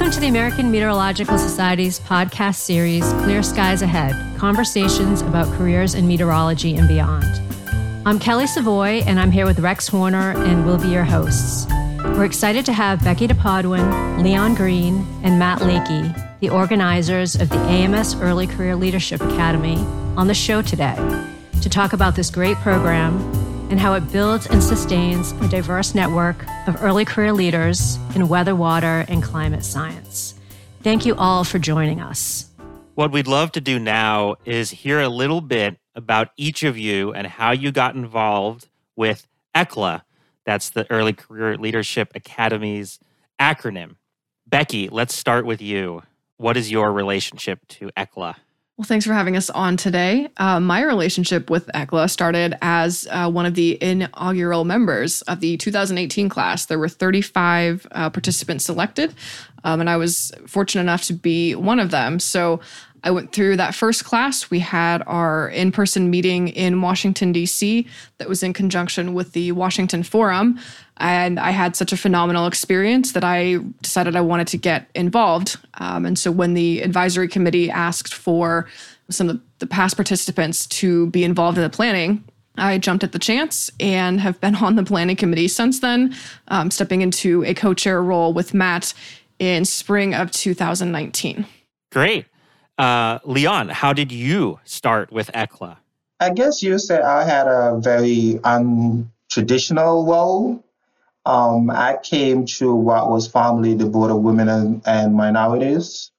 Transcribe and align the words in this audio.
Welcome 0.00 0.14
to 0.14 0.20
the 0.20 0.28
American 0.28 0.70
Meteorological 0.70 1.36
Society's 1.36 2.00
podcast 2.00 2.54
series, 2.54 3.04
Clear 3.22 3.42
Skies 3.42 3.82
Ahead 3.82 4.38
Conversations 4.38 5.20
about 5.20 5.46
Careers 5.58 5.94
in 5.94 6.08
Meteorology 6.08 6.74
and 6.74 6.88
Beyond. 6.88 7.26
I'm 8.06 8.18
Kelly 8.18 8.46
Savoy, 8.46 9.02
and 9.04 9.20
I'm 9.20 9.30
here 9.30 9.44
with 9.44 9.58
Rex 9.58 9.88
Horner, 9.88 10.30
and 10.30 10.64
we'll 10.64 10.78
be 10.78 10.88
your 10.88 11.04
hosts. 11.04 11.66
We're 12.02 12.24
excited 12.24 12.64
to 12.64 12.72
have 12.72 13.04
Becky 13.04 13.28
DePodwin, 13.28 14.22
Leon 14.22 14.54
Green, 14.54 15.06
and 15.22 15.38
Matt 15.38 15.58
Lakey, 15.58 16.40
the 16.40 16.48
organizers 16.48 17.34
of 17.34 17.50
the 17.50 17.58
AMS 17.58 18.14
Early 18.22 18.46
Career 18.46 18.76
Leadership 18.76 19.20
Academy, 19.20 19.76
on 20.16 20.28
the 20.28 20.34
show 20.34 20.62
today 20.62 20.96
to 21.60 21.68
talk 21.68 21.92
about 21.92 22.16
this 22.16 22.30
great 22.30 22.56
program 22.56 23.18
and 23.70 23.80
how 23.80 23.94
it 23.94 24.12
builds 24.12 24.46
and 24.46 24.62
sustains 24.62 25.32
a 25.40 25.48
diverse 25.48 25.94
network 25.94 26.44
of 26.66 26.82
early 26.82 27.04
career 27.04 27.32
leaders 27.32 27.98
in 28.14 28.28
weather, 28.28 28.54
water, 28.54 29.06
and 29.08 29.22
climate 29.22 29.64
science. 29.64 30.34
Thank 30.82 31.06
you 31.06 31.14
all 31.14 31.44
for 31.44 31.58
joining 31.58 32.00
us. 32.00 32.50
What 32.94 33.12
we'd 33.12 33.26
love 33.26 33.52
to 33.52 33.60
do 33.60 33.78
now 33.78 34.36
is 34.44 34.70
hear 34.70 35.00
a 35.00 35.08
little 35.08 35.40
bit 35.40 35.78
about 35.94 36.30
each 36.36 36.62
of 36.64 36.76
you 36.76 37.12
and 37.12 37.26
how 37.26 37.52
you 37.52 37.72
got 37.72 37.94
involved 37.94 38.68
with 38.96 39.26
ECLA. 39.54 40.02
That's 40.44 40.70
the 40.70 40.90
Early 40.90 41.12
Career 41.12 41.56
Leadership 41.56 42.12
Academy's 42.14 42.98
acronym. 43.40 43.96
Becky, 44.46 44.88
let's 44.88 45.14
start 45.14 45.46
with 45.46 45.62
you. 45.62 46.02
What 46.36 46.56
is 46.56 46.70
your 46.70 46.92
relationship 46.92 47.66
to 47.68 47.90
ECLA? 47.96 48.34
Well, 48.80 48.86
thanks 48.86 49.04
for 49.04 49.12
having 49.12 49.36
us 49.36 49.50
on 49.50 49.76
today. 49.76 50.28
Uh, 50.38 50.58
my 50.58 50.82
relationship 50.82 51.50
with 51.50 51.66
ECLA 51.74 52.08
started 52.08 52.56
as 52.62 53.06
uh, 53.10 53.30
one 53.30 53.44
of 53.44 53.54
the 53.54 53.76
inaugural 53.82 54.64
members 54.64 55.20
of 55.20 55.40
the 55.40 55.58
2018 55.58 56.30
class. 56.30 56.64
There 56.64 56.78
were 56.78 56.88
35 56.88 57.86
uh, 57.92 58.08
participants 58.08 58.64
selected, 58.64 59.14
um, 59.64 59.80
and 59.80 59.90
I 59.90 59.98
was 59.98 60.32
fortunate 60.46 60.80
enough 60.80 61.02
to 61.08 61.12
be 61.12 61.54
one 61.54 61.78
of 61.78 61.90
them. 61.90 62.18
So 62.18 62.60
I 63.04 63.10
went 63.10 63.32
through 63.32 63.58
that 63.58 63.74
first 63.74 64.06
class. 64.06 64.50
We 64.50 64.60
had 64.60 65.02
our 65.06 65.50
in 65.50 65.72
person 65.72 66.08
meeting 66.08 66.48
in 66.48 66.80
Washington, 66.80 67.32
D.C., 67.32 67.86
that 68.16 68.30
was 68.30 68.42
in 68.42 68.54
conjunction 68.54 69.12
with 69.12 69.32
the 69.32 69.52
Washington 69.52 70.02
Forum. 70.02 70.58
And 71.00 71.40
I 71.40 71.50
had 71.50 71.74
such 71.74 71.92
a 71.92 71.96
phenomenal 71.96 72.46
experience 72.46 73.12
that 73.12 73.24
I 73.24 73.58
decided 73.82 74.14
I 74.14 74.20
wanted 74.20 74.46
to 74.48 74.58
get 74.58 74.88
involved. 74.94 75.56
Um, 75.74 76.04
and 76.04 76.18
so 76.18 76.30
when 76.30 76.54
the 76.54 76.82
advisory 76.82 77.26
committee 77.26 77.70
asked 77.70 78.14
for 78.14 78.68
some 79.08 79.28
of 79.28 79.40
the 79.58 79.66
past 79.66 79.96
participants 79.96 80.66
to 80.66 81.06
be 81.08 81.24
involved 81.24 81.58
in 81.58 81.64
the 81.64 81.70
planning, 81.70 82.22
I 82.56 82.78
jumped 82.78 83.02
at 83.02 83.12
the 83.12 83.18
chance 83.18 83.70
and 83.80 84.20
have 84.20 84.40
been 84.40 84.54
on 84.56 84.76
the 84.76 84.84
planning 84.84 85.16
committee 85.16 85.48
since 85.48 85.80
then, 85.80 86.14
um, 86.48 86.70
stepping 86.70 87.00
into 87.00 87.44
a 87.44 87.54
co 87.54 87.74
chair 87.74 88.02
role 88.02 88.32
with 88.32 88.52
Matt 88.52 88.92
in 89.38 89.64
spring 89.64 90.14
of 90.14 90.30
2019. 90.30 91.46
Great. 91.90 92.26
Uh, 92.78 93.18
Leon, 93.24 93.68
how 93.68 93.92
did 93.92 94.12
you 94.12 94.60
start 94.64 95.10
with 95.10 95.30
ECLA? 95.32 95.76
I 96.20 96.30
guess 96.30 96.62
you 96.62 96.78
said 96.78 97.02
I 97.02 97.24
had 97.24 97.46
a 97.46 97.78
very 97.80 98.38
untraditional 98.44 100.06
role. 100.06 100.62
Um, 101.30 101.70
I 101.70 101.96
came 102.02 102.44
to 102.58 102.74
what 102.74 103.08
was 103.08 103.28
formerly 103.28 103.74
the 103.74 103.86
Board 103.86 104.10
of 104.10 104.18
Women 104.18 104.48
and, 104.48 104.82
and 104.84 105.14
Minorities. 105.14 106.10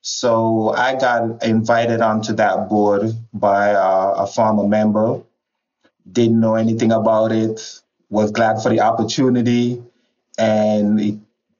So 0.00 0.70
I 0.70 0.94
got 0.94 1.44
invited 1.44 2.00
onto 2.00 2.32
that 2.34 2.70
board 2.70 3.12
by 3.34 3.74
uh, 3.74 4.14
a 4.20 4.26
former 4.26 4.66
member. 4.66 5.22
Didn't 6.10 6.40
know 6.40 6.54
anything 6.54 6.92
about 6.92 7.30
it. 7.30 7.60
Was 8.08 8.30
glad 8.30 8.62
for 8.62 8.70
the 8.70 8.80
opportunity, 8.80 9.82
and 10.38 10.98
it 11.00 11.16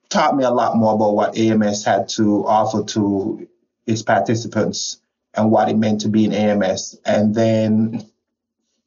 taught 0.08 0.36
me 0.36 0.44
a 0.44 0.50
lot 0.50 0.76
more 0.76 0.94
about 0.94 1.14
what 1.14 1.36
AMS 1.36 1.84
had 1.84 2.08
to 2.10 2.46
offer 2.46 2.84
to 2.84 3.46
its 3.86 4.02
participants 4.02 5.00
and 5.34 5.50
what 5.50 5.68
it 5.68 5.76
meant 5.76 6.00
to 6.02 6.08
be 6.08 6.24
in 6.24 6.32
AMS. 6.32 6.98
And 7.04 7.34
then 7.34 8.08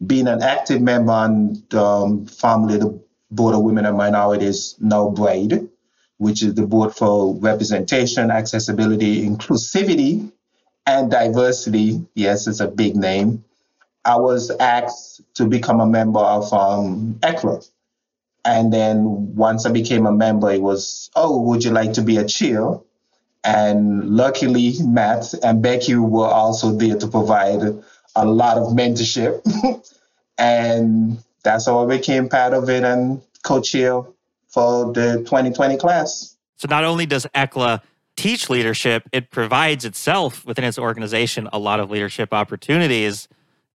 being 0.06 0.28
an 0.28 0.42
active 0.42 0.82
member 0.82 1.12
on 1.12 1.64
the 1.70 1.84
um, 1.84 2.26
family, 2.26 2.78
the 2.78 3.07
Board 3.30 3.56
of 3.56 3.62
Women 3.62 3.86
and 3.86 3.98
Minorities, 3.98 4.76
now 4.80 5.10
BRAID, 5.10 5.70
which 6.18 6.44
is 6.44 6.54
the 6.56 6.66
Board 6.66 6.96
for 6.96 7.36
Representation, 7.36 8.32
Accessibility, 8.32 9.28
Inclusivity, 9.28 10.32
and 10.86 11.12
Diversity. 11.12 12.06
Yes, 12.16 12.48
it's 12.48 12.60
a 12.60 12.68
big 12.68 12.96
name. 12.96 13.44
I 14.06 14.18
was 14.18 14.50
asked 14.52 15.22
to 15.36 15.46
become 15.46 15.82
a 15.82 15.86
member 15.86 16.20
of 16.20 16.52
um, 16.54 17.20
ECLA. 17.22 17.70
And 18.46 18.72
then 18.72 19.36
once 19.36 19.66
I 19.66 19.72
became 19.72 20.06
a 20.06 20.12
member, 20.14 20.50
it 20.50 20.62
was, 20.62 21.12
oh, 21.16 21.42
would 21.42 21.66
you 21.66 21.72
like 21.72 21.94
to 21.94 22.02
be 22.02 22.16
a 22.16 22.26
chair? 22.26 22.80
And 23.44 24.10
luckily, 24.10 24.76
Matt 24.82 25.34
and 25.44 25.62
Becky 25.62 25.96
were 25.96 26.28
also 26.28 26.72
there 26.72 26.98
to 26.98 27.08
provide 27.08 27.62
a 28.16 28.26
lot 28.26 28.58
of 28.58 28.68
mentorship. 28.74 29.42
and 30.38 31.22
that's 31.48 31.66
how 31.66 31.84
I 31.84 31.98
became 31.98 32.28
part 32.28 32.54
of 32.54 32.70
it 32.70 32.84
and 32.84 33.22
co 33.44 33.62
chair 33.62 34.04
for 34.50 34.92
the 34.92 35.20
2020 35.20 35.78
class. 35.78 36.36
So 36.58 36.68
not 36.70 36.84
only 36.84 37.06
does 37.06 37.26
ECLA 37.34 37.82
teach 38.16 38.50
leadership, 38.50 39.04
it 39.14 39.32
provides 39.32 39.86
itself 39.86 40.46
within 40.46 40.66
its 40.66 40.78
organization 40.78 41.48
a 41.54 41.60
lot 41.60 41.80
of 41.80 41.90
leadership 41.90 42.34
opportunities 42.34 43.28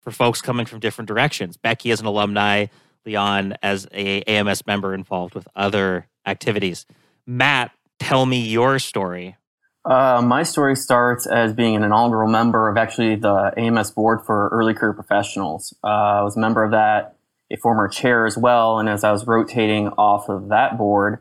for 0.02 0.12
folks 0.12 0.42
coming 0.42 0.66
from 0.66 0.80
different 0.80 1.08
directions. 1.08 1.56
Becky 1.58 1.92
as 1.92 2.02
an 2.02 2.08
alumni, 2.08 2.66
Leon 3.06 3.56
as 3.64 3.88
a 3.94 4.22
AMS 4.24 4.66
member 4.68 4.94
involved 4.94 5.34
with 5.34 5.48
other 5.56 6.08
activities. 6.26 6.86
Matt, 7.26 7.72
tell 8.00 8.26
me 8.26 8.42
your 8.42 8.80
story. 8.80 9.38
Uh, 9.86 10.22
my 10.24 10.44
story 10.44 10.76
starts 10.76 11.26
as 11.26 11.54
being 11.54 11.76
an 11.76 11.84
inaugural 11.84 12.30
member 12.30 12.70
of 12.70 12.78
actually 12.78 13.16
the 13.16 13.54
AMS 13.58 13.92
board 13.92 14.22
for 14.26 14.50
early 14.50 14.74
career 14.74 14.94
professionals. 14.94 15.74
Uh, 15.84 15.88
I 15.88 16.22
was 16.22 16.38
a 16.38 16.40
member 16.40 16.64
of 16.64 16.72
that, 16.72 17.16
a 17.52 17.58
former 17.58 17.88
chair 17.88 18.26
as 18.26 18.38
well, 18.38 18.80
and 18.80 18.88
as 18.88 19.04
I 19.04 19.12
was 19.12 19.28
rotating 19.28 19.90
off 19.90 20.30
of 20.30 20.50
that 20.50 20.78
board, 20.78 21.20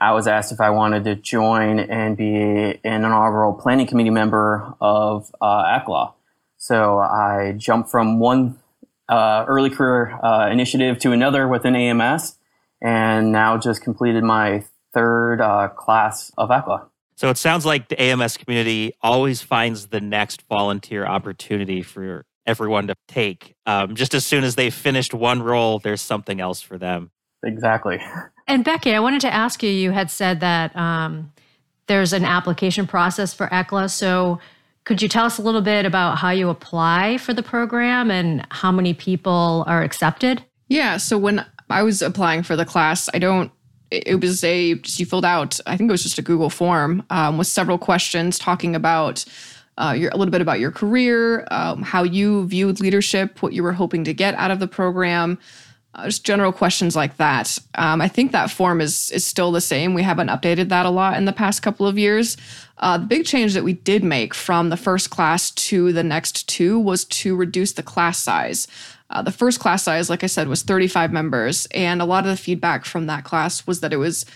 I 0.00 0.12
was 0.12 0.26
asked 0.26 0.52
if 0.52 0.60
I 0.60 0.70
wanted 0.70 1.04
to 1.04 1.14
join 1.16 1.80
and 1.80 2.16
be 2.16 2.34
an 2.34 3.04
inaugural 3.04 3.52
planning 3.54 3.86
committee 3.86 4.10
member 4.10 4.74
of 4.80 5.34
uh, 5.40 5.64
ECLA. 5.64 6.12
So 6.56 6.98
I 6.98 7.54
jumped 7.56 7.90
from 7.90 8.18
one 8.18 8.58
uh, 9.08 9.44
early 9.48 9.70
career 9.70 10.18
uh, 10.22 10.48
initiative 10.50 10.98
to 11.00 11.12
another 11.12 11.48
within 11.48 11.74
AMS, 11.74 12.36
and 12.80 13.32
now 13.32 13.56
just 13.58 13.82
completed 13.82 14.22
my 14.22 14.64
third 14.92 15.40
uh, 15.40 15.68
class 15.68 16.32
of 16.36 16.50
ECLA. 16.50 16.88
So 17.16 17.30
it 17.30 17.36
sounds 17.36 17.66
like 17.66 17.88
the 17.88 18.00
AMS 18.00 18.36
community 18.36 18.92
always 19.02 19.42
finds 19.42 19.88
the 19.88 20.00
next 20.00 20.42
volunteer 20.42 21.04
opportunity 21.04 21.82
for 21.82 22.24
everyone 22.48 22.88
to 22.88 22.96
take. 23.06 23.54
Um, 23.66 23.94
just 23.94 24.14
as 24.14 24.26
soon 24.26 24.42
as 24.42 24.56
they've 24.56 24.74
finished 24.74 25.14
one 25.14 25.42
role, 25.42 25.78
there's 25.78 26.00
something 26.00 26.40
else 26.40 26.60
for 26.60 26.78
them. 26.78 27.10
Exactly. 27.44 28.00
And 28.48 28.64
Becky, 28.64 28.94
I 28.94 29.00
wanted 29.00 29.20
to 29.20 29.32
ask 29.32 29.62
you 29.62 29.70
you 29.70 29.92
had 29.92 30.10
said 30.10 30.40
that 30.40 30.74
um, 30.74 31.32
there's 31.86 32.12
an 32.12 32.24
application 32.24 32.86
process 32.86 33.34
for 33.34 33.46
ECLA. 33.48 33.90
So 33.90 34.40
could 34.84 35.02
you 35.02 35.08
tell 35.08 35.26
us 35.26 35.38
a 35.38 35.42
little 35.42 35.60
bit 35.60 35.84
about 35.84 36.18
how 36.18 36.30
you 36.30 36.48
apply 36.48 37.18
for 37.18 37.34
the 37.34 37.42
program 37.42 38.10
and 38.10 38.46
how 38.50 38.72
many 38.72 38.94
people 38.94 39.64
are 39.66 39.82
accepted? 39.82 40.42
Yeah. 40.68 40.96
So 40.96 41.18
when 41.18 41.44
I 41.68 41.82
was 41.82 42.00
applying 42.00 42.42
for 42.42 42.56
the 42.56 42.64
class, 42.64 43.08
I 43.12 43.18
don't 43.18 43.52
it 43.90 44.20
was 44.20 44.44
a 44.44 44.74
just 44.74 45.00
you 45.00 45.06
filled 45.06 45.24
out 45.24 45.58
i 45.66 45.74
think 45.74 45.88
it 45.88 45.92
was 45.92 46.02
just 46.02 46.18
a 46.18 46.22
google 46.22 46.50
form 46.50 47.02
um, 47.08 47.38
with 47.38 47.46
several 47.46 47.78
questions 47.78 48.38
talking 48.38 48.74
about 48.74 49.24
uh, 49.78 49.94
your, 49.96 50.10
a 50.10 50.16
little 50.16 50.32
bit 50.32 50.42
about 50.42 50.60
your 50.60 50.70
career 50.70 51.46
um, 51.50 51.82
how 51.82 52.02
you 52.02 52.46
viewed 52.46 52.80
leadership 52.80 53.42
what 53.42 53.52
you 53.52 53.62
were 53.62 53.72
hoping 53.72 54.04
to 54.04 54.12
get 54.12 54.34
out 54.34 54.50
of 54.50 54.58
the 54.58 54.68
program 54.68 55.38
uh, 55.94 56.04
just 56.04 56.22
general 56.22 56.52
questions 56.52 56.94
like 56.94 57.16
that. 57.16 57.58
Um, 57.74 58.00
i 58.00 58.08
think 58.08 58.32
that 58.32 58.50
form 58.50 58.80
is 58.80 59.10
is 59.10 59.26
still 59.26 59.50
the 59.50 59.60
same. 59.60 59.94
We 59.94 60.02
haven't 60.02 60.28
updated 60.28 60.68
that 60.68 60.86
a 60.86 60.90
lot 60.90 61.16
in 61.16 61.24
the 61.24 61.32
past 61.32 61.62
couple 61.62 61.86
of 61.86 61.98
years. 61.98 62.36
Uh, 62.78 62.98
the 62.98 63.06
big 63.06 63.24
change 63.24 63.54
that 63.54 63.64
we 63.64 63.72
did 63.72 64.04
make 64.04 64.34
from 64.34 64.68
the 64.68 64.76
first 64.76 65.10
class 65.10 65.50
to 65.50 65.92
the 65.92 66.04
next 66.04 66.48
two 66.48 66.78
was 66.78 67.04
to 67.06 67.34
reduce 67.34 67.72
the 67.72 67.82
class 67.82 68.18
size. 68.18 68.68
Uh, 69.10 69.22
the 69.22 69.32
first 69.32 69.58
class 69.58 69.82
size, 69.82 70.10
like 70.10 70.22
I 70.22 70.26
said, 70.26 70.48
was 70.48 70.62
35 70.62 71.12
members. 71.12 71.66
And 71.72 72.02
a 72.02 72.04
lot 72.04 72.24
of 72.24 72.30
the 72.30 72.36
feedback 72.36 72.84
from 72.84 73.06
that 73.06 73.24
class 73.24 73.66
was 73.66 73.80
that 73.80 73.92
it 73.92 73.96
was 73.96 74.26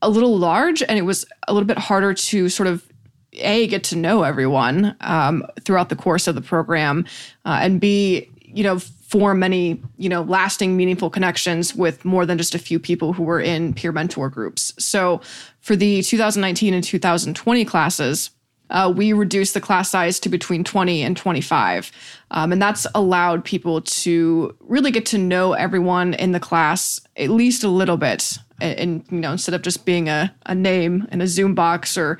a 0.00 0.08
little 0.08 0.38
large 0.38 0.82
and 0.82 0.98
it 0.98 1.02
was 1.02 1.24
a 1.48 1.52
little 1.52 1.66
bit 1.66 1.78
harder 1.78 2.14
to 2.14 2.48
sort 2.48 2.66
of 2.66 2.86
a 3.34 3.66
get 3.66 3.84
to 3.84 3.96
know 3.96 4.22
everyone 4.22 4.96
um, 5.00 5.44
throughout 5.60 5.88
the 5.88 5.96
course 5.96 6.26
of 6.26 6.34
the 6.34 6.40
program 6.40 7.04
uh, 7.44 7.58
and 7.62 7.80
b 7.80 8.28
you 8.42 8.62
know 8.62 8.78
form 8.78 9.38
many 9.38 9.80
you 9.96 10.08
know 10.08 10.22
lasting 10.22 10.76
meaningful 10.76 11.10
connections 11.10 11.74
with 11.74 12.04
more 12.04 12.24
than 12.26 12.38
just 12.38 12.54
a 12.54 12.58
few 12.58 12.78
people 12.78 13.12
who 13.12 13.22
were 13.22 13.40
in 13.40 13.74
peer 13.74 13.92
mentor 13.92 14.28
groups 14.28 14.72
so 14.78 15.20
for 15.60 15.76
the 15.76 16.02
2019 16.02 16.74
and 16.74 16.84
2020 16.84 17.64
classes 17.64 18.30
uh, 18.70 18.90
we 18.94 19.12
reduced 19.12 19.52
the 19.52 19.60
class 19.60 19.90
size 19.90 20.18
to 20.18 20.30
between 20.30 20.64
20 20.64 21.02
and 21.02 21.14
25. 21.14 21.92
Um, 22.30 22.52
and 22.52 22.62
that's 22.62 22.86
allowed 22.94 23.44
people 23.44 23.82
to 23.82 24.56
really 24.60 24.90
get 24.90 25.04
to 25.06 25.18
know 25.18 25.52
everyone 25.52 26.14
in 26.14 26.32
the 26.32 26.40
class 26.40 26.98
at 27.18 27.28
least 27.28 27.62
a 27.62 27.68
little 27.68 27.98
bit 27.98 28.38
and, 28.62 28.78
and 28.78 29.04
you 29.10 29.20
know 29.20 29.32
instead 29.32 29.54
of 29.54 29.62
just 29.62 29.84
being 29.84 30.08
a, 30.08 30.34
a 30.46 30.54
name 30.54 31.06
in 31.12 31.20
a 31.20 31.26
Zoom 31.26 31.54
box 31.54 31.98
or 31.98 32.18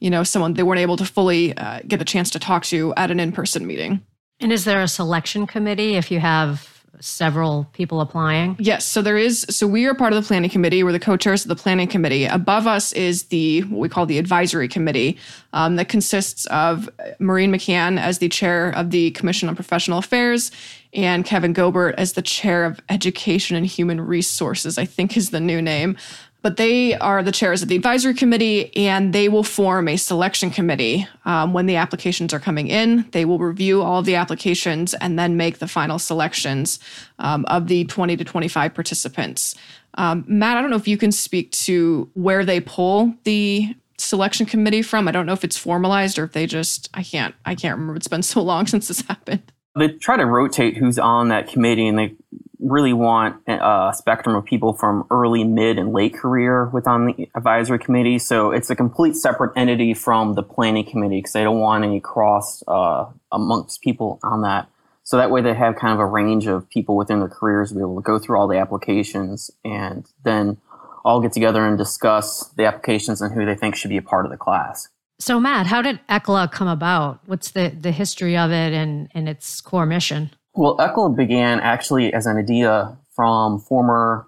you 0.00 0.10
know 0.10 0.22
someone 0.24 0.54
they 0.54 0.62
weren't 0.62 0.80
able 0.80 0.96
to 0.96 1.04
fully 1.04 1.56
uh, 1.56 1.80
get 1.86 2.02
a 2.02 2.04
chance 2.04 2.30
to 2.30 2.38
talk 2.38 2.64
to 2.64 2.92
at 2.96 3.10
an 3.10 3.20
in-person 3.20 3.66
meeting. 3.66 4.00
And 4.40 4.52
is 4.52 4.64
there 4.64 4.82
a 4.82 4.88
selection 4.88 5.46
committee 5.46 5.96
if 5.96 6.10
you 6.10 6.18
have 6.18 6.80
several 6.98 7.68
people 7.72 8.00
applying? 8.00 8.56
Yes. 8.58 8.84
So 8.84 9.02
there 9.02 9.16
is. 9.16 9.46
So 9.48 9.66
we 9.66 9.86
are 9.86 9.94
part 9.94 10.12
of 10.12 10.22
the 10.22 10.26
planning 10.26 10.50
committee. 10.50 10.82
We're 10.82 10.92
the 10.92 10.98
co-chairs 10.98 11.44
of 11.44 11.48
the 11.48 11.56
planning 11.56 11.88
committee. 11.88 12.24
Above 12.24 12.66
us 12.66 12.92
is 12.92 13.24
the 13.24 13.62
what 13.62 13.80
we 13.80 13.88
call 13.88 14.06
the 14.06 14.18
advisory 14.18 14.68
committee 14.68 15.18
um, 15.52 15.76
that 15.76 15.88
consists 15.88 16.46
of 16.46 16.88
Maureen 17.18 17.52
McCann 17.52 17.98
as 17.98 18.18
the 18.18 18.28
chair 18.28 18.70
of 18.70 18.90
the 18.90 19.10
Commission 19.12 19.48
on 19.48 19.54
Professional 19.54 19.98
Affairs 19.98 20.50
and 20.92 21.24
Kevin 21.24 21.52
Gobert 21.52 21.94
as 21.96 22.14
the 22.14 22.22
chair 22.22 22.64
of 22.64 22.80
Education 22.88 23.56
and 23.56 23.66
Human 23.66 24.00
Resources. 24.00 24.78
I 24.78 24.84
think 24.84 25.16
is 25.16 25.30
the 25.30 25.40
new 25.40 25.62
name 25.62 25.96
but 26.42 26.56
they 26.56 26.94
are 26.94 27.22
the 27.22 27.32
chairs 27.32 27.62
of 27.62 27.68
the 27.68 27.76
advisory 27.76 28.14
committee 28.14 28.74
and 28.76 29.12
they 29.12 29.28
will 29.28 29.42
form 29.42 29.88
a 29.88 29.96
selection 29.96 30.50
committee. 30.50 31.06
Um, 31.24 31.52
when 31.52 31.66
the 31.66 31.76
applications 31.76 32.32
are 32.32 32.40
coming 32.40 32.68
in 32.68 33.08
they 33.12 33.24
will 33.24 33.38
review 33.38 33.82
all 33.82 34.00
of 34.00 34.06
the 34.06 34.14
applications 34.14 34.94
and 34.94 35.18
then 35.18 35.36
make 35.36 35.58
the 35.58 35.68
final 35.68 35.98
selections 35.98 36.78
um, 37.18 37.44
of 37.46 37.68
the 37.68 37.84
20 37.84 38.16
to 38.16 38.24
25 38.24 38.74
participants. 38.74 39.54
Um, 39.94 40.24
matt 40.28 40.56
i 40.56 40.60
don't 40.60 40.70
know 40.70 40.76
if 40.76 40.88
you 40.88 40.96
can 40.96 41.12
speak 41.12 41.50
to 41.52 42.10
where 42.14 42.44
they 42.44 42.60
pull 42.60 43.14
the 43.24 43.74
selection 44.00 44.46
committee 44.46 44.82
from. 44.82 45.06
I 45.06 45.12
don't 45.12 45.26
know 45.26 45.32
if 45.32 45.44
it's 45.44 45.58
formalized 45.58 46.18
or 46.18 46.24
if 46.24 46.32
they 46.32 46.46
just 46.46 46.88
i 46.94 47.02
can't 47.02 47.34
i 47.44 47.54
can't 47.54 47.76
remember. 47.76 47.96
It's 47.96 48.08
been 48.08 48.22
so 48.22 48.42
long 48.52 48.66
since 48.66 48.88
this 48.88 49.02
happened. 49.02 49.52
They 49.76 49.88
try 49.88 50.16
to 50.16 50.26
rotate 50.26 50.76
who's 50.76 50.98
on 50.98 51.28
that 51.28 51.48
committee 51.48 51.86
and 51.86 51.98
they 51.98 52.14
really 52.60 52.92
want 52.92 53.36
a 53.46 53.92
spectrum 53.94 54.36
of 54.36 54.44
people 54.44 54.74
from 54.74 55.06
early, 55.10 55.44
mid, 55.44 55.78
and 55.78 55.92
late 55.92 56.14
career 56.14 56.66
within 56.66 57.06
the 57.06 57.28
advisory 57.34 57.78
committee. 57.78 58.18
So 58.18 58.50
it's 58.50 58.70
a 58.70 58.76
complete 58.76 59.16
separate 59.16 59.52
entity 59.56 59.94
from 59.94 60.34
the 60.34 60.42
planning 60.42 60.84
committee 60.84 61.18
because 61.18 61.32
they 61.32 61.42
don't 61.42 61.58
want 61.58 61.84
any 61.84 62.00
cross 62.00 62.62
uh, 62.68 63.06
amongst 63.32 63.82
people 63.82 64.20
on 64.22 64.42
that. 64.42 64.68
So 65.02 65.16
that 65.16 65.30
way 65.30 65.40
they 65.40 65.54
have 65.54 65.76
kind 65.76 65.94
of 65.94 65.98
a 65.98 66.06
range 66.06 66.46
of 66.46 66.68
people 66.68 66.96
within 66.96 67.18
their 67.18 67.28
careers 67.28 67.70
to 67.70 67.74
be 67.74 67.80
able 67.80 67.96
to 67.96 68.02
go 68.02 68.18
through 68.18 68.38
all 68.38 68.46
the 68.46 68.58
applications 68.58 69.50
and 69.64 70.06
then 70.24 70.58
all 71.04 71.20
get 71.20 71.32
together 71.32 71.64
and 71.64 71.78
discuss 71.78 72.48
the 72.56 72.66
applications 72.66 73.22
and 73.22 73.34
who 73.34 73.46
they 73.46 73.54
think 73.54 73.74
should 73.74 73.88
be 73.88 73.96
a 73.96 74.02
part 74.02 74.26
of 74.26 74.30
the 74.30 74.36
class. 74.36 74.88
So 75.18 75.40
Matt, 75.40 75.66
how 75.66 75.82
did 75.82 76.00
ECLA 76.08 76.50
come 76.50 76.68
about? 76.68 77.20
What's 77.26 77.50
the, 77.50 77.74
the 77.78 77.92
history 77.92 78.36
of 78.36 78.50
it 78.50 78.72
and, 78.72 79.08
and 79.12 79.28
its 79.28 79.60
core 79.60 79.86
mission? 79.86 80.30
Well, 80.54 80.76
ECLA 80.78 81.14
began 81.14 81.60
actually 81.60 82.12
as 82.12 82.26
an 82.26 82.36
idea 82.36 82.96
from 83.14 83.60
former 83.60 84.26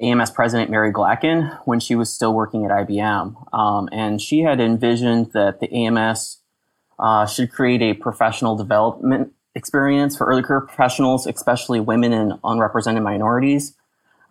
AMS 0.00 0.30
president 0.30 0.70
Mary 0.70 0.92
Glackin 0.92 1.58
when 1.64 1.80
she 1.80 1.94
was 1.94 2.12
still 2.12 2.32
working 2.32 2.64
at 2.64 2.70
IBM. 2.70 3.52
Um, 3.52 3.88
and 3.92 4.20
she 4.20 4.40
had 4.40 4.60
envisioned 4.60 5.32
that 5.32 5.60
the 5.60 5.72
AMS 5.72 6.38
uh, 6.98 7.26
should 7.26 7.50
create 7.50 7.82
a 7.82 7.94
professional 7.94 8.56
development 8.56 9.32
experience 9.54 10.16
for 10.16 10.26
early 10.26 10.42
career 10.42 10.60
professionals, 10.60 11.26
especially 11.26 11.80
women 11.80 12.12
and 12.12 12.34
unrepresented 12.44 13.02
minorities. 13.02 13.76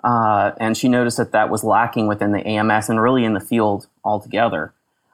Uh, 0.03 0.51
and 0.59 0.77
she 0.77 0.87
noticed 0.87 1.17
that 1.17 1.31
that 1.31 1.49
was 1.49 1.63
lacking 1.63 2.07
within 2.07 2.31
the 2.31 2.45
AMS 2.45 2.89
and 2.89 3.01
really 3.01 3.23
in 3.23 3.33
the 3.33 3.39
field 3.39 3.87
altogether. 4.03 4.73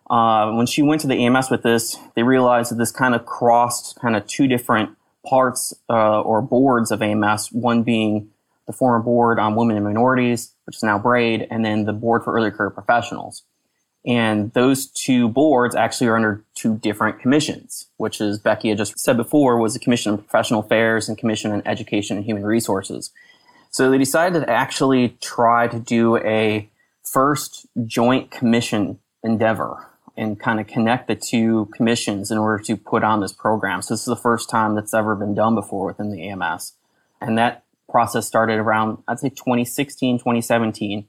Uh, 0.10 0.52
when 0.54 0.66
she 0.66 0.82
went 0.82 1.02
to 1.02 1.08
the 1.08 1.26
AMS 1.26 1.52
with 1.52 1.62
this, 1.62 1.98
they 2.16 2.24
realized 2.24 2.72
that 2.72 2.78
this 2.78 2.92
kind 2.92 3.14
of 3.14 3.26
crossed 3.26 4.00
kind 4.00 4.16
of 4.16 4.26
two 4.26 4.48
different 4.48 4.90
parts 5.30 5.74
uh, 5.90 6.22
or 6.22 6.42
boards 6.42 6.92
of 6.92 7.02
AMS, 7.02 7.52
one 7.52 7.84
being 7.84 8.30
the 8.66 8.74
former 8.74 9.00
board 9.00 9.40
on 9.40 9.56
women 9.56 9.76
and 9.76 9.86
minorities, 9.86 10.54
which 10.66 10.78
is 10.78 10.84
now 10.84 10.98
BRAID, 10.98 11.48
and 11.52 11.64
then 11.64 11.86
the 11.86 11.94
board 11.94 12.24
for 12.24 12.34
early 12.34 12.50
career 12.50 12.72
professionals. 12.72 13.44
And 14.06 14.52
those 14.54 14.88
two 14.88 15.28
boards 15.28 15.76
actually 15.76 16.08
are 16.08 16.16
under 16.16 16.44
two 16.56 16.78
different 16.78 17.20
commissions, 17.20 17.88
which 17.98 18.22
as 18.22 18.40
Becky 18.40 18.70
had 18.70 18.78
just 18.78 18.98
said 18.98 19.18
before, 19.18 19.60
was 19.60 19.74
the 19.74 19.80
Commission 19.80 20.14
on 20.14 20.18
Professional 20.20 20.62
Affairs 20.62 21.10
and 21.10 21.18
Commission 21.18 21.52
on 21.52 21.62
Education 21.66 22.18
and 22.18 22.26
Human 22.26 22.46
Resources. 22.46 23.12
So 23.72 23.92
they 23.92 23.98
decided 23.98 24.40
to 24.40 24.50
actually 24.50 25.18
try 25.22 25.68
to 25.68 25.78
do 25.78 26.18
a 26.18 26.70
first 27.04 27.68
joint 27.86 28.32
commission 28.32 29.00
endeavor 29.24 29.89
and 30.20 30.38
kind 30.38 30.60
of 30.60 30.68
connect 30.68 31.08
the 31.08 31.16
two 31.16 31.70
commissions 31.74 32.30
in 32.30 32.38
order 32.38 32.62
to 32.62 32.76
put 32.76 33.04
on 33.04 33.22
this 33.22 33.32
program. 33.32 33.82
So 33.82 33.94
this 33.94 34.02
is 34.02 34.06
the 34.06 34.18
first 34.18 34.50
time 34.50 34.76
that's 34.76 34.94
ever 34.94 35.16
been 35.16 35.34
done 35.34 35.56
before 35.56 35.86
within 35.88 36.12
the 36.12 36.28
AMS. 36.28 36.74
And 37.22 37.38
that 37.38 37.64
process 37.90 38.28
started 38.28 38.60
around, 38.60 39.02
I'd 39.08 39.20
say 39.20 39.30
2016, 39.30 40.20
2017. 40.20 41.08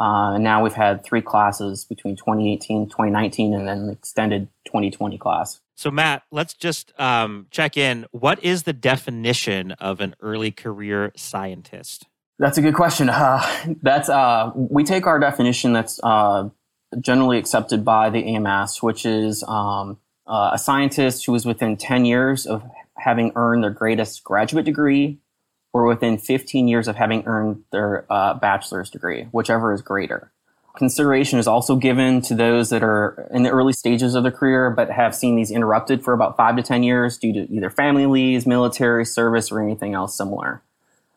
Uh, 0.00 0.32
and 0.34 0.44
now 0.44 0.62
we've 0.62 0.72
had 0.72 1.04
three 1.04 1.20
classes 1.20 1.84
between 1.84 2.16
2018, 2.16 2.86
2019, 2.86 3.54
and 3.54 3.68
then 3.68 3.86
the 3.86 3.92
extended 3.92 4.48
2020 4.64 5.18
class. 5.18 5.60
So, 5.74 5.90
Matt, 5.90 6.22
let's 6.30 6.54
just 6.54 6.98
um, 6.98 7.46
check 7.50 7.76
in. 7.76 8.06
What 8.10 8.42
is 8.42 8.62
the 8.62 8.72
definition 8.72 9.72
of 9.72 10.00
an 10.00 10.14
early 10.20 10.50
career 10.50 11.12
scientist? 11.14 12.06
That's 12.38 12.58
a 12.58 12.62
good 12.62 12.74
question. 12.74 13.10
Uh, 13.16 13.74
that's 13.82 14.08
uh, 14.08 14.52
we 14.54 14.84
take 14.84 15.06
our 15.06 15.18
definition 15.18 15.72
that's 15.72 15.98
uh, 16.02 16.48
generally 17.00 17.38
accepted 17.38 17.84
by 17.84 18.10
the 18.10 18.24
AMS, 18.36 18.82
which 18.82 19.04
is 19.04 19.44
um, 19.48 19.98
uh, 20.26 20.50
a 20.52 20.58
scientist 20.58 21.26
who 21.26 21.34
is 21.34 21.44
within 21.44 21.76
10 21.76 22.04
years 22.04 22.46
of 22.46 22.62
having 22.96 23.32
earned 23.36 23.62
their 23.62 23.70
greatest 23.70 24.24
graduate 24.24 24.64
degree 24.64 25.18
or 25.72 25.86
within 25.86 26.16
15 26.16 26.68
years 26.68 26.88
of 26.88 26.96
having 26.96 27.24
earned 27.26 27.62
their 27.70 28.06
uh, 28.10 28.34
bachelor's 28.34 28.88
degree, 28.88 29.24
whichever 29.32 29.72
is 29.72 29.82
greater. 29.82 30.32
Consideration 30.76 31.38
is 31.38 31.46
also 31.46 31.76
given 31.76 32.20
to 32.22 32.34
those 32.34 32.70
that 32.70 32.82
are 32.82 33.28
in 33.30 33.42
the 33.42 33.50
early 33.50 33.72
stages 33.72 34.14
of 34.14 34.22
their 34.22 34.32
career 34.32 34.70
but 34.70 34.90
have 34.90 35.14
seen 35.14 35.36
these 35.36 35.50
interrupted 35.50 36.04
for 36.04 36.12
about 36.12 36.36
five 36.36 36.56
to 36.56 36.62
10 36.62 36.82
years 36.82 37.16
due 37.16 37.32
to 37.32 37.50
either 37.52 37.70
family 37.70 38.06
leaves, 38.06 38.46
military 38.46 39.04
service, 39.04 39.50
or 39.50 39.62
anything 39.62 39.94
else 39.94 40.16
similar. 40.16 40.62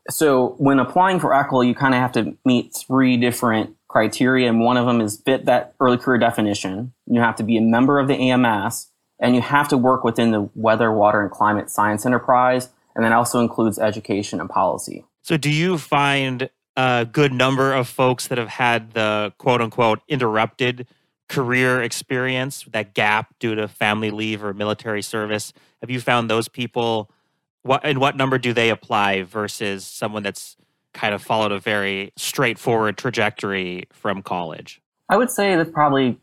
So 0.09 0.55
when 0.57 0.79
applying 0.79 1.19
for 1.19 1.31
ECLA, 1.31 1.67
you 1.67 1.75
kind 1.75 1.93
of 1.93 1.99
have 1.99 2.13
to 2.13 2.37
meet 2.45 2.73
three 2.73 3.17
different 3.17 3.75
criteria, 3.89 4.47
and 4.47 4.61
one 4.61 4.77
of 4.77 4.85
them 4.85 5.01
is 5.01 5.21
fit 5.25 5.45
that 5.45 5.73
early 5.81 5.97
career 5.97 6.17
definition. 6.17 6.93
You 7.07 7.19
have 7.19 7.35
to 7.37 7.43
be 7.43 7.57
a 7.57 7.61
member 7.61 7.99
of 7.99 8.07
the 8.07 8.15
AMS, 8.15 8.87
and 9.19 9.35
you 9.35 9.41
have 9.41 9.67
to 9.69 9.77
work 9.77 10.05
within 10.05 10.31
the 10.31 10.49
weather, 10.55 10.91
water, 10.91 11.21
and 11.21 11.29
climate 11.29 11.69
science 11.69 12.05
enterprise, 12.05 12.69
and 12.95 13.03
that 13.03 13.11
also 13.11 13.41
includes 13.41 13.77
education 13.77 14.39
and 14.39 14.49
policy. 14.49 15.05
So, 15.23 15.35
do 15.35 15.49
you 15.49 15.77
find 15.77 16.49
a 16.77 17.05
good 17.11 17.33
number 17.33 17.73
of 17.73 17.89
folks 17.89 18.27
that 18.27 18.37
have 18.37 18.47
had 18.47 18.91
the 18.91 19.33
quote 19.37 19.61
unquote 19.61 19.99
interrupted 20.07 20.87
career 21.27 21.81
experience, 21.81 22.65
that 22.71 22.93
gap 22.93 23.37
due 23.39 23.55
to 23.55 23.67
family 23.67 24.11
leave 24.11 24.43
or 24.43 24.53
military 24.53 25.01
service? 25.01 25.51
Have 25.81 25.89
you 25.89 25.99
found 25.99 26.29
those 26.29 26.47
people? 26.47 27.11
What 27.63 27.81
and 27.83 27.99
what 27.99 28.15
number 28.15 28.37
do 28.37 28.53
they 28.53 28.69
apply 28.69 29.23
versus 29.23 29.83
someone 29.83 30.23
that's 30.23 30.55
kind 30.93 31.13
of 31.13 31.21
followed 31.21 31.51
a 31.51 31.59
very 31.59 32.11
straightforward 32.17 32.97
trajectory 32.97 33.85
from 33.91 34.21
college? 34.21 34.81
I 35.09 35.17
would 35.17 35.31
say 35.31 35.55
that's 35.55 35.71
probably 35.71 36.17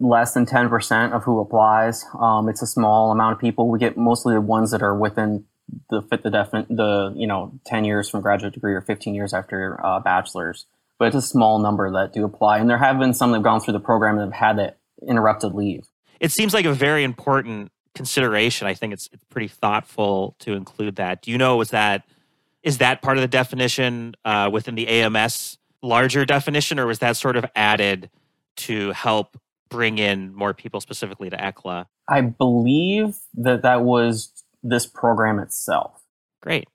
less 0.00 0.34
than 0.34 0.46
10% 0.46 1.12
of 1.12 1.24
who 1.24 1.40
applies. 1.40 2.04
Um, 2.18 2.48
it's 2.48 2.62
a 2.62 2.66
small 2.66 3.10
amount 3.10 3.34
of 3.34 3.40
people. 3.40 3.68
We 3.68 3.78
get 3.78 3.96
mostly 3.96 4.34
the 4.34 4.40
ones 4.40 4.70
that 4.70 4.82
are 4.82 4.94
within 4.94 5.44
the 5.90 6.02
fit 6.02 6.22
the 6.22 6.30
definite 6.30 6.66
the 6.68 7.12
you 7.16 7.26
know 7.26 7.52
10 7.66 7.84
years 7.84 8.08
from 8.08 8.20
graduate 8.20 8.54
degree 8.54 8.74
or 8.74 8.80
15 8.80 9.14
years 9.14 9.34
after 9.34 9.78
uh, 9.84 10.00
bachelor's 10.00 10.66
but 10.98 11.08
it's 11.08 11.16
a 11.16 11.22
small 11.22 11.58
number 11.58 11.90
that 11.90 12.12
do 12.12 12.24
apply 12.24 12.58
and 12.58 12.68
there 12.68 12.78
have 12.78 12.98
been 12.98 13.14
some 13.14 13.30
that 13.30 13.38
have 13.38 13.44
gone 13.44 13.60
through 13.60 13.72
the 13.72 13.80
program 13.80 14.18
and 14.18 14.32
have 14.32 14.48
had 14.48 14.58
that 14.58 14.78
interrupted 15.06 15.54
leave 15.54 15.86
it 16.20 16.32
seems 16.32 16.54
like 16.54 16.64
a 16.64 16.72
very 16.72 17.04
important 17.04 17.70
consideration 17.94 18.66
i 18.66 18.74
think 18.74 18.92
it's, 18.92 19.08
it's 19.12 19.24
pretty 19.24 19.48
thoughtful 19.48 20.34
to 20.38 20.54
include 20.54 20.96
that 20.96 21.22
do 21.22 21.30
you 21.30 21.38
know 21.38 21.56
was 21.56 21.70
that 21.70 22.04
is 22.68 22.78
that 22.78 23.00
part 23.00 23.16
of 23.16 23.22
the 23.22 23.28
definition 23.28 24.14
uh, 24.26 24.50
within 24.52 24.74
the 24.74 24.86
AMS 24.88 25.56
larger 25.82 26.26
definition, 26.26 26.78
or 26.78 26.86
was 26.86 26.98
that 26.98 27.16
sort 27.16 27.34
of 27.34 27.46
added 27.56 28.10
to 28.56 28.92
help 28.92 29.38
bring 29.70 29.96
in 29.96 30.34
more 30.34 30.52
people 30.52 30.78
specifically 30.78 31.30
to 31.30 31.36
ECLA? 31.38 31.86
I 32.08 32.20
believe 32.20 33.16
that 33.34 33.62
that 33.62 33.84
was 33.84 34.44
this 34.62 34.84
program 34.84 35.38
itself. 35.38 36.02
Great. 36.42 36.68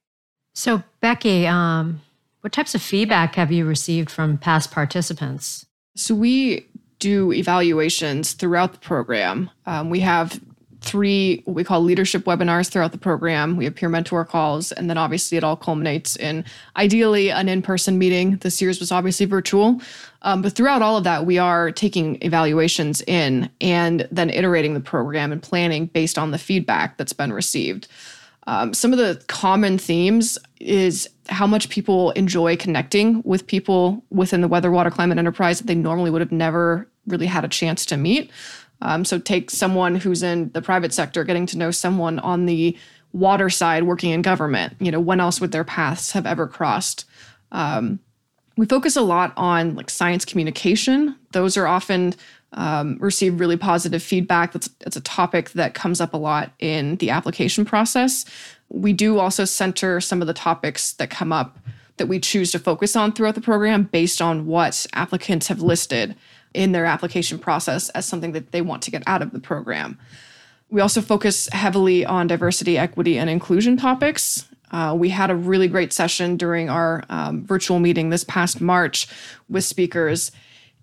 So, 0.56 0.82
Becky, 1.00 1.46
um, 1.46 2.02
what 2.42 2.54
types 2.54 2.74
of 2.74 2.82
feedback 2.82 3.36
have 3.36 3.52
you 3.52 3.64
received 3.64 4.10
from 4.10 4.40
past 4.40 4.72
participants? 4.72 5.68
So, 5.96 6.16
we 6.16 6.66
do 6.98 7.32
evaluations 7.32 8.34
throughout 8.34 8.74
the 8.74 8.80
program. 8.80 9.52
Um, 9.68 9.92
we 9.92 10.00
have 10.00 10.42
three 10.84 11.42
what 11.46 11.56
we 11.56 11.64
call 11.64 11.82
leadership 11.82 12.26
webinars 12.26 12.70
throughout 12.70 12.92
the 12.92 12.98
program. 12.98 13.58
We 13.58 13.66
have 13.66 13.76
peer 13.76 13.90
mentor 13.90 14.26
calls, 14.26 14.72
and 14.74 14.90
then 14.90 14.98
obviously 14.98 15.38
it 15.38 15.44
all 15.44 15.56
culminates 15.56 16.16
in 16.16 16.46
ideally 16.78 17.30
an 17.32 17.50
in 17.50 17.62
person 17.62 17.98
meeting. 17.98 18.38
This 18.38 18.62
year's 18.62 18.80
was 18.80 18.92
obviously 18.92 19.26
virtual. 19.26 19.82
Um, 20.22 20.42
but 20.42 20.54
throughout 20.54 20.82
all 20.82 20.98
of 20.98 21.04
that, 21.06 21.26
we 21.26 21.38
are 21.38 21.72
taking 21.72 22.18
evaluations 22.22 23.02
in 23.02 23.50
and 23.62 24.08
then 24.12 24.30
iterating 24.30 24.74
the 24.74 24.80
program 24.80 25.32
and 25.32 25.42
planning 25.42 25.88
based 25.88 26.18
on 26.18 26.32
the 26.32 26.38
feedback 26.38 26.98
that's 26.98 27.14
been 27.14 27.34
received. 27.34 27.88
Um, 28.46 28.74
some 28.74 28.92
of 28.92 29.00
the 29.00 29.24
common 29.28 29.78
themes 29.78 30.38
is 30.60 31.10
how 31.30 31.48
much 31.48 31.70
people 31.70 32.12
enjoy 32.12 32.58
connecting 32.58 33.22
with 33.24 33.48
people 33.48 34.04
within 34.10 34.42
the 34.42 34.48
weather, 34.48 34.70
water, 34.70 34.92
climate 34.92 35.18
enterprise 35.18 35.60
that 35.60 35.68
they 35.68 35.76
normally 35.76 36.10
would 36.10 36.22
have 36.22 36.32
never 36.32 36.88
really 37.08 37.26
had 37.26 37.46
a 37.46 37.50
chance 37.50 37.86
to 37.86 37.98
meet. 37.98 38.32
Um, 38.84 39.06
so 39.06 39.18
take 39.18 39.50
someone 39.50 39.96
who's 39.96 40.22
in 40.22 40.52
the 40.52 40.62
private 40.62 40.94
sector, 40.94 41.24
getting 41.24 41.46
to 41.48 41.58
know 41.58 41.72
someone 41.72 42.20
on 42.20 42.46
the 42.46 42.78
water 43.14 43.50
side 43.50 43.84
working 43.84 44.12
in 44.12 44.22
government. 44.22 44.76
You 44.80 44.92
know, 44.92 45.00
when 45.00 45.20
else 45.20 45.40
would 45.40 45.54
their 45.54 45.64
paths 45.64 46.12
have 46.12 46.26
ever 46.26 46.48
crossed? 46.48 47.06
Um, 47.52 48.00
we 48.58 48.66
focus 48.66 48.96
a 48.96 49.02
lot 49.02 49.34
on 49.38 49.76
like 49.76 49.90
science 49.90 50.26
communication. 50.26 51.16
Those 51.32 51.56
are 51.56 51.66
often 51.66 52.14
um, 52.52 52.98
receive 53.00 53.40
really 53.40 53.58
positive 53.58 54.04
feedback. 54.04 54.52
That's, 54.52 54.68
that's 54.80 54.98
a 54.98 55.02
topic 55.02 55.52
that 55.52 55.74
comes 55.74 56.02
up 56.02 56.14
a 56.14 56.18
lot 56.18 56.52
in 56.60 56.98
the 56.98 57.10
application 57.10 57.66
process. 57.66 58.26
We 58.70 58.92
do 58.92 59.18
also 59.18 59.46
center 59.46 60.02
some 60.02 60.22
of 60.22 60.28
the 60.28 60.34
topics 60.34 60.94
that 60.94 61.10
come 61.10 61.32
up 61.32 61.58
that 61.98 62.08
we 62.08 62.20
choose 62.20 62.52
to 62.52 62.60
focus 62.60 62.96
on 62.96 63.14
throughout 63.14 63.36
the 63.36 63.42
program 63.42 63.84
based 63.84 64.22
on 64.22 64.46
what 64.46 64.86
applicants 64.94 65.48
have 65.48 65.62
listed 65.62 66.16
in 66.54 66.72
their 66.72 66.86
application 66.86 67.40
process 67.40 67.90
as 67.90 68.06
something 68.06 68.32
that 68.34 68.52
they 68.52 68.62
want 68.62 68.82
to 68.84 68.92
get 68.92 69.04
out 69.08 69.22
of 69.22 69.32
the 69.32 69.40
program. 69.40 69.98
We 70.70 70.82
also 70.82 71.02
focus 71.02 71.48
heavily 71.52 72.06
on 72.06 72.28
diversity, 72.28 72.78
equity, 72.78 73.18
and 73.18 73.30
inclusion 73.30 73.78
topics. 73.78 74.48
Uh, 74.72 74.96
we 74.98 75.10
had 75.10 75.30
a 75.30 75.36
really 75.36 75.68
great 75.68 75.94
session 75.94 76.36
during 76.36 76.70
our 76.70 77.04
um, 77.10 77.46
virtual 77.46 77.80
meeting 77.80 78.10
this 78.10 78.24
past 78.24 78.60
March 78.60 79.08
with 79.48 79.64
speakers. 79.64 80.32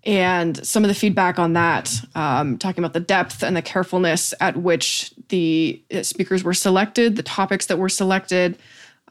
And 0.03 0.65
some 0.65 0.83
of 0.83 0.87
the 0.87 0.95
feedback 0.95 1.37
on 1.37 1.53
that, 1.53 1.93
um, 2.15 2.57
talking 2.57 2.83
about 2.83 2.93
the 2.93 3.01
depth 3.01 3.43
and 3.43 3.55
the 3.55 3.61
carefulness 3.61 4.33
at 4.39 4.57
which 4.57 5.13
the 5.27 5.83
uh, 5.93 6.03
speakers 6.03 6.43
were 6.43 6.53
selected, 6.53 7.17
the 7.17 7.23
topics 7.23 7.67
that 7.67 7.77
were 7.77 7.89
selected. 7.89 8.57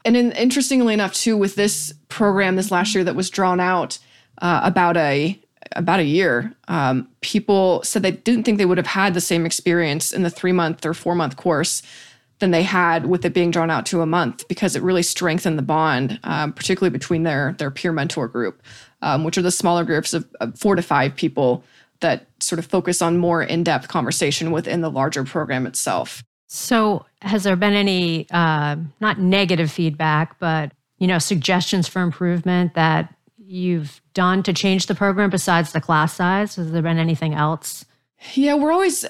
And 0.04 0.16
in, 0.16 0.32
interestingly 0.32 0.94
enough, 0.94 1.12
too, 1.12 1.36
with 1.36 1.54
this 1.54 1.92
program 2.08 2.56
this 2.56 2.70
last 2.70 2.94
year 2.94 3.04
that 3.04 3.14
was 3.14 3.30
drawn 3.30 3.60
out 3.60 3.98
uh, 4.38 4.62
about 4.64 4.96
a 4.96 5.38
about 5.76 6.00
a 6.00 6.04
year, 6.04 6.52
um, 6.68 7.08
people 7.20 7.82
said 7.84 8.02
they 8.02 8.12
didn't 8.12 8.44
think 8.44 8.58
they 8.58 8.66
would 8.66 8.78
have 8.78 8.86
had 8.86 9.14
the 9.14 9.20
same 9.20 9.46
experience 9.46 10.12
in 10.12 10.22
the 10.22 10.30
three 10.30 10.52
month 10.52 10.84
or 10.84 10.94
four 10.94 11.14
month 11.14 11.36
course 11.36 11.82
than 12.40 12.50
they 12.50 12.62
had 12.62 13.06
with 13.06 13.24
it 13.24 13.34
being 13.34 13.50
drawn 13.50 13.70
out 13.70 13.86
to 13.86 14.00
a 14.00 14.06
month 14.06 14.48
because 14.48 14.74
it 14.74 14.82
really 14.82 15.02
strengthened 15.02 15.58
the 15.58 15.62
bond, 15.62 16.18
um, 16.24 16.52
particularly 16.52 16.90
between 16.90 17.22
their 17.22 17.54
their 17.58 17.70
peer 17.70 17.92
mentor 17.92 18.26
group, 18.26 18.62
um, 19.02 19.24
which 19.24 19.38
are 19.38 19.42
the 19.42 19.50
smaller 19.50 19.84
groups 19.84 20.12
of, 20.12 20.26
of, 20.40 20.58
four 20.58 20.74
to 20.74 20.82
five 20.82 21.14
people 21.14 21.62
that 22.00 22.26
sort 22.40 22.58
of 22.58 22.66
focus 22.66 23.02
on 23.02 23.18
more 23.18 23.42
in 23.42 23.62
depth 23.62 23.88
conversation 23.88 24.50
within 24.50 24.80
the 24.80 24.90
larger 24.90 25.22
program 25.22 25.66
itself. 25.66 26.24
So, 26.48 27.04
has 27.22 27.44
there 27.44 27.56
been 27.56 27.74
any 27.74 28.26
uh, 28.30 28.76
not 29.00 29.18
negative 29.20 29.70
feedback, 29.70 30.38
but 30.40 30.72
you 30.98 31.06
know 31.06 31.18
suggestions 31.18 31.86
for 31.86 32.02
improvement 32.02 32.74
that 32.74 33.14
you've 33.50 34.00
done 34.14 34.42
to 34.44 34.52
change 34.52 34.86
the 34.86 34.94
program 34.94 35.28
besides 35.28 35.72
the 35.72 35.80
class 35.80 36.14
size? 36.14 36.54
Has 36.56 36.70
there 36.70 36.82
been 36.82 36.98
anything 36.98 37.34
else? 37.34 37.84
Yeah, 38.34 38.54
we're 38.54 38.70
always 38.70 39.04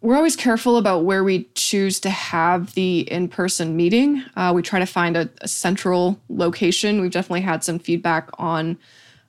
we're 0.00 0.16
always 0.16 0.36
careful 0.36 0.76
about 0.76 1.04
where 1.04 1.24
we 1.24 1.44
choose 1.54 1.98
to 2.00 2.10
have 2.10 2.74
the 2.74 3.00
in-person 3.10 3.76
meeting. 3.76 4.24
Uh, 4.36 4.52
we 4.54 4.62
try 4.62 4.78
to 4.78 4.86
find 4.86 5.16
a, 5.16 5.28
a, 5.40 5.48
central 5.48 6.20
location. 6.28 7.00
We've 7.00 7.10
definitely 7.10 7.40
had 7.40 7.64
some 7.64 7.80
feedback 7.80 8.30
on 8.38 8.78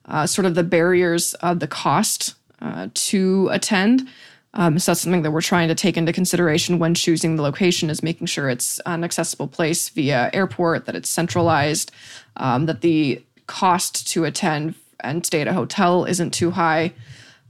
uh, 0.06 0.26
sort 0.26 0.46
of 0.46 0.54
the 0.54 0.62
barriers 0.62 1.34
of 1.34 1.58
the 1.58 1.66
cost 1.66 2.34
uh, 2.62 2.88
to 2.94 3.48
attend. 3.50 4.08
Um, 4.54 4.78
so 4.78 4.92
that's 4.92 5.00
something 5.00 5.22
that 5.22 5.32
we're 5.32 5.40
trying 5.40 5.66
to 5.66 5.74
take 5.74 5.96
into 5.96 6.12
consideration 6.12 6.78
when 6.78 6.94
choosing 6.94 7.34
the 7.34 7.42
location 7.42 7.90
is 7.90 8.04
making 8.04 8.28
sure 8.28 8.48
it's 8.48 8.78
an 8.86 9.02
accessible 9.02 9.48
place 9.48 9.88
via 9.88 10.30
airport, 10.32 10.86
that 10.86 10.94
it's 10.94 11.10
centralized, 11.10 11.90
um, 12.36 12.66
that 12.66 12.82
the 12.82 13.20
cost 13.46 14.06
to 14.08 14.24
attend 14.24 14.74
and 15.00 15.24
stay 15.24 15.40
at 15.40 15.48
a 15.48 15.52
hotel 15.52 16.04
isn't 16.04 16.32
too 16.32 16.50
high. 16.50 16.92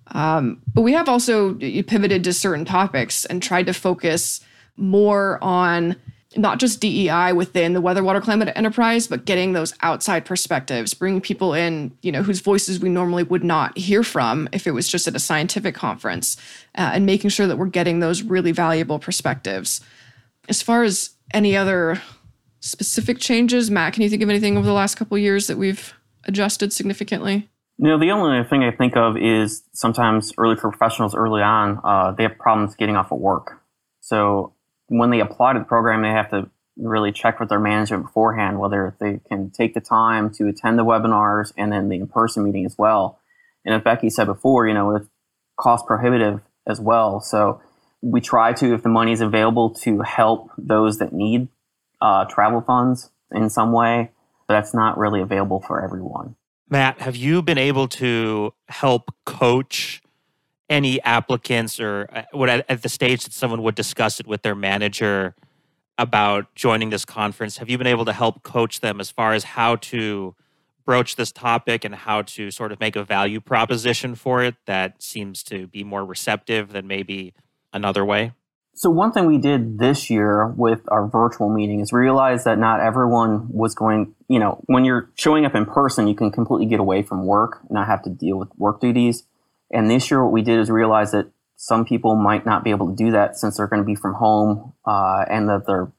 Um, 0.08 0.60
but 0.72 0.82
we 0.82 0.92
have 0.92 1.08
also 1.08 1.54
pivoted 1.54 2.24
to 2.24 2.32
certain 2.32 2.64
topics 2.64 3.24
and 3.24 3.42
tried 3.42 3.66
to 3.66 3.72
focus 3.72 4.40
more 4.76 5.42
on 5.42 5.96
not 6.36 6.58
just 6.58 6.80
DEI 6.80 7.32
within 7.32 7.74
the 7.74 7.80
weather, 7.80 8.02
water, 8.02 8.20
climate 8.20 8.52
enterprise, 8.56 9.06
but 9.06 9.24
getting 9.24 9.52
those 9.52 9.72
outside 9.82 10.24
perspectives, 10.24 10.94
bringing 10.94 11.20
people 11.20 11.54
in, 11.54 11.96
you 12.02 12.10
know, 12.10 12.22
whose 12.22 12.40
voices 12.40 12.80
we 12.80 12.88
normally 12.88 13.22
would 13.22 13.44
not 13.44 13.76
hear 13.78 14.02
from 14.02 14.48
if 14.52 14.66
it 14.66 14.72
was 14.72 14.88
just 14.88 15.06
at 15.06 15.14
a 15.14 15.20
scientific 15.20 15.74
conference, 15.74 16.36
uh, 16.76 16.90
and 16.92 17.06
making 17.06 17.30
sure 17.30 17.46
that 17.46 17.56
we're 17.56 17.66
getting 17.66 18.00
those 18.00 18.22
really 18.22 18.52
valuable 18.52 18.98
perspectives. 18.98 19.80
As 20.48 20.60
far 20.60 20.82
as 20.82 21.10
any 21.32 21.56
other 21.56 22.02
specific 22.64 23.18
changes, 23.18 23.70
Matt, 23.70 23.92
can 23.92 24.02
you 24.02 24.08
think 24.08 24.22
of 24.22 24.30
anything 24.30 24.56
over 24.56 24.66
the 24.66 24.72
last 24.72 24.94
couple 24.94 25.18
years 25.18 25.48
that 25.48 25.58
we've 25.58 25.92
adjusted 26.24 26.72
significantly? 26.72 27.50
You 27.76 27.88
know, 27.88 27.98
the 27.98 28.10
only 28.10 28.42
thing 28.44 28.64
I 28.64 28.70
think 28.70 28.96
of 28.96 29.18
is 29.18 29.64
sometimes 29.72 30.32
early 30.38 30.56
career 30.56 30.72
professionals 30.72 31.14
early 31.14 31.42
on, 31.42 31.80
uh, 31.84 32.12
they 32.12 32.22
have 32.22 32.38
problems 32.38 32.74
getting 32.74 32.96
off 32.96 33.12
of 33.12 33.18
work. 33.18 33.60
So 34.00 34.54
when 34.86 35.10
they 35.10 35.20
apply 35.20 35.52
to 35.52 35.58
the 35.58 35.64
program, 35.64 36.02
they 36.02 36.08
have 36.08 36.30
to 36.30 36.48
really 36.76 37.12
check 37.12 37.38
with 37.38 37.50
their 37.50 37.60
management 37.60 38.04
beforehand 38.04 38.58
whether 38.58 38.96
they 38.98 39.20
can 39.28 39.50
take 39.50 39.74
the 39.74 39.80
time 39.80 40.30
to 40.34 40.48
attend 40.48 40.78
the 40.78 40.84
webinars 40.84 41.52
and 41.58 41.70
then 41.70 41.88
the 41.88 41.96
in-person 41.96 42.44
meeting 42.44 42.64
as 42.64 42.76
well. 42.78 43.20
And 43.64 43.74
as 43.74 43.82
Becky 43.82 44.08
said 44.08 44.26
before, 44.26 44.66
you 44.66 44.74
know, 44.74 44.96
it's 44.96 45.06
cost 45.60 45.86
prohibitive 45.86 46.40
as 46.66 46.80
well. 46.80 47.20
So 47.20 47.60
we 48.00 48.20
try 48.20 48.54
to, 48.54 48.74
if 48.74 48.82
the 48.82 48.88
money 48.88 49.12
is 49.12 49.20
available, 49.20 49.70
to 49.70 50.00
help 50.00 50.50
those 50.56 50.98
that 50.98 51.12
need 51.12 51.48
uh, 52.04 52.26
travel 52.26 52.60
funds 52.60 53.10
in 53.32 53.48
some 53.48 53.72
way, 53.72 54.10
but 54.46 54.54
that's 54.54 54.74
not 54.74 54.98
really 54.98 55.22
available 55.22 55.60
for 55.66 55.82
everyone. 55.82 56.36
Matt, 56.68 57.00
have 57.00 57.16
you 57.16 57.40
been 57.40 57.56
able 57.56 57.88
to 57.88 58.52
help 58.68 59.14
coach 59.24 60.02
any 60.68 61.00
applicants 61.02 61.80
or 61.80 62.06
uh, 62.12 62.22
what 62.32 62.50
at 62.50 62.82
the 62.82 62.88
stage 62.90 63.24
that 63.24 63.32
someone 63.32 63.62
would 63.62 63.74
discuss 63.74 64.20
it 64.20 64.26
with 64.26 64.42
their 64.42 64.54
manager 64.54 65.34
about 65.96 66.54
joining 66.54 66.90
this 66.90 67.06
conference? 67.06 67.56
Have 67.56 67.70
you 67.70 67.78
been 67.78 67.86
able 67.86 68.04
to 68.04 68.12
help 68.12 68.42
coach 68.42 68.80
them 68.80 69.00
as 69.00 69.10
far 69.10 69.32
as 69.32 69.44
how 69.44 69.76
to 69.76 70.34
broach 70.84 71.16
this 71.16 71.32
topic 71.32 71.86
and 71.86 71.94
how 71.94 72.20
to 72.20 72.50
sort 72.50 72.70
of 72.70 72.80
make 72.80 72.96
a 72.96 73.04
value 73.04 73.40
proposition 73.40 74.14
for 74.14 74.42
it 74.42 74.56
that 74.66 75.02
seems 75.02 75.42
to 75.44 75.66
be 75.68 75.82
more 75.82 76.04
receptive 76.04 76.72
than 76.72 76.86
maybe 76.86 77.32
another 77.72 78.04
way? 78.04 78.32
So 78.76 78.90
one 78.90 79.12
thing 79.12 79.26
we 79.26 79.38
did 79.38 79.78
this 79.78 80.10
year 80.10 80.48
with 80.48 80.80
our 80.88 81.06
virtual 81.06 81.48
meeting 81.48 81.78
is 81.78 81.92
realize 81.92 82.42
that 82.42 82.58
not 82.58 82.80
everyone 82.80 83.48
was 83.48 83.72
going, 83.72 84.14
you 84.28 84.40
know, 84.40 84.60
when 84.66 84.84
you're 84.84 85.08
showing 85.14 85.44
up 85.44 85.54
in 85.54 85.64
person, 85.64 86.08
you 86.08 86.14
can 86.16 86.32
completely 86.32 86.66
get 86.66 86.80
away 86.80 87.02
from 87.02 87.24
work, 87.24 87.60
not 87.70 87.86
have 87.86 88.02
to 88.02 88.10
deal 88.10 88.36
with 88.36 88.48
work 88.58 88.80
duties. 88.80 89.22
And 89.70 89.88
this 89.88 90.10
year 90.10 90.24
what 90.24 90.32
we 90.32 90.42
did 90.42 90.58
is 90.58 90.70
realize 90.70 91.12
that 91.12 91.30
some 91.56 91.84
people 91.84 92.16
might 92.16 92.44
not 92.44 92.64
be 92.64 92.70
able 92.70 92.90
to 92.90 92.96
do 92.96 93.12
that 93.12 93.36
since 93.36 93.56
they're 93.56 93.68
going 93.68 93.82
to 93.82 93.86
be 93.86 93.94
from 93.94 94.14
home, 94.14 94.72
uh, 94.84 95.24
and 95.30 95.48
that 95.48 95.66
their 95.66 95.92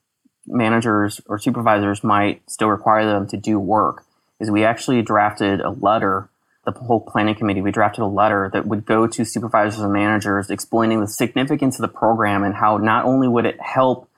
managers 0.45 1.21
or 1.27 1.39
supervisors 1.39 2.03
might 2.03 2.41
still 2.49 2.67
require 2.67 3.05
them 3.05 3.25
to 3.27 3.37
do 3.37 3.57
work. 3.57 4.03
Is 4.39 4.51
we 4.51 4.65
actually 4.65 5.01
drafted 5.01 5.61
a 5.61 5.69
letter 5.69 6.29
the 6.65 6.71
whole 6.71 6.99
planning 6.99 7.35
committee, 7.35 7.61
we 7.61 7.71
drafted 7.71 8.03
a 8.03 8.07
letter 8.07 8.49
that 8.53 8.67
would 8.67 8.85
go 8.85 9.07
to 9.07 9.23
supervisors 9.25 9.81
and 9.81 9.93
managers 9.93 10.49
explaining 10.49 11.01
the 11.01 11.07
significance 11.07 11.77
of 11.77 11.81
the 11.81 11.87
program 11.87 12.43
and 12.43 12.55
how 12.55 12.77
not 12.77 13.05
only 13.05 13.27
would 13.27 13.45
it 13.45 13.59
help 13.61 14.09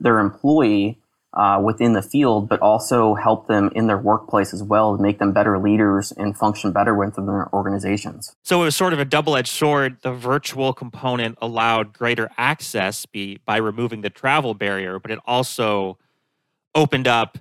their 0.00 0.18
employee 0.18 0.98
uh, 1.34 1.60
within 1.62 1.94
the 1.94 2.02
field, 2.02 2.48
but 2.48 2.60
also 2.60 3.14
help 3.14 3.48
them 3.48 3.70
in 3.74 3.86
their 3.86 3.98
workplace 3.98 4.54
as 4.54 4.62
well 4.62 4.96
make 4.96 5.18
them 5.18 5.32
better 5.32 5.58
leaders 5.58 6.12
and 6.12 6.36
function 6.36 6.72
better 6.72 6.94
within 6.94 7.26
their 7.26 7.52
organizations. 7.52 8.34
So 8.42 8.62
it 8.62 8.66
was 8.66 8.76
sort 8.76 8.92
of 8.92 9.00
a 9.00 9.04
double 9.04 9.36
edged 9.36 9.48
sword. 9.48 9.98
The 10.02 10.12
virtual 10.12 10.72
component 10.72 11.38
allowed 11.42 11.92
greater 11.92 12.30
access 12.38 13.04
be, 13.06 13.40
by 13.44 13.56
removing 13.56 14.02
the 14.02 14.10
travel 14.10 14.54
barrier, 14.54 14.98
but 14.98 15.10
it 15.10 15.18
also 15.26 15.98
opened 16.74 17.08
up 17.08 17.38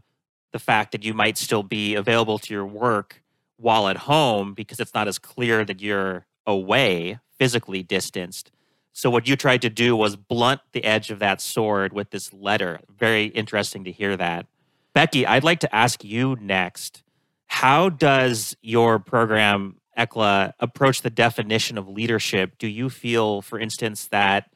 the 0.52 0.60
fact 0.60 0.92
that 0.92 1.04
you 1.04 1.14
might 1.14 1.38
still 1.38 1.64
be 1.64 1.96
available 1.96 2.40
to 2.40 2.54
your 2.54 2.66
work 2.66 3.23
while 3.58 3.88
at 3.88 3.98
home 3.98 4.54
because 4.54 4.80
it's 4.80 4.94
not 4.94 5.08
as 5.08 5.20
clear 5.20 5.64
that 5.66 5.82
you're 5.82 6.26
away, 6.46 7.20
physically 7.38 7.84
distanced. 7.84 8.52
So, 8.94 9.10
what 9.10 9.28
you 9.28 9.36
tried 9.36 9.62
to 9.64 9.70
do 9.70 9.96
was 9.96 10.16
blunt 10.16 10.62
the 10.72 10.84
edge 10.84 11.10
of 11.10 11.20
that 11.20 11.42
sword 11.42 11.94
with 11.94 12.12
this 12.12 12.32
letter. 12.32 12.80
Very 12.96 13.26
interesting 13.26 13.84
to 13.86 13.92
hear 13.92 14.16
that. 14.18 14.46
Becky, 14.94 15.26
I'd 15.26 15.44
like 15.44 15.60
to 15.62 15.76
ask 15.76 16.04
you 16.04 16.38
next 16.40 17.02
how 17.48 17.90
does 17.90 18.56
your 18.62 19.00
program, 19.00 19.78
ECLA, 19.98 20.54
approach 20.60 21.02
the 21.02 21.10
definition 21.10 21.78
of 21.78 21.88
leadership? 21.88 22.58
Do 22.58 22.68
you 22.68 22.90
feel, 22.90 23.42
for 23.42 23.60
instance, 23.60 24.08
that 24.08 24.50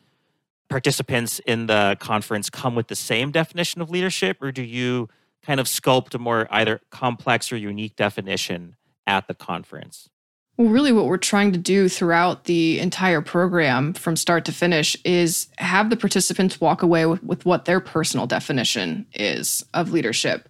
participants 0.70 1.40
in 1.40 1.68
the 1.68 1.98
conference 2.00 2.50
come 2.50 2.76
with 2.76 2.88
the 2.88 2.96
same 2.96 3.32
definition 3.32 3.82
of 3.82 3.90
leadership, 3.90 4.42
or 4.42 4.52
do 4.52 4.64
you 4.64 5.10
kind 5.44 5.60
of 5.60 5.68
sculpt 5.68 6.14
a 6.14 6.20
more 6.20 6.48
either 6.52 6.82
complex 6.90 7.52
or 7.52 7.58
unique 7.58 7.96
definition 7.96 8.76
at 9.08 9.28
the 9.28 9.34
conference? 9.34 10.10
Well, 10.58 10.70
really, 10.70 10.92
what 10.92 11.06
we're 11.06 11.18
trying 11.18 11.52
to 11.52 11.58
do 11.60 11.88
throughout 11.88 12.46
the 12.46 12.80
entire 12.80 13.22
program 13.22 13.94
from 13.94 14.16
start 14.16 14.44
to 14.46 14.52
finish 14.52 14.98
is 15.06 15.48
have 15.60 15.92
the 15.92 15.98
participants 15.98 16.60
walk 16.60 16.82
away 16.82 17.06
with, 17.06 17.24
with 17.24 17.46
what 17.46 17.66
their 17.66 17.80
personal 17.80 18.26
definition 18.26 19.06
is 19.14 19.64
of 19.76 19.92
leadership. 19.92 20.50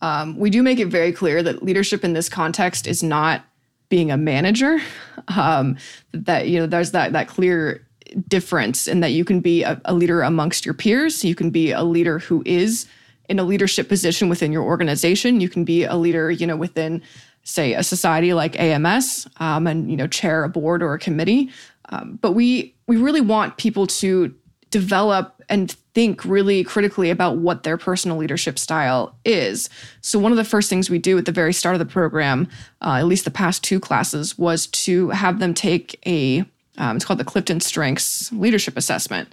Um, 0.00 0.38
we 0.38 0.48
do 0.48 0.62
make 0.62 0.78
it 0.78 0.86
very 0.86 1.12
clear 1.12 1.42
that 1.42 1.62
leadership 1.62 2.04
in 2.04 2.12
this 2.12 2.28
context 2.28 2.86
is 2.86 3.02
not 3.02 3.44
being 3.88 4.10
a 4.10 4.16
manager. 4.16 4.78
Um, 5.36 5.76
that 6.12 6.48
you 6.48 6.58
know, 6.58 6.66
there's 6.66 6.92
that 6.92 7.12
that 7.12 7.28
clear 7.28 7.86
difference 8.28 8.88
in 8.88 9.00
that 9.00 9.10
you 9.10 9.26
can 9.26 9.40
be 9.40 9.62
a, 9.62 9.78
a 9.84 9.92
leader 9.92 10.22
amongst 10.22 10.64
your 10.64 10.72
peers. 10.74 11.22
You 11.22 11.34
can 11.34 11.50
be 11.50 11.70
a 11.70 11.82
leader 11.82 12.18
who 12.18 12.42
is 12.46 12.86
in 13.28 13.38
a 13.38 13.44
leadership 13.44 13.88
position 13.88 14.30
within 14.30 14.52
your 14.52 14.62
organization. 14.62 15.42
You 15.42 15.50
can 15.50 15.64
be 15.64 15.84
a 15.84 15.96
leader, 15.96 16.30
you 16.30 16.46
know, 16.46 16.56
within 16.56 17.02
say 17.48 17.72
a 17.72 17.82
society 17.82 18.34
like 18.34 18.58
AMS 18.60 19.26
um, 19.38 19.66
and 19.66 19.90
you 19.90 19.96
know 19.96 20.06
chair 20.06 20.44
a 20.44 20.48
board 20.48 20.82
or 20.82 20.94
a 20.94 20.98
committee. 20.98 21.50
Um, 21.88 22.18
but 22.20 22.32
we 22.32 22.74
we 22.86 22.96
really 22.96 23.20
want 23.20 23.56
people 23.56 23.86
to 23.86 24.34
develop 24.70 25.42
and 25.48 25.72
think 25.94 26.24
really 26.26 26.62
critically 26.62 27.08
about 27.08 27.38
what 27.38 27.62
their 27.62 27.78
personal 27.78 28.18
leadership 28.18 28.58
style 28.58 29.16
is. 29.24 29.70
So 30.02 30.18
one 30.18 30.30
of 30.30 30.36
the 30.36 30.44
first 30.44 30.68
things 30.68 30.90
we 30.90 30.98
do 30.98 31.16
at 31.16 31.24
the 31.24 31.32
very 31.32 31.54
start 31.54 31.74
of 31.74 31.78
the 31.78 31.86
program, 31.86 32.48
uh, 32.82 32.96
at 32.98 33.06
least 33.06 33.24
the 33.24 33.30
past 33.30 33.64
two 33.64 33.80
classes, 33.80 34.36
was 34.36 34.66
to 34.66 35.08
have 35.10 35.38
them 35.38 35.54
take 35.54 35.98
a 36.06 36.44
um, 36.76 36.96
it's 36.96 37.04
called 37.04 37.18
the 37.18 37.24
Clifton 37.24 37.60
Strengths 37.60 38.30
Leadership 38.30 38.76
Assessment. 38.76 39.32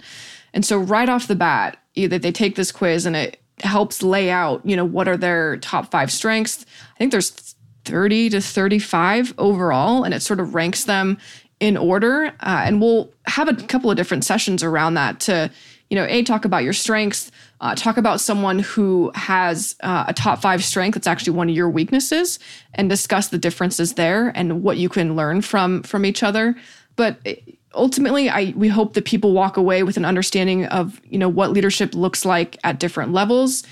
And 0.52 0.64
so 0.64 0.78
right 0.78 1.08
off 1.08 1.28
the 1.28 1.36
bat, 1.36 1.76
either 1.94 2.18
they 2.18 2.32
take 2.32 2.56
this 2.56 2.72
quiz 2.72 3.06
and 3.06 3.14
it 3.14 3.40
helps 3.60 4.02
lay 4.02 4.30
out, 4.30 4.64
you 4.64 4.74
know, 4.74 4.84
what 4.84 5.06
are 5.06 5.16
their 5.16 5.58
top 5.58 5.90
five 5.90 6.10
strengths. 6.10 6.66
I 6.94 6.98
think 6.98 7.12
there's 7.12 7.54
30 7.86 8.30
to 8.30 8.40
35 8.40 9.34
overall, 9.38 10.04
and 10.04 10.12
it 10.12 10.20
sort 10.20 10.40
of 10.40 10.54
ranks 10.54 10.84
them 10.84 11.18
in 11.60 11.76
order. 11.76 12.26
Uh, 12.40 12.62
and 12.64 12.80
we'll 12.80 13.10
have 13.26 13.48
a 13.48 13.54
couple 13.54 13.90
of 13.90 13.96
different 13.96 14.24
sessions 14.24 14.62
around 14.62 14.94
that 14.94 15.20
to, 15.20 15.50
you 15.88 15.94
know, 15.94 16.04
A, 16.08 16.22
talk 16.22 16.44
about 16.44 16.64
your 16.64 16.72
strengths, 16.72 17.30
uh, 17.60 17.74
talk 17.74 17.96
about 17.96 18.20
someone 18.20 18.58
who 18.58 19.10
has 19.14 19.76
uh, 19.80 20.04
a 20.08 20.12
top 20.12 20.42
five 20.42 20.62
strength 20.62 20.94
that's 20.94 21.06
actually 21.06 21.32
one 21.32 21.48
of 21.48 21.54
your 21.54 21.70
weaknesses, 21.70 22.38
and 22.74 22.90
discuss 22.90 23.28
the 23.28 23.38
differences 23.38 23.94
there 23.94 24.32
and 24.34 24.62
what 24.62 24.76
you 24.76 24.88
can 24.88 25.16
learn 25.16 25.40
from 25.40 25.82
from 25.82 26.04
each 26.04 26.22
other. 26.22 26.54
But 26.96 27.18
eh, 27.24 27.36
ultimately, 27.74 28.28
I 28.28 28.52
we 28.56 28.68
hope 28.68 28.94
that 28.94 29.04
people 29.04 29.32
walk 29.32 29.56
away 29.56 29.82
with 29.82 29.96
an 29.96 30.04
understanding 30.04 30.66
of 30.66 31.00
you 31.04 31.18
know 31.18 31.28
what 31.28 31.52
leadership 31.52 31.94
looks 31.94 32.24
like 32.24 32.58
at 32.64 32.78
different 32.78 33.12
levels 33.12 33.62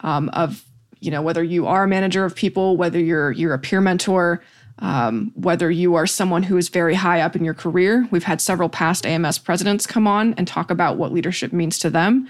um, 0.00 0.28
of 0.30 0.64
you 1.00 1.10
know 1.10 1.22
whether 1.22 1.42
you 1.42 1.66
are 1.66 1.84
a 1.84 1.88
manager 1.88 2.24
of 2.24 2.34
people 2.34 2.76
whether 2.76 2.98
you're 2.98 3.32
you're 3.32 3.54
a 3.54 3.58
peer 3.58 3.80
mentor 3.80 4.42
um, 4.80 5.32
whether 5.34 5.70
you 5.70 5.94
are 5.94 6.06
someone 6.06 6.42
who 6.42 6.56
is 6.56 6.68
very 6.68 6.94
high 6.94 7.20
up 7.20 7.36
in 7.36 7.44
your 7.44 7.54
career. 7.54 8.08
We've 8.10 8.24
had 8.24 8.40
several 8.40 8.68
past 8.68 9.04
ams 9.04 9.38
presidents 9.38 9.86
come 9.86 10.06
on 10.06 10.34
and 10.34 10.48
talk 10.48 10.70
about 10.70 10.96
what 10.96 11.12
leadership 11.12 11.52
means 11.52 11.78
to 11.80 11.90
them. 11.90 12.28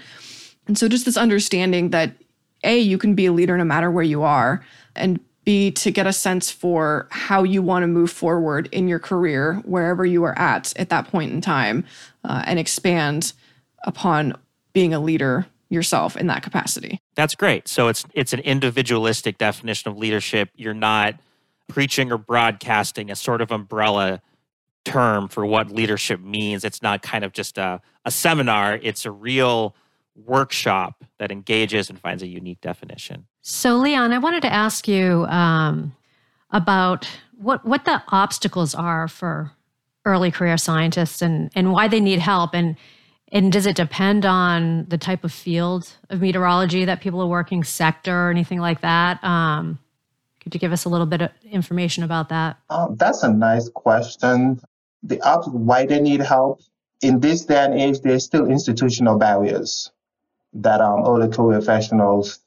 And 0.67 0.77
so 0.77 0.87
just 0.87 1.05
this 1.05 1.17
understanding 1.17 1.89
that 1.91 2.13
a 2.63 2.77
you 2.77 2.97
can 2.97 3.15
be 3.15 3.25
a 3.25 3.31
leader 3.31 3.57
no 3.57 3.63
matter 3.63 3.89
where 3.89 4.03
you 4.03 4.21
are 4.23 4.63
and 4.95 5.19
b 5.45 5.71
to 5.71 5.89
get 5.89 6.05
a 6.05 6.13
sense 6.13 6.51
for 6.51 7.07
how 7.09 7.43
you 7.43 7.61
want 7.61 7.83
to 7.83 7.87
move 7.87 8.11
forward 8.11 8.69
in 8.71 8.87
your 8.87 8.99
career 8.99 9.55
wherever 9.65 10.05
you 10.05 10.23
are 10.23 10.37
at 10.37 10.71
at 10.77 10.89
that 10.89 11.07
point 11.07 11.31
in 11.31 11.41
time 11.41 11.83
uh, 12.23 12.43
and 12.45 12.59
expand 12.59 13.33
upon 13.83 14.35
being 14.73 14.93
a 14.93 14.99
leader 14.99 15.47
yourself 15.71 16.17
in 16.17 16.27
that 16.27 16.43
capacity. 16.43 17.01
That's 17.15 17.35
great. 17.35 17.67
So 17.67 17.87
it's 17.87 18.05
it's 18.13 18.33
an 18.33 18.39
individualistic 18.41 19.37
definition 19.37 19.89
of 19.89 19.97
leadership. 19.97 20.49
You're 20.55 20.73
not 20.73 21.15
preaching 21.67 22.11
or 22.11 22.17
broadcasting 22.17 23.09
a 23.09 23.15
sort 23.15 23.41
of 23.41 23.51
umbrella 23.51 24.21
term 24.83 25.27
for 25.27 25.45
what 25.45 25.71
leadership 25.71 26.19
means. 26.19 26.63
It's 26.63 26.81
not 26.81 27.01
kind 27.01 27.23
of 27.23 27.31
just 27.31 27.57
a, 27.57 27.81
a 28.03 28.11
seminar, 28.11 28.79
it's 28.81 29.05
a 29.05 29.11
real 29.11 29.75
workshop 30.15 31.05
that 31.19 31.31
engages 31.31 31.89
and 31.89 31.99
finds 31.99 32.21
a 32.21 32.27
unique 32.27 32.59
definition. 32.61 33.27
So, 33.41 33.77
Leon, 33.77 34.11
I 34.11 34.17
wanted 34.17 34.41
to 34.41 34.51
ask 34.51 34.87
you 34.87 35.25
um, 35.25 35.95
about 36.49 37.07
what 37.37 37.65
what 37.65 37.85
the 37.85 38.03
obstacles 38.09 38.75
are 38.75 39.07
for 39.07 39.51
early 40.05 40.31
career 40.31 40.57
scientists 40.57 41.21
and 41.21 41.51
and 41.55 41.71
why 41.71 41.87
they 41.87 41.99
need 41.99 42.19
help 42.19 42.53
and 42.53 42.75
and 43.31 43.51
does 43.51 43.65
it 43.65 43.75
depend 43.75 44.25
on 44.25 44.85
the 44.89 44.97
type 44.97 45.23
of 45.23 45.31
field 45.31 45.91
of 46.09 46.21
meteorology 46.21 46.85
that 46.85 47.01
people 47.01 47.21
are 47.21 47.27
working, 47.27 47.63
sector 47.63 48.27
or 48.27 48.29
anything 48.29 48.59
like 48.59 48.81
that? 48.81 49.23
Um, 49.23 49.79
could 50.41 50.53
you 50.53 50.59
give 50.59 50.71
us 50.71 50.85
a 50.85 50.89
little 50.89 51.05
bit 51.05 51.21
of 51.21 51.31
information 51.43 52.03
about 52.03 52.29
that? 52.29 52.57
Um, 52.69 52.95
that's 52.97 53.23
a 53.23 53.31
nice 53.31 53.69
question. 53.69 54.59
The 55.03 55.19
why 55.51 55.85
they 55.85 55.99
need 55.99 56.21
help 56.21 56.61
in 57.01 57.19
this 57.19 57.45
day 57.45 57.63
and 57.63 57.73
age, 57.73 58.01
there's 58.01 58.23
still 58.23 58.49
institutional 58.49 59.17
barriers 59.17 59.91
that 60.53 60.81
um, 60.81 61.03
career 61.31 61.59
professionals 61.59 62.39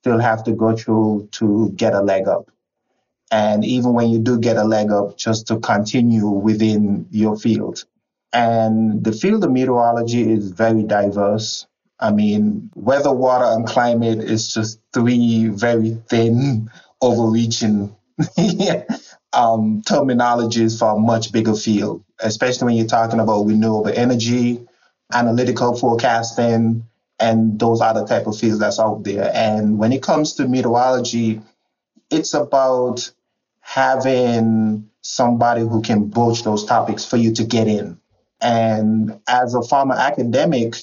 still 0.00 0.18
have 0.18 0.44
to 0.44 0.52
go 0.52 0.76
through 0.76 1.28
to 1.32 1.70
get 1.74 1.94
a 1.94 2.00
leg 2.00 2.28
up. 2.28 2.50
And 3.30 3.64
even 3.64 3.92
when 3.92 4.08
you 4.08 4.18
do 4.18 4.38
get 4.38 4.56
a 4.56 4.64
leg 4.64 4.90
up, 4.90 5.18
just 5.18 5.46
to 5.48 5.58
continue 5.58 6.28
within 6.28 7.06
your 7.10 7.36
field. 7.36 7.84
And 8.32 9.04
the 9.04 9.12
field 9.12 9.44
of 9.44 9.50
meteorology 9.50 10.30
is 10.30 10.50
very 10.50 10.82
diverse. 10.82 11.66
I 12.00 12.12
mean, 12.12 12.70
weather, 12.74 13.12
water, 13.12 13.44
and 13.46 13.66
climate 13.66 14.18
is 14.18 14.52
just 14.52 14.80
three 14.92 15.48
very 15.48 16.00
thin, 16.08 16.70
overreaching 17.00 17.94
um, 19.32 19.82
terminologies 19.82 20.78
for 20.78 20.96
a 20.96 20.98
much 20.98 21.32
bigger 21.32 21.54
field, 21.54 22.04
especially 22.20 22.66
when 22.66 22.76
you're 22.76 22.86
talking 22.86 23.20
about 23.20 23.46
renewable 23.46 23.92
energy, 23.94 24.66
analytical 25.12 25.76
forecasting, 25.76 26.84
and 27.18 27.58
those 27.58 27.80
other 27.80 28.06
type 28.06 28.26
of 28.26 28.38
fields 28.38 28.60
that's 28.60 28.78
out 28.78 29.02
there. 29.04 29.30
And 29.34 29.78
when 29.78 29.92
it 29.92 30.02
comes 30.02 30.34
to 30.34 30.46
meteorology, 30.46 31.40
it's 32.10 32.34
about 32.34 33.10
having 33.60 34.88
somebody 35.02 35.62
who 35.62 35.82
can 35.82 36.04
broach 36.04 36.42
those 36.42 36.64
topics 36.64 37.04
for 37.04 37.16
you 37.16 37.32
to 37.34 37.44
get 37.44 37.66
in. 37.66 37.98
And 38.40 39.20
as 39.28 39.54
a 39.54 39.62
former 39.62 39.94
academic, 39.94 40.76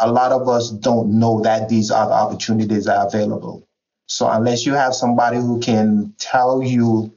a 0.00 0.10
lot 0.10 0.32
of 0.32 0.48
us 0.48 0.70
don't 0.70 1.18
know 1.18 1.40
that 1.42 1.68
these 1.68 1.90
other 1.90 2.12
opportunities 2.12 2.86
are 2.86 3.06
available. 3.06 3.66
So 4.06 4.28
unless 4.28 4.66
you 4.66 4.74
have 4.74 4.94
somebody 4.94 5.38
who 5.38 5.60
can 5.60 6.14
tell 6.18 6.62
you 6.62 7.14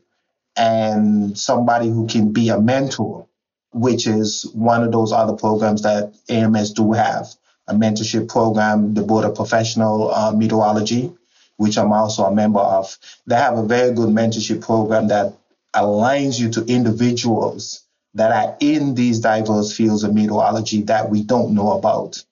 and 0.56 1.38
somebody 1.38 1.90
who 1.90 2.08
can 2.08 2.32
be 2.32 2.50
a 2.50 2.60
mentor, 2.60 3.28
which 3.72 4.08
is 4.08 4.50
one 4.54 4.84
of 4.84 4.92
those 4.92 5.12
other 5.12 5.34
programs 5.34 5.84
that 5.84 6.14
AMS 6.30 6.72
do 6.72 6.94
have, 6.94 7.28
a 7.68 7.74
mentorship 7.74 8.30
program, 8.30 8.94
the 8.94 9.02
Board 9.02 9.26
of 9.26 9.36
Professional 9.36 10.14
uh, 10.14 10.32
Meteorology, 10.32 11.14
which 11.58 11.78
I'm 11.78 11.92
also 11.92 12.24
a 12.24 12.34
member 12.34 12.60
of. 12.60 12.98
They 13.26 13.36
have 13.36 13.58
a 13.58 13.66
very 13.66 13.94
good 13.94 14.10
mentorship 14.10 14.62
program 14.62 15.10
that 15.10 15.34
aligns 15.76 16.40
you 16.40 16.50
to 16.52 16.66
individuals 16.66 17.87
that 18.14 18.32
are 18.32 18.58
in 18.60 18.96
these 18.96 19.20
diverse 19.20 19.76
fields 19.76 20.04
of 20.04 20.14
meteorology 20.14 20.82
that 20.84 21.10
we 21.10 21.24
don't 21.24 21.54
know 21.54 21.72
about. 21.72 22.24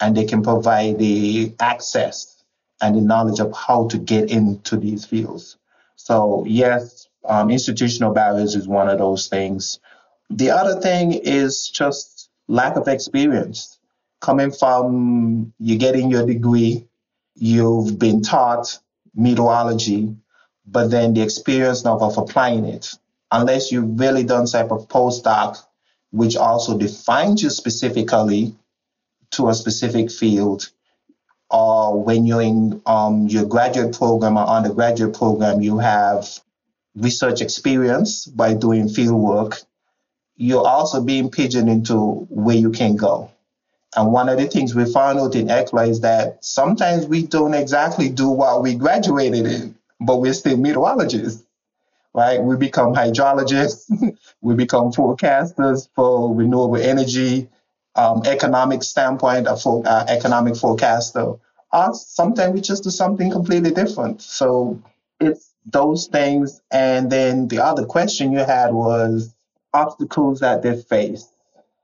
And 0.00 0.16
they 0.16 0.24
can 0.24 0.42
provide 0.42 0.98
the 0.98 1.54
access 1.60 2.42
and 2.80 2.96
the 2.96 3.00
knowledge 3.00 3.40
of 3.40 3.52
how 3.54 3.88
to 3.88 3.98
get 3.98 4.30
into 4.30 4.76
these 4.76 5.04
fields. 5.04 5.56
So, 5.96 6.44
yes, 6.46 7.08
um, 7.24 7.50
institutional 7.50 8.12
barriers 8.12 8.54
is 8.54 8.66
one 8.66 8.88
of 8.88 8.98
those 8.98 9.28
things. 9.28 9.78
The 10.30 10.50
other 10.50 10.80
thing 10.80 11.12
is 11.12 11.68
just 11.68 12.30
lack 12.48 12.76
of 12.76 12.88
experience. 12.88 13.78
Coming 14.20 14.50
from 14.50 15.52
you 15.58 15.76
getting 15.78 16.10
your 16.10 16.26
degree, 16.26 16.86
you've 17.34 17.98
been 17.98 18.22
taught 18.22 18.78
meteorology, 19.14 20.16
but 20.66 20.90
then 20.90 21.14
the 21.14 21.22
experience 21.22 21.84
of, 21.84 22.02
of 22.02 22.18
applying 22.18 22.64
it 22.64 22.94
unless 23.34 23.72
you've 23.72 23.98
really 23.98 24.22
done 24.22 24.46
type 24.46 24.70
of 24.70 24.88
postdoc, 24.88 25.58
which 26.12 26.36
also 26.36 26.78
defines 26.78 27.42
you 27.42 27.50
specifically 27.50 28.54
to 29.32 29.48
a 29.48 29.54
specific 29.54 30.10
field, 30.10 30.70
or 31.50 32.02
when 32.02 32.24
you're 32.24 32.42
in 32.42 32.80
um, 32.86 33.26
your 33.26 33.44
graduate 33.44 33.96
program 33.96 34.36
or 34.36 34.46
undergraduate 34.46 35.14
program, 35.14 35.60
you 35.60 35.78
have 35.78 36.28
research 36.94 37.40
experience 37.40 38.26
by 38.26 38.54
doing 38.54 38.88
field 38.88 39.20
work, 39.20 39.60
you're 40.36 40.66
also 40.66 41.02
being 41.02 41.28
pigeoned 41.28 41.68
into 41.68 42.26
where 42.30 42.56
you 42.56 42.70
can 42.70 42.94
go. 42.94 43.30
And 43.96 44.12
one 44.12 44.28
of 44.28 44.38
the 44.38 44.46
things 44.46 44.74
we 44.74 44.84
found 44.84 45.18
out 45.18 45.34
in 45.34 45.48
ECLA 45.48 45.88
is 45.88 46.00
that 46.00 46.44
sometimes 46.44 47.06
we 47.06 47.26
don't 47.26 47.54
exactly 47.54 48.08
do 48.08 48.28
what 48.28 48.62
we 48.62 48.74
graduated 48.74 49.46
in, 49.46 49.74
but 50.00 50.20
we're 50.20 50.34
still 50.34 50.56
meteorologists 50.56 51.43
right? 52.14 52.42
We 52.42 52.56
become 52.56 52.94
hydrologists, 52.94 53.90
we 54.40 54.54
become 54.54 54.92
forecasters 54.92 55.88
for 55.94 56.34
renewable 56.34 56.76
energy, 56.76 57.48
um, 57.96 58.22
economic 58.24 58.82
standpoint, 58.82 59.46
a 59.48 59.56
for, 59.56 59.82
uh, 59.86 60.04
economic 60.08 60.56
forecaster. 60.56 61.34
Or 61.72 61.94
sometimes 61.94 62.54
we 62.54 62.60
just 62.60 62.84
do 62.84 62.90
something 62.90 63.30
completely 63.30 63.72
different. 63.72 64.22
So 64.22 64.80
it's 65.20 65.52
those 65.66 66.06
things. 66.06 66.62
And 66.70 67.10
then 67.10 67.48
the 67.48 67.64
other 67.64 67.84
question 67.84 68.32
you 68.32 68.38
had 68.38 68.72
was 68.72 69.34
obstacles 69.72 70.40
that 70.40 70.62
they 70.62 70.80
face. 70.80 71.28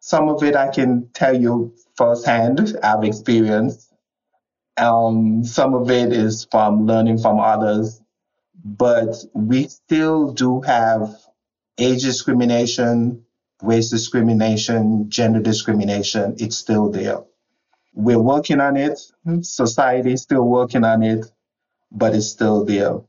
Some 0.00 0.28
of 0.28 0.42
it 0.42 0.56
I 0.56 0.68
can 0.68 1.08
tell 1.12 1.38
you 1.38 1.74
firsthand, 1.96 2.76
I've 2.82 3.04
experienced. 3.04 3.92
Um, 4.76 5.44
some 5.44 5.74
of 5.74 5.90
it 5.90 6.12
is 6.12 6.46
from 6.50 6.86
learning 6.86 7.18
from 7.18 7.38
others, 7.40 8.00
but 8.64 9.16
we 9.34 9.68
still 9.68 10.32
do 10.32 10.60
have 10.62 11.16
age 11.78 12.02
discrimination, 12.02 13.24
race 13.62 13.90
discrimination, 13.90 15.10
gender 15.10 15.40
discrimination. 15.40 16.36
It's 16.38 16.56
still 16.56 16.90
there. 16.90 17.18
We're 17.94 18.20
working 18.20 18.60
on 18.60 18.76
it. 18.76 19.00
Society 19.42 20.12
is 20.12 20.22
still 20.22 20.44
working 20.44 20.84
on 20.84 21.02
it, 21.02 21.26
but 21.90 22.14
it's 22.14 22.28
still 22.28 22.64
there. 22.64 23.00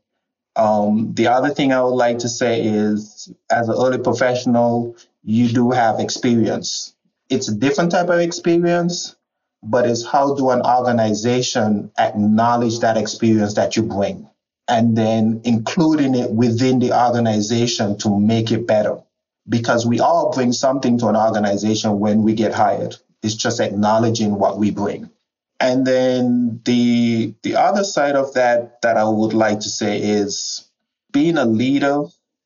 Um, 0.55 1.13
the 1.13 1.27
other 1.27 1.49
thing 1.49 1.71
I 1.71 1.81
would 1.81 1.95
like 1.95 2.19
to 2.19 2.29
say 2.29 2.63
is, 2.63 3.31
as 3.51 3.69
an 3.69 3.75
early 3.75 3.99
professional, 3.99 4.97
you 5.23 5.49
do 5.49 5.71
have 5.71 5.99
experience. 5.99 6.95
It's 7.29 7.47
a 7.47 7.55
different 7.55 7.91
type 7.91 8.09
of 8.09 8.19
experience, 8.19 9.15
but 9.63 9.87
it's 9.87 10.05
how 10.05 10.35
do 10.35 10.49
an 10.49 10.61
organization 10.65 11.91
acknowledge 11.97 12.79
that 12.79 12.97
experience 12.97 13.53
that 13.55 13.77
you 13.77 13.83
bring 13.83 14.27
and 14.71 14.97
then 14.97 15.41
including 15.43 16.15
it 16.15 16.31
within 16.31 16.79
the 16.79 16.93
organization 16.93 17.97
to 17.97 18.17
make 18.17 18.51
it 18.53 18.65
better. 18.65 18.97
Because 19.49 19.85
we 19.85 19.99
all 19.99 20.31
bring 20.33 20.53
something 20.53 20.97
to 20.99 21.07
an 21.07 21.17
organization 21.17 21.99
when 21.99 22.23
we 22.23 22.33
get 22.33 22.53
hired. 22.53 22.95
It's 23.21 23.35
just 23.35 23.59
acknowledging 23.59 24.35
what 24.35 24.57
we 24.57 24.71
bring. 24.71 25.09
And 25.59 25.85
then 25.85 26.61
the 26.63 27.35
the 27.43 27.57
other 27.57 27.83
side 27.83 28.15
of 28.15 28.33
that 28.35 28.81
that 28.81 28.95
I 28.95 29.03
would 29.03 29.33
like 29.33 29.59
to 29.59 29.69
say 29.69 30.01
is 30.01 30.69
being 31.11 31.37
a 31.37 31.45
leader, 31.45 32.03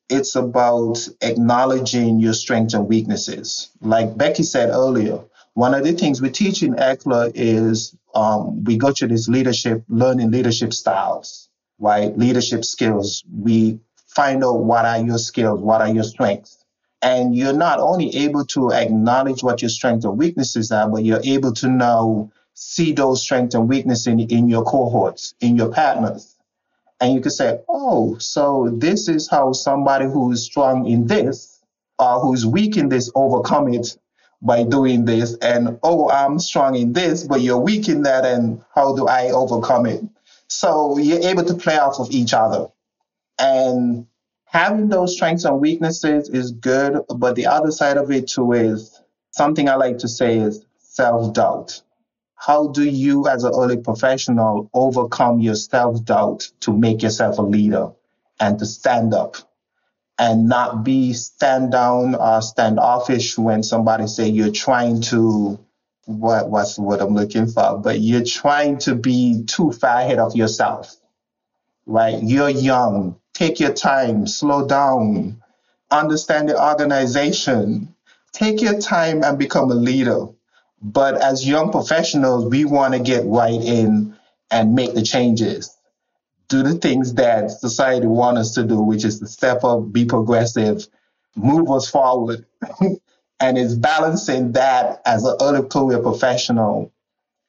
it's 0.10 0.36
about 0.36 1.08
acknowledging 1.22 2.20
your 2.20 2.34
strengths 2.34 2.74
and 2.74 2.88
weaknesses. 2.88 3.70
Like 3.82 4.18
Becky 4.18 4.44
said 4.44 4.70
earlier, 4.70 5.20
one 5.54 5.76
of 5.76 5.84
the 5.84 5.94
things 5.94 6.22
we 6.22 6.32
teach 6.32 6.64
in 6.64 6.74
ECLA 6.74 7.32
is 7.36 7.96
um, 8.16 8.64
we 8.64 8.78
go 8.78 8.92
to 8.94 9.08
this 9.08 9.28
leadership, 9.28 9.84
learning 9.88 10.32
leadership 10.32 10.74
styles, 10.74 11.50
right? 11.80 12.18
Leadership 12.18 12.66
skills. 12.66 13.24
We 13.32 13.80
find 14.08 14.44
out 14.44 14.64
what 14.64 14.86
are 14.86 15.00
your 15.00 15.18
skills, 15.18 15.60
what 15.60 15.82
are 15.82 15.90
your 15.90 16.04
strengths. 16.04 16.64
And 17.02 17.36
you're 17.36 17.54
not 17.54 17.80
only 17.80 18.16
able 18.16 18.46
to 18.48 18.72
acknowledge 18.72 19.44
what 19.44 19.62
your 19.62 19.70
strengths 19.70 20.06
and 20.06 20.18
weaknesses 20.18 20.72
are, 20.72 20.90
but 20.90 21.04
you're 21.04 21.22
able 21.24 21.54
to 21.54 21.70
now 21.70 22.32
see 22.54 22.94
those 22.94 23.22
strengths 23.22 23.54
and 23.54 23.68
weaknesses 23.68 24.08
in, 24.08 24.20
in 24.22 24.48
your 24.50 24.64
cohorts, 24.64 25.36
in 25.42 25.56
your 25.56 25.72
partners. 25.72 26.36
And 27.02 27.14
you 27.14 27.22
can 27.22 27.32
say, 27.32 27.60
oh, 27.68 28.18
so 28.18 28.70
this 28.72 29.10
is 29.10 29.30
how 29.30 29.52
somebody 29.52 30.06
who 30.06 30.32
is 30.32 30.46
strong 30.46 30.88
in 30.88 31.06
this 31.06 31.62
or 32.00 32.22
who's 32.22 32.46
weak 32.46 32.78
in 32.78 32.90
this 32.90 33.12
overcome 33.14 33.74
it 33.74 33.98
by 34.42 34.64
doing 34.64 35.06
this. 35.06 35.36
And 35.42 35.78
oh, 35.84 36.10
I'm 36.10 36.40
strong 36.40 36.76
in 36.76 36.94
this, 36.94 37.24
but 37.24 37.42
you're 37.42 37.60
weak 37.60 37.90
in 37.90 38.04
that. 38.04 38.26
And 38.26 38.64
how 38.74 38.96
do 38.96 39.08
I 39.08 39.32
overcome 39.32 39.86
it? 39.86 40.02
So 40.50 40.98
you're 40.98 41.28
able 41.30 41.46
to 41.46 41.56
play 41.56 41.78
off 41.78 42.00
of 42.00 42.12
each 42.12 42.34
other. 42.34 42.68
And 43.40 44.08
having 44.46 44.90
those 44.90 45.16
strengths 45.16 45.46
and 45.46 45.60
weaknesses 45.60 46.30
is 46.30 46.52
good. 46.52 47.02
But 47.16 47.36
the 47.36 47.48
other 47.48 47.72
side 47.72 47.98
of 47.98 48.12
it 48.12 48.28
too 48.28 48.54
is 48.54 49.02
something 49.32 49.70
I 49.70 49.76
like 49.76 50.00
to 50.00 50.08
say 50.08 50.38
is 50.38 50.66
self 50.78 51.34
doubt 51.34 51.82
how 52.36 52.68
do 52.68 52.84
you 52.84 53.28
as 53.28 53.44
an 53.44 53.54
early 53.56 53.78
professional 53.78 54.70
overcome 54.74 55.40
your 55.40 55.56
self-doubt 55.56 56.52
to 56.62 56.74
make 56.78 57.02
yourself 57.02 57.40
a 57.40 57.42
leader 57.42 57.92
and 58.40 58.60
to 58.60 58.66
stand 58.66 59.14
up 59.14 59.38
and 60.20 60.48
not 60.48 60.84
be 60.84 61.14
stand 61.14 61.72
down 61.72 62.16
or 62.16 62.42
standoffish 62.42 63.38
when 63.38 63.64
somebody 63.64 64.08
say 64.08 64.30
you're 64.30 64.52
trying 64.52 65.02
to 65.02 65.60
what 66.06 66.50
what's 66.50 66.78
what 66.80 67.02
I'm 67.02 67.16
looking 67.16 67.48
for, 67.48 67.78
but 67.80 68.00
you're 68.00 68.24
trying 68.26 68.78
to 68.80 68.96
be 68.96 69.44
too 69.46 69.72
far 69.72 70.00
ahead 70.02 70.20
of 70.20 70.36
yourself. 70.36 70.96
Right? 71.86 72.22
You're 72.22 72.50
young. 72.50 73.20
Take 73.34 73.60
your 73.60 73.74
time, 73.74 74.28
slow 74.28 74.68
down, 74.68 75.44
understand 75.92 76.50
the 76.50 76.62
organization. 76.62 77.94
Take 78.34 78.62
your 78.62 78.80
time 78.80 79.24
and 79.24 79.38
become 79.38 79.72
a 79.72 79.76
leader 79.76 80.28
but 80.82 81.20
as 81.22 81.48
young 81.48 81.72
professionals, 81.72 82.46
we 82.46 82.66
want 82.66 82.94
to 82.94 83.00
get 83.00 83.26
right 83.26 83.60
in 83.60 84.16
and 84.52 84.76
make 84.76 84.94
the 84.94 85.02
changes, 85.02 85.76
do 86.48 86.62
the 86.64 86.76
things 86.76 87.16
that 87.16 87.52
society 87.52 88.08
wants 88.08 88.42
us 88.42 88.52
to 88.54 88.64
do, 88.64 88.82
which 88.82 89.04
is 89.04 89.20
to 89.20 89.28
step 89.28 89.64
up, 89.64 89.92
be 89.92 90.06
progressive, 90.06 90.88
move 91.36 91.72
us 91.72 91.90
forward. 91.90 92.46
and 93.40 93.58
it's 93.58 93.74
balancing 93.74 94.54
that 94.54 95.02
as 95.06 95.24
an 95.26 95.36
early 95.42 95.68
career 95.68 96.00
professional 96.00 96.92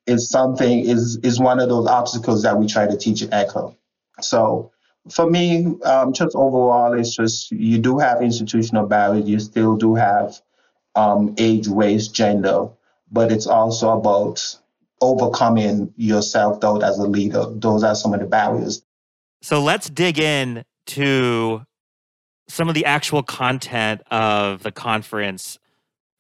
is 0.07 0.29
something 0.29 0.81
is 0.81 1.17
is 1.23 1.41
one 1.41 1.61
of 1.61 1.69
those 1.69 1.87
obstacles 1.87 2.43
that 2.43 2.59
we 2.59 2.67
try 2.67 2.87
to 2.87 2.97
teach 2.97 3.23
at 3.23 3.31
ECLA. 3.31 3.75
So 4.21 4.73
for 5.11 5.29
me, 5.29 5.67
um, 5.85 6.13
just 6.13 6.35
overall, 6.35 6.93
it's 6.93 7.15
just 7.15 7.51
you 7.53 7.79
do 7.79 7.99
have 7.99 8.23
institutional 8.23 8.87
barriers. 8.87 9.29
You 9.29 9.39
still 9.41 9.77
do 9.77 9.95
have 9.95 10.41
um, 10.95 11.35
age, 11.39 11.69
race, 11.69 12.09
gender, 12.09 12.69
but 13.11 13.31
it's 13.31 13.47
also 13.47 13.91
about 13.99 14.57
overcoming 15.01 15.93
yourself, 15.97 16.61
though, 16.61 16.81
as 16.81 16.99
a 16.99 17.07
leader. 17.07 17.47
Those 17.51 17.85
are 17.85 17.95
some 17.95 18.15
of 18.15 18.21
the 18.21 18.27
barriers. 18.27 18.83
So 19.43 19.63
let's 19.63 19.91
dig 19.91 20.19
in 20.19 20.65
to 20.87 21.63
some 22.49 22.69
of 22.69 22.75
the 22.75 22.85
actual 22.85 23.23
content 23.23 24.03
of 24.11 24.63
the 24.63 24.73
conference. 24.73 25.59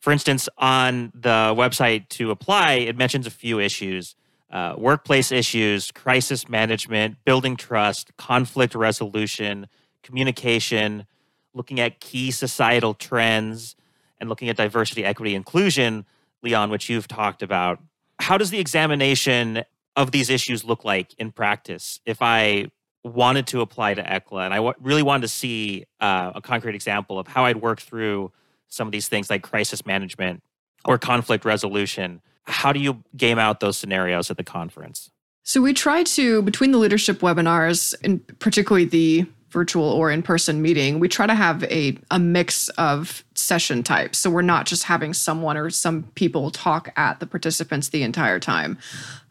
For 0.07 0.12
instance, 0.12 0.49
on 0.57 1.11
the 1.16 1.53
website 1.59 2.09
to 2.11 2.31
apply, 2.31 2.75
it 2.75 2.97
mentions 2.97 3.27
a 3.27 3.31
few 3.31 3.59
issues 3.59 4.14
uh, 4.53 4.77
workplace 4.79 5.33
issues, 5.33 5.90
crisis 5.90 6.49
management, 6.49 7.16
building 7.25 7.57
trust, 7.57 8.16
conflict 8.16 8.77
resolution, 8.77 9.66
communication, 10.05 11.07
looking 11.55 11.81
at 11.81 11.99
key 11.99 12.31
societal 12.31 12.95
trends, 12.95 13.75
and 14.21 14.29
looking 14.29 14.49
at 14.49 14.57
diversity, 14.57 15.05
equity, 15.05 15.35
inclusion 15.35 16.07
Leon, 16.40 16.71
which 16.71 16.88
you've 16.88 17.09
talked 17.09 17.42
about. 17.42 17.81
How 18.21 18.38
does 18.38 18.51
the 18.51 18.61
examination 18.61 19.64
of 19.97 20.12
these 20.12 20.31
issues 20.31 20.62
look 20.62 20.85
like 20.85 21.14
in 21.19 21.33
practice? 21.33 21.99
If 22.07 22.23
I 22.23 22.66
wanted 23.03 23.49
to 23.49 23.61
apply 23.61 23.95
to 23.95 24.05
ECLA 24.05 24.45
and 24.45 24.55
I 24.55 24.59
w- 24.59 24.75
really 24.81 25.03
wanted 25.03 25.23
to 25.23 25.29
see 25.29 25.87
uh, 26.01 26.31
a 26.37 26.40
concrete 26.40 26.77
example 26.77 27.19
of 27.19 27.27
how 27.27 27.45
I'd 27.45 27.61
work 27.61 27.81
through 27.81 28.31
some 28.68 28.88
of 28.88 28.92
these 28.92 29.09
things 29.09 29.31
like 29.31 29.42
crisis 29.42 29.87
management 29.87 30.42
or 30.85 30.98
conflict 30.98 31.44
resolution, 31.44 32.20
how 32.44 32.72
do 32.72 32.81
you 32.81 33.02
game 33.16 33.38
out 33.38 33.61
those 33.61 33.76
scenarios 33.76 34.31
at 34.31 34.37
the 34.37 34.44
conference? 34.44 35.11
So 35.42 35.61
we 35.61 35.72
try 35.72 36.02
to, 36.02 36.42
between 36.42 36.72
the 36.72 36.79
leadership 36.79 37.20
webinars 37.20 37.94
and 38.02 38.20
particularly 38.38 38.85
the 38.85 39.26
virtual 39.50 39.85
or 39.85 40.11
in-person 40.11 40.61
meeting, 40.61 40.98
we 40.98 41.09
try 41.09 41.26
to 41.26 41.35
have 41.35 41.62
a, 41.64 41.96
a 42.11 42.18
mix 42.18 42.68
of 42.70 43.24
session 43.35 43.83
types. 43.83 44.18
So 44.18 44.29
we're 44.29 44.42
not 44.42 44.66
just 44.66 44.83
having 44.83 45.14
someone 45.14 45.57
or 45.57 45.70
some 45.70 46.02
people 46.14 46.50
talk 46.50 46.92
at 46.96 47.20
the 47.20 47.26
participants 47.26 47.88
the 47.88 48.02
entire 48.02 48.40
time. 48.40 48.76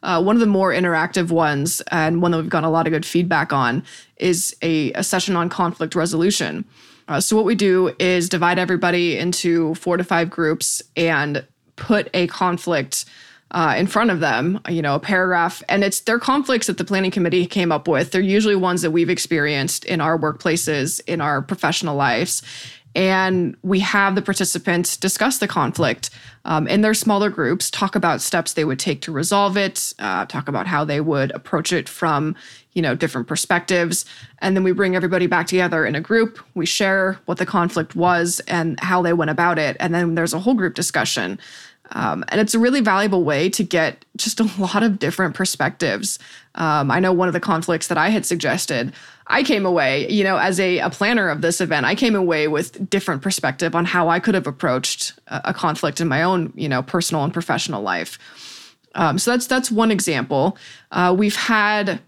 Uh, 0.01 0.23
one 0.23 0.35
of 0.35 0.39
the 0.39 0.45
more 0.47 0.71
interactive 0.71 1.31
ones, 1.31 1.81
and 1.91 2.21
one 2.21 2.31
that 2.31 2.37
we've 2.37 2.49
gotten 2.49 2.67
a 2.67 2.71
lot 2.71 2.87
of 2.87 2.91
good 2.91 3.05
feedback 3.05 3.51
on, 3.51 3.83
is 4.17 4.55
a, 4.61 4.93
a 4.93 5.03
session 5.03 5.35
on 5.35 5.49
conflict 5.49 5.95
resolution. 5.95 6.63
Uh, 7.07 7.19
so 7.19 7.35
what 7.35 7.45
we 7.45 7.55
do 7.55 7.93
is 7.99 8.29
divide 8.29 8.57
everybody 8.59 9.17
into 9.17 9.75
four 9.75 9.97
to 9.97 10.03
five 10.03 10.29
groups 10.29 10.81
and 10.95 11.45
put 11.75 12.09
a 12.13 12.27
conflict 12.27 13.05
uh, 13.51 13.75
in 13.77 13.87
front 13.87 14.09
of 14.09 14.19
them, 14.19 14.59
you 14.67 14.81
know, 14.81 14.95
a 14.95 14.99
paragraph. 14.99 15.61
And 15.69 15.83
it's 15.83 16.01
their 16.01 16.19
conflicts 16.19 16.67
that 16.67 16.77
the 16.77 16.83
planning 16.83 17.11
committee 17.11 17.45
came 17.45 17.71
up 17.71 17.87
with. 17.87 18.11
They're 18.11 18.21
usually 18.21 18.55
ones 18.55 18.81
that 18.81 18.91
we've 18.91 19.09
experienced 19.09 19.85
in 19.85 20.01
our 20.01 20.17
workplaces, 20.17 20.99
in 21.07 21.21
our 21.21 21.41
professional 21.41 21.95
lives. 21.95 22.41
And 22.95 23.58
we 23.62 23.81
have 23.81 24.15
the 24.15 24.21
participants 24.21 24.95
discuss 24.95 25.39
the 25.39 25.47
conflict 25.47 26.10
um, 26.45 26.65
in 26.67 26.79
their 26.79 26.93
smaller 26.93 27.29
groups, 27.29 27.69
talk 27.69 27.95
about 27.95 28.21
steps 28.21 28.53
they 28.53 28.63
would 28.63 28.79
take 28.79 29.01
to 29.01 29.12
resolve 29.12 29.58
it, 29.58 29.93
uh, 29.99 30.25
talk 30.25 30.47
about 30.47 30.65
how 30.65 30.86
they 30.86 31.01
would 31.01 31.31
approach 31.31 31.73
it 31.73 31.89
from, 31.89 32.36
you 32.71 32.81
know, 32.81 32.95
different 32.95 33.27
perspectives. 33.27 34.05
And 34.39 34.55
then 34.55 34.63
we 34.63 34.71
bring 34.71 34.95
everybody 34.95 35.27
back 35.27 35.47
together 35.47 35.86
in 35.86 35.95
a 35.95 36.01
group. 36.01 36.39
We 36.53 36.65
share 36.65 37.19
what 37.25 37.38
the 37.38 37.45
conflict 37.45 37.95
was 37.95 38.39
and 38.47 38.79
how 38.79 39.01
they 39.01 39.13
went 39.13 39.31
about 39.31 39.60
it. 39.60 39.75
And 39.79 39.93
then 39.93 40.15
there's 40.15 40.34
a 40.34 40.39
whole 40.39 40.53
group 40.53 40.73
discussion. 40.73 41.38
Um, 41.91 42.23
and 42.29 42.41
it's 42.41 42.55
a 42.55 42.60
really 42.60 42.81
valuable 42.81 43.23
way 43.23 43.49
to 43.49 43.63
get 43.63 44.05
just 44.15 44.39
a 44.39 44.43
lot 44.58 44.84
of 44.84 44.99
different 44.99 45.36
perspectives. 45.36 46.17
Um, 46.55 46.89
I 46.89 46.99
know 46.99 47.12
one 47.12 47.27
of 47.27 47.34
the 47.34 47.39
conflicts 47.39 47.88
that 47.88 47.97
I 47.97 48.10
had 48.10 48.25
suggested, 48.25 48.93
I 49.27 49.43
came 49.43 49.65
away, 49.65 50.09
you 50.09 50.23
know, 50.23 50.38
as 50.38 50.59
a, 50.59 50.79
a, 50.79 50.89
planner 50.89 51.29
of 51.29 51.41
this 51.41 51.59
event, 51.59 51.85
I 51.85 51.95
came 51.95 52.15
away 52.15 52.47
with 52.47 52.89
different 52.89 53.23
perspective 53.23 53.73
on 53.73 53.83
how 53.85 54.07
I 54.07 54.19
could 54.19 54.35
have 54.35 54.45
approached 54.45 55.13
a, 55.27 55.41
a 55.45 55.53
conflict 55.53 55.99
in 55.99 56.07
my 56.07 56.21
own, 56.21 56.53
you 56.55 56.69
know, 56.69 56.83
personal 56.83 57.23
and 57.23 57.33
professional 57.33 57.81
life. 57.81 58.19
Um, 58.93 59.17
so 59.17 59.31
that's 59.31 59.47
that's 59.47 59.71
one 59.71 59.91
example. 59.91 60.57
Uh, 60.91 61.13
we've 61.17 61.35
had 61.35 62.01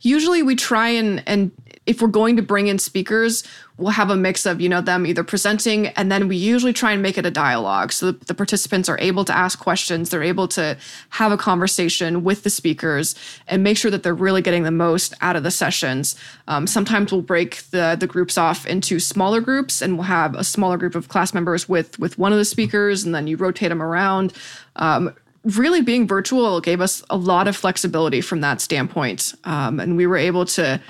usually 0.00 0.42
we 0.42 0.54
try 0.54 0.88
and 0.88 1.22
and 1.26 1.50
if 1.86 2.00
we're 2.00 2.08
going 2.08 2.36
to 2.36 2.42
bring 2.42 2.68
in 2.68 2.78
speakers, 2.78 3.42
we'll 3.80 3.92
have 3.92 4.10
a 4.10 4.16
mix 4.16 4.46
of, 4.46 4.60
you 4.60 4.68
know, 4.68 4.80
them 4.80 5.06
either 5.06 5.24
presenting 5.24 5.88
and 5.88 6.12
then 6.12 6.28
we 6.28 6.36
usually 6.36 6.72
try 6.72 6.92
and 6.92 7.02
make 7.02 7.16
it 7.16 7.24
a 7.24 7.30
dialogue 7.30 7.92
so 7.92 8.12
the 8.12 8.34
participants 8.34 8.88
are 8.88 8.98
able 9.00 9.24
to 9.24 9.36
ask 9.36 9.58
questions, 9.58 10.10
they're 10.10 10.22
able 10.22 10.46
to 10.48 10.76
have 11.10 11.32
a 11.32 11.36
conversation 11.36 12.22
with 12.22 12.42
the 12.42 12.50
speakers 12.50 13.14
and 13.48 13.62
make 13.62 13.76
sure 13.76 13.90
that 13.90 14.02
they're 14.02 14.14
really 14.14 14.42
getting 14.42 14.64
the 14.64 14.70
most 14.70 15.14
out 15.20 15.34
of 15.34 15.42
the 15.42 15.50
sessions. 15.50 16.14
Um, 16.46 16.66
sometimes 16.66 17.10
we'll 17.10 17.22
break 17.22 17.62
the 17.70 17.96
the 17.98 18.06
groups 18.06 18.36
off 18.36 18.66
into 18.66 19.00
smaller 19.00 19.40
groups 19.40 19.82
and 19.82 19.94
we'll 19.94 20.04
have 20.04 20.34
a 20.34 20.44
smaller 20.44 20.76
group 20.76 20.94
of 20.94 21.08
class 21.08 21.32
members 21.32 21.68
with 21.68 21.98
with 21.98 22.18
one 22.18 22.32
of 22.32 22.38
the 22.38 22.44
speakers 22.44 23.04
and 23.04 23.14
then 23.14 23.26
you 23.26 23.36
rotate 23.36 23.70
them 23.70 23.82
around. 23.82 24.32
Um, 24.76 25.14
really 25.44 25.80
being 25.80 26.06
virtual 26.06 26.60
gave 26.60 26.82
us 26.82 27.02
a 27.08 27.16
lot 27.16 27.48
of 27.48 27.56
flexibility 27.56 28.20
from 28.20 28.42
that 28.42 28.60
standpoint. 28.60 29.32
Um, 29.44 29.80
and 29.80 29.96
we 29.96 30.06
were 30.06 30.18
able 30.18 30.44
to 30.44 30.80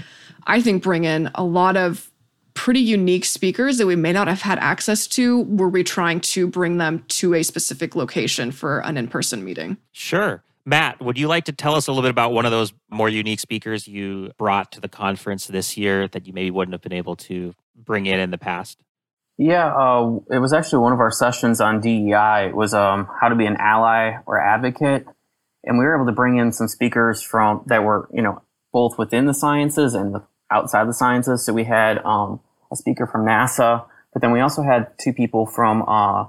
I 0.47 0.61
think, 0.61 0.83
bring 0.83 1.05
in 1.05 1.31
a 1.35 1.45
lot 1.45 1.77
of 1.77 2.11
pretty 2.55 2.81
unique 2.81 3.25
speakers 3.25 3.79
that 3.79 3.87
we 3.87 3.97
may 3.97 4.13
not 4.13 4.29
have 4.29 4.43
had 4.43 4.59
access 4.59 5.07
to 5.09 5.43
were 5.43 5.69
we 5.69 5.85
trying 5.85 6.21
to 6.21 6.47
bring 6.47 6.79
them 6.79 7.05
to 7.09 7.35
a 7.35 7.43
specific 7.43 7.95
location 7.95 8.51
for 8.51 8.81
an 8.81 8.97
in 8.97 9.09
person 9.09 9.45
meeting. 9.45 9.77
Sure. 9.93 10.43
Matt, 10.67 11.01
would 11.01 11.19
you 11.19 11.27
like 11.27 11.45
to 11.45 11.53
tell 11.53 11.75
us 11.75 11.87
a 11.87 11.91
little 11.91 12.03
bit 12.03 12.11
about 12.11 12.33
one 12.33 12.45
of 12.45 12.53
those 12.53 12.73
more 12.91 13.09
unique 13.09 13.41
speakers 13.41 13.89
you 13.89 14.31
brought 14.39 14.73
to 14.73 14.81
the 14.81 14.89
conference 14.89 15.47
this 15.47 15.77
year 15.77 16.07
that 16.09 16.27
you 16.27 16.33
maybe 16.33 16.51
wouldn't 16.51 16.75
have 16.75 16.83
been 16.83 16.93
able 16.93 17.17
to 17.17 17.55
bring 17.75 18.07
in 18.07 18.21
in 18.21 18.31
the 18.31 18.39
past? 18.39 18.79
Yeah, 19.39 19.75
uh, 19.75 20.19
it 20.31 20.39
was 20.39 20.53
actually 20.53 20.81
one 20.81 20.93
of 20.93 21.01
our 21.01 21.11
sessions 21.11 21.63
on 21.63 21.81
DEI. 21.81 22.49
It 22.49 22.55
was 22.55 22.75
um, 22.75 23.09
how 23.21 23.29
to 23.29 23.35
be 23.35 23.47
an 23.47 23.57
ally 23.59 24.19
or 24.27 24.39
advocate, 24.39 25.07
and 25.65 25.79
we 25.79 25.85
were 25.87 25.97
able 25.97 26.07
to 26.07 26.13
bring 26.13 26.37
in 26.37 26.53
some 26.53 26.69
speakers 26.69 27.23
from 27.23 27.63
that 27.67 27.83
were 27.83 28.07
you 28.13 28.21
know 28.21 28.43
both 28.71 28.99
within 28.99 29.25
the 29.25 29.33
sciences 29.33 29.95
and 29.95 30.17
outside 30.51 30.89
the 30.89 30.95
sciences. 30.95 31.45
So 31.45 31.53
we 31.53 31.65
had 31.65 31.99
um, 32.05 32.41
a 32.71 32.77
speaker 32.77 33.07
from 33.07 33.25
NASA, 33.25 33.85
but 34.13 34.23
then 34.23 34.33
we 34.33 34.41
also 34.41 34.63
had 34.63 34.89
two 34.99 35.13
people 35.13 35.47
from 35.47 35.83
uh, 35.83 36.27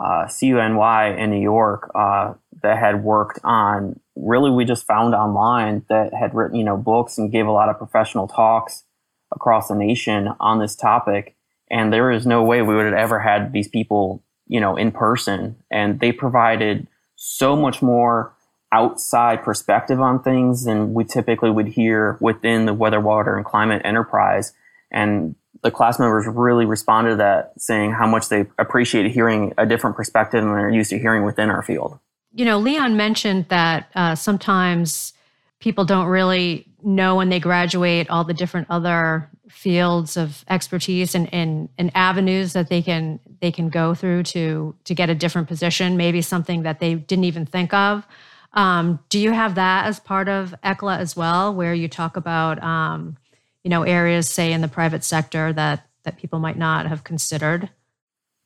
uh, 0.00 0.28
CUNY 0.28 1.20
in 1.20 1.30
New 1.30 1.40
York 1.40 1.90
uh, 1.94 2.34
that 2.62 2.78
had 2.78 3.02
worked 3.02 3.40
on. 3.44 3.98
Really, 4.16 4.50
we 4.50 4.64
just 4.64 4.86
found 4.86 5.14
online 5.14 5.84
that 5.88 6.12
had 6.14 6.34
written 6.34 6.56
you 6.56 6.64
know 6.64 6.76
books 6.76 7.18
and 7.18 7.32
gave 7.32 7.46
a 7.46 7.52
lot 7.52 7.68
of 7.68 7.78
professional 7.78 8.28
talks 8.28 8.84
across 9.32 9.68
the 9.68 9.74
nation 9.74 10.28
on 10.40 10.58
this 10.58 10.74
topic. 10.74 11.36
And 11.70 11.92
there 11.92 12.10
is 12.10 12.26
no 12.26 12.42
way 12.42 12.62
we 12.62 12.74
would 12.74 12.86
have 12.86 12.94
ever 12.94 13.18
had 13.18 13.52
these 13.52 13.68
people 13.68 14.22
you 14.46 14.60
know 14.60 14.76
in 14.76 14.92
person, 14.92 15.56
and 15.70 16.00
they 16.00 16.12
provided 16.12 16.86
so 17.16 17.56
much 17.56 17.82
more 17.82 18.32
outside 18.72 19.42
perspective 19.42 20.00
on 20.00 20.22
things 20.22 20.64
than 20.64 20.92
we 20.94 21.04
typically 21.04 21.50
would 21.50 21.68
hear 21.68 22.18
within 22.20 22.66
the 22.66 22.74
weather, 22.74 23.00
water, 23.00 23.36
and 23.36 23.44
climate 23.44 23.82
enterprise. 23.84 24.52
And 24.90 25.34
the 25.62 25.70
class 25.70 25.98
members 25.98 26.26
really 26.26 26.66
responded 26.66 27.10
to 27.10 27.16
that, 27.16 27.52
saying 27.58 27.92
how 27.92 28.06
much 28.06 28.28
they 28.28 28.46
appreciated 28.58 29.12
hearing 29.12 29.54
a 29.58 29.66
different 29.66 29.96
perspective 29.96 30.42
than 30.42 30.52
they're 30.52 30.70
used 30.70 30.90
to 30.90 30.98
hearing 30.98 31.24
within 31.24 31.50
our 31.50 31.62
field. 31.62 31.98
You 32.32 32.44
know, 32.44 32.58
Leon 32.58 32.96
mentioned 32.96 33.46
that 33.48 33.90
uh, 33.94 34.14
sometimes 34.14 35.14
people 35.60 35.84
don't 35.84 36.06
really 36.06 36.66
know 36.82 37.16
when 37.16 37.28
they 37.28 37.40
graduate 37.40 38.08
all 38.10 38.24
the 38.24 38.34
different 38.34 38.68
other 38.70 39.28
fields 39.48 40.16
of 40.16 40.44
expertise 40.48 41.14
and, 41.14 41.32
and, 41.32 41.68
and 41.78 41.90
avenues 41.94 42.52
that 42.52 42.68
they 42.68 42.82
can 42.82 43.18
they 43.40 43.50
can 43.50 43.68
go 43.68 43.94
through 43.94 44.22
to 44.22 44.74
to 44.84 44.94
get 44.94 45.10
a 45.10 45.14
different 45.14 45.48
position, 45.48 45.96
maybe 45.96 46.20
something 46.22 46.62
that 46.62 46.80
they 46.80 46.94
didn't 46.94 47.24
even 47.24 47.46
think 47.46 47.72
of. 47.72 48.06
Um, 48.52 49.00
do 49.08 49.18
you 49.18 49.32
have 49.32 49.56
that 49.56 49.86
as 49.86 50.00
part 50.00 50.28
of 50.28 50.54
ECLA 50.64 50.98
as 50.98 51.16
well, 51.16 51.54
where 51.54 51.74
you 51.74 51.88
talk 51.88 52.16
about, 52.16 52.62
um, 52.62 53.16
you 53.62 53.70
know, 53.70 53.82
areas, 53.82 54.28
say, 54.28 54.52
in 54.52 54.60
the 54.60 54.68
private 54.68 55.04
sector 55.04 55.52
that 55.52 55.84
that 56.04 56.16
people 56.16 56.38
might 56.38 56.56
not 56.56 56.86
have 56.86 57.04
considered? 57.04 57.68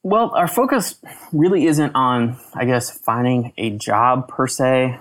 Well, 0.03 0.35
our 0.35 0.49
focus 0.49 0.97
really 1.33 1.67
isn't 1.67 1.95
on, 1.95 2.37
I 2.55 2.65
guess, 2.65 2.91
finding 2.91 3.53
a 3.57 3.71
job 3.71 4.27
per 4.27 4.49
se. 4.49 4.99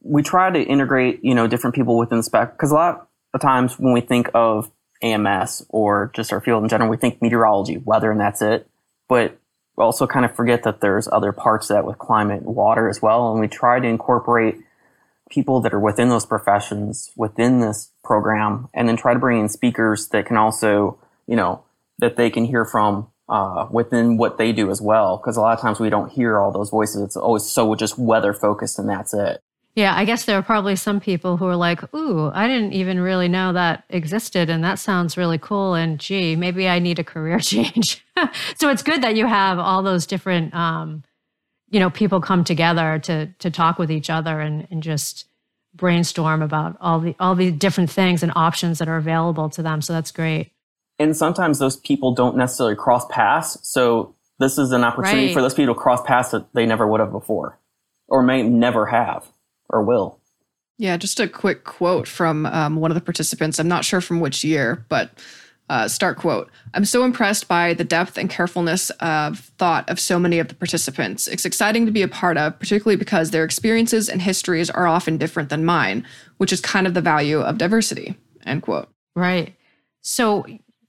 We 0.00 0.22
try 0.22 0.50
to 0.50 0.62
integrate, 0.62 1.24
you 1.24 1.34
know, 1.34 1.48
different 1.48 1.74
people 1.74 1.98
within 1.98 2.18
the 2.18 2.22
spec 2.22 2.52
because 2.52 2.70
a 2.70 2.74
lot 2.74 3.08
of 3.34 3.40
times 3.40 3.78
when 3.78 3.92
we 3.92 4.00
think 4.00 4.30
of 4.32 4.70
AMS 5.02 5.66
or 5.68 6.12
just 6.14 6.32
our 6.32 6.40
field 6.40 6.62
in 6.62 6.68
general, 6.68 6.88
we 6.88 6.96
think 6.96 7.20
meteorology, 7.20 7.78
weather, 7.78 8.12
and 8.12 8.20
that's 8.20 8.42
it. 8.42 8.68
But 9.08 9.38
also 9.82 10.06
kind 10.06 10.24
of 10.24 10.34
forget 10.34 10.62
that 10.62 10.80
there's 10.80 11.08
other 11.12 11.32
parts 11.32 11.68
that 11.68 11.84
with 11.84 11.98
climate 11.98 12.42
and 12.42 12.54
water 12.54 12.88
as 12.88 13.02
well. 13.02 13.30
And 13.30 13.40
we 13.40 13.48
try 13.48 13.78
to 13.78 13.86
incorporate 13.86 14.56
people 15.30 15.60
that 15.60 15.74
are 15.74 15.80
within 15.80 16.08
those 16.08 16.24
professions 16.24 17.10
within 17.16 17.60
this 17.60 17.90
program 18.04 18.68
and 18.72 18.88
then 18.88 18.96
try 18.96 19.12
to 19.12 19.18
bring 19.18 19.40
in 19.40 19.48
speakers 19.48 20.08
that 20.08 20.26
can 20.26 20.36
also, 20.36 20.98
you 21.26 21.36
know, 21.36 21.62
that 21.98 22.16
they 22.16 22.30
can 22.30 22.44
hear 22.44 22.64
from 22.64 23.08
uh, 23.28 23.66
within 23.70 24.16
what 24.16 24.38
they 24.38 24.52
do 24.52 24.70
as 24.70 24.80
well. 24.80 25.16
Because 25.16 25.36
a 25.36 25.40
lot 25.40 25.54
of 25.54 25.60
times 25.60 25.80
we 25.80 25.90
don't 25.90 26.12
hear 26.12 26.38
all 26.38 26.52
those 26.52 26.70
voices. 26.70 27.02
It's 27.02 27.16
always 27.16 27.44
so 27.44 27.74
just 27.74 27.98
weather 27.98 28.32
focused 28.32 28.78
and 28.78 28.88
that's 28.88 29.12
it. 29.12 29.40
Yeah, 29.76 29.94
I 29.94 30.06
guess 30.06 30.24
there 30.24 30.38
are 30.38 30.42
probably 30.42 30.74
some 30.74 31.00
people 31.00 31.36
who 31.36 31.44
are 31.44 31.54
like, 31.54 31.94
ooh, 31.94 32.30
I 32.32 32.48
didn't 32.48 32.72
even 32.72 32.98
really 32.98 33.28
know 33.28 33.52
that 33.52 33.84
existed. 33.90 34.48
And 34.48 34.64
that 34.64 34.78
sounds 34.78 35.18
really 35.18 35.36
cool. 35.36 35.74
And 35.74 36.00
gee, 36.00 36.34
maybe 36.34 36.66
I 36.66 36.78
need 36.78 36.98
a 36.98 37.04
career 37.04 37.38
change. 37.40 38.02
so 38.58 38.70
it's 38.70 38.82
good 38.82 39.02
that 39.02 39.16
you 39.16 39.26
have 39.26 39.58
all 39.58 39.82
those 39.82 40.06
different, 40.06 40.54
um, 40.54 41.04
you 41.68 41.78
know, 41.78 41.90
people 41.90 42.22
come 42.22 42.42
together 42.42 42.98
to 43.00 43.26
to 43.26 43.50
talk 43.50 43.78
with 43.78 43.90
each 43.90 44.08
other 44.08 44.40
and, 44.40 44.66
and 44.70 44.82
just 44.82 45.26
brainstorm 45.74 46.40
about 46.40 46.78
all 46.80 46.98
the 46.98 47.14
all 47.20 47.34
the 47.34 47.50
different 47.50 47.90
things 47.90 48.22
and 48.22 48.32
options 48.34 48.78
that 48.78 48.88
are 48.88 48.96
available 48.96 49.50
to 49.50 49.62
them. 49.62 49.82
So 49.82 49.92
that's 49.92 50.10
great. 50.10 50.52
And 50.98 51.14
sometimes 51.14 51.58
those 51.58 51.76
people 51.76 52.14
don't 52.14 52.38
necessarily 52.38 52.76
cross 52.76 53.04
paths. 53.10 53.58
So 53.62 54.14
this 54.38 54.56
is 54.56 54.72
an 54.72 54.84
opportunity 54.84 55.26
right. 55.26 55.34
for 55.34 55.42
those 55.42 55.52
people 55.52 55.74
to 55.74 55.80
cross 55.80 56.00
paths 56.00 56.30
that 56.30 56.50
they 56.54 56.64
never 56.64 56.86
would 56.86 57.00
have 57.00 57.12
before 57.12 57.58
or 58.08 58.22
may 58.22 58.42
never 58.42 58.86
have 58.86 59.30
or 59.68 59.82
will. 59.82 60.20
Yeah, 60.78 60.96
just 60.96 61.20
a 61.20 61.28
quick 61.28 61.64
quote 61.64 62.06
from 62.06 62.46
um, 62.46 62.76
one 62.76 62.90
of 62.90 62.94
the 62.94 63.00
participants. 63.00 63.58
I'm 63.58 63.68
not 63.68 63.84
sure 63.84 64.00
from 64.00 64.20
which 64.20 64.44
year, 64.44 64.84
but 64.88 65.10
uh, 65.68 65.88
start 65.88 66.16
quote 66.16 66.48
I'm 66.74 66.84
so 66.84 67.02
impressed 67.02 67.48
by 67.48 67.74
the 67.74 67.82
depth 67.82 68.16
and 68.18 68.30
carefulness 68.30 68.90
of 69.00 69.40
thought 69.58 69.88
of 69.90 69.98
so 69.98 70.18
many 70.18 70.38
of 70.38 70.48
the 70.48 70.54
participants. 70.54 71.26
It's 71.26 71.44
exciting 71.44 71.86
to 71.86 71.92
be 71.92 72.02
a 72.02 72.08
part 72.08 72.36
of, 72.36 72.58
particularly 72.58 72.96
because 72.96 73.30
their 73.30 73.44
experiences 73.44 74.08
and 74.08 74.22
histories 74.22 74.70
are 74.70 74.86
often 74.86 75.16
different 75.16 75.48
than 75.48 75.64
mine, 75.64 76.06
which 76.36 76.52
is 76.52 76.60
kind 76.60 76.86
of 76.86 76.94
the 76.94 77.00
value 77.00 77.40
of 77.40 77.58
diversity. 77.58 78.16
End 78.44 78.62
quote. 78.62 78.88
Right. 79.16 79.56
So 80.02 80.46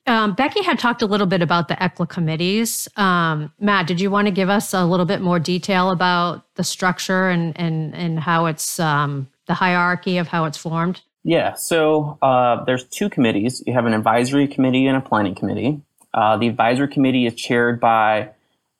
um, 0.07 0.33
Becky 0.33 0.63
had 0.63 0.79
talked 0.79 1.01
a 1.01 1.05
little 1.05 1.27
bit 1.27 1.41
about 1.41 1.67
the 1.67 1.75
ECLA 1.75 2.07
committees. 2.07 2.87
Um, 2.95 3.51
Matt, 3.59 3.87
did 3.87 4.01
you 4.01 4.09
want 4.09 4.27
to 4.27 4.31
give 4.31 4.49
us 4.49 4.73
a 4.73 4.85
little 4.85 5.05
bit 5.05 5.21
more 5.21 5.39
detail 5.39 5.91
about 5.91 6.45
the 6.55 6.63
structure 6.63 7.29
and 7.29 7.57
and 7.59 7.93
and 7.93 8.19
how 8.19 8.45
it's 8.45 8.79
um, 8.79 9.27
the 9.45 9.53
hierarchy 9.53 10.17
of 10.17 10.27
how 10.27 10.45
it's 10.45 10.57
formed? 10.57 11.01
Yeah, 11.23 11.55
so 11.55 12.17
uh, 12.21 12.63
there's 12.63 12.85
two 12.85 13.09
committees. 13.09 13.61
You 13.67 13.73
have 13.73 13.85
an 13.85 13.93
advisory 13.93 14.47
committee 14.47 14.87
and 14.87 14.95
a 14.95 15.01
planning 15.01 15.35
committee. 15.35 15.81
Uh, 16.13 16.37
the 16.37 16.47
advisory 16.47 16.87
committee 16.87 17.25
is 17.25 17.35
chaired 17.35 17.79
by 17.81 18.29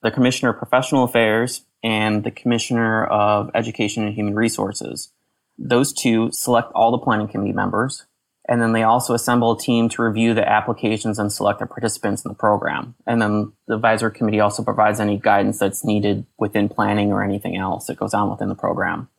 the 0.02 0.12
Commissioner 0.12 0.52
of 0.52 0.58
Professional 0.58 1.04
Affairs 1.04 1.66
and 1.84 2.24
the 2.24 2.32
Commissioner 2.32 3.06
of 3.06 3.52
Education 3.54 4.06
and 4.06 4.16
Human 4.16 4.36
Resources. 4.36 5.12
Those 5.58 5.92
two 5.92 6.30
select 6.32 6.72
all 6.74 6.92
the 6.92 6.98
planning 6.98 7.28
committee 7.28 7.54
members 7.54 8.06
and 8.48 8.62
then 8.62 8.72
they 8.72 8.84
also 8.84 9.14
assemble 9.14 9.52
a 9.52 9.60
team 9.60 9.90
to 9.90 10.02
review 10.02 10.34
the 10.34 10.48
applications 10.48 11.20
and 11.20 11.32
select 11.32 11.60
the 11.60 11.66
participants 11.66 12.24
in 12.24 12.30
the 12.30 12.36
program. 12.36 12.96
And 13.06 13.22
then 13.22 13.52
the 13.68 13.76
advisory 13.76 14.12
committee 14.12 14.40
also 14.40 14.64
provides 14.64 15.00
any 15.00 15.18
guidance 15.18 15.60
that's 15.60 15.84
needed 15.84 16.26
within 16.38 16.70
planning 16.70 17.12
or 17.12 17.24
anything 17.24 17.58
else 17.58 17.88
that 17.88 17.98
goes 17.98 18.14
on 18.14 18.30
within 18.30 18.50
the 18.50 18.56
program. 18.56 19.10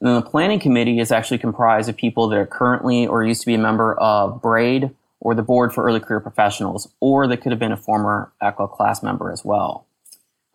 And 0.00 0.08
then 0.08 0.16
the 0.16 0.28
planning 0.28 0.58
committee 0.58 0.98
is 0.98 1.12
actually 1.12 1.38
comprised 1.38 1.88
of 1.88 1.96
people 1.96 2.28
that 2.28 2.36
are 2.36 2.46
currently 2.46 3.06
or 3.06 3.24
used 3.24 3.42
to 3.42 3.46
be 3.46 3.54
a 3.54 3.58
member 3.58 3.94
of 3.94 4.42
BRAID 4.42 4.94
or 5.20 5.34
the 5.34 5.42
Board 5.42 5.72
for 5.72 5.84
Early 5.84 6.00
Career 6.00 6.20
Professionals, 6.20 6.88
or 7.00 7.26
they 7.26 7.36
could 7.36 7.52
have 7.52 7.58
been 7.58 7.72
a 7.72 7.76
former 7.76 8.32
ECLA 8.42 8.70
class 8.70 9.02
member 9.02 9.32
as 9.32 9.44
well. 9.44 9.86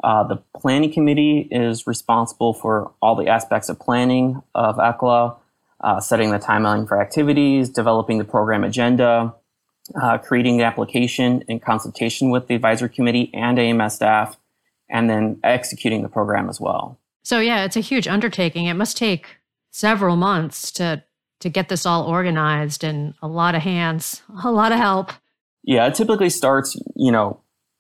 Uh, 0.04 0.24
the 0.24 0.38
planning 0.56 0.92
committee 0.92 1.48
is 1.52 1.88
responsible 1.88 2.54
for 2.54 2.92
all 3.02 3.16
the 3.16 3.28
aspects 3.28 3.70
of 3.70 3.80
planning 3.80 4.42
of 4.54 4.78
ECLA, 4.78 5.38
uh, 5.82 6.00
setting 6.00 6.32
the 6.32 6.40
timeline 6.40 6.88
for 6.88 7.02
activities, 7.02 7.70
developing 7.70 8.18
the 8.18 8.24
program 8.24 8.64
agenda, 8.64 9.34
uh, 10.02 10.18
creating 10.18 10.58
the 10.58 10.64
application 10.64 11.44
in 11.48 11.60
consultation 11.60 12.30
with 12.30 12.48
the 12.48 12.56
advisory 12.56 12.90
committee 12.90 13.30
and 13.34 13.60
AMS 13.60 13.96
staff, 13.96 14.38
and 14.90 15.10
then 15.10 15.40
executing 15.44 16.04
the 16.04 16.10
program 16.10 16.50
as 16.50 16.60
well. 16.60 16.98
So 17.24 17.40
yeah, 17.40 17.64
it's 17.64 17.78
a 17.78 17.82
huge 17.82 18.08
undertaking. 18.08 18.66
It 18.66 18.74
must 18.76 18.98
take 18.98 19.38
several 19.72 20.16
months 20.16 20.72
to 20.74 21.04
to 21.40 21.50
get 21.50 21.70
this 21.70 21.86
all 21.86 22.06
organized 22.06 22.84
and 22.84 23.16
a 23.22 23.28
lot 23.28 23.56
of 23.56 23.64
hands, 23.64 24.22
a 24.44 24.52
lot 24.52 24.72
of 24.72 24.78
help. 24.78 25.12
Yeah, 25.64 25.88
it 25.88 25.96
typically 25.96 26.30
starts, 26.30 26.80
you 26.96 27.12
know, 27.12 27.40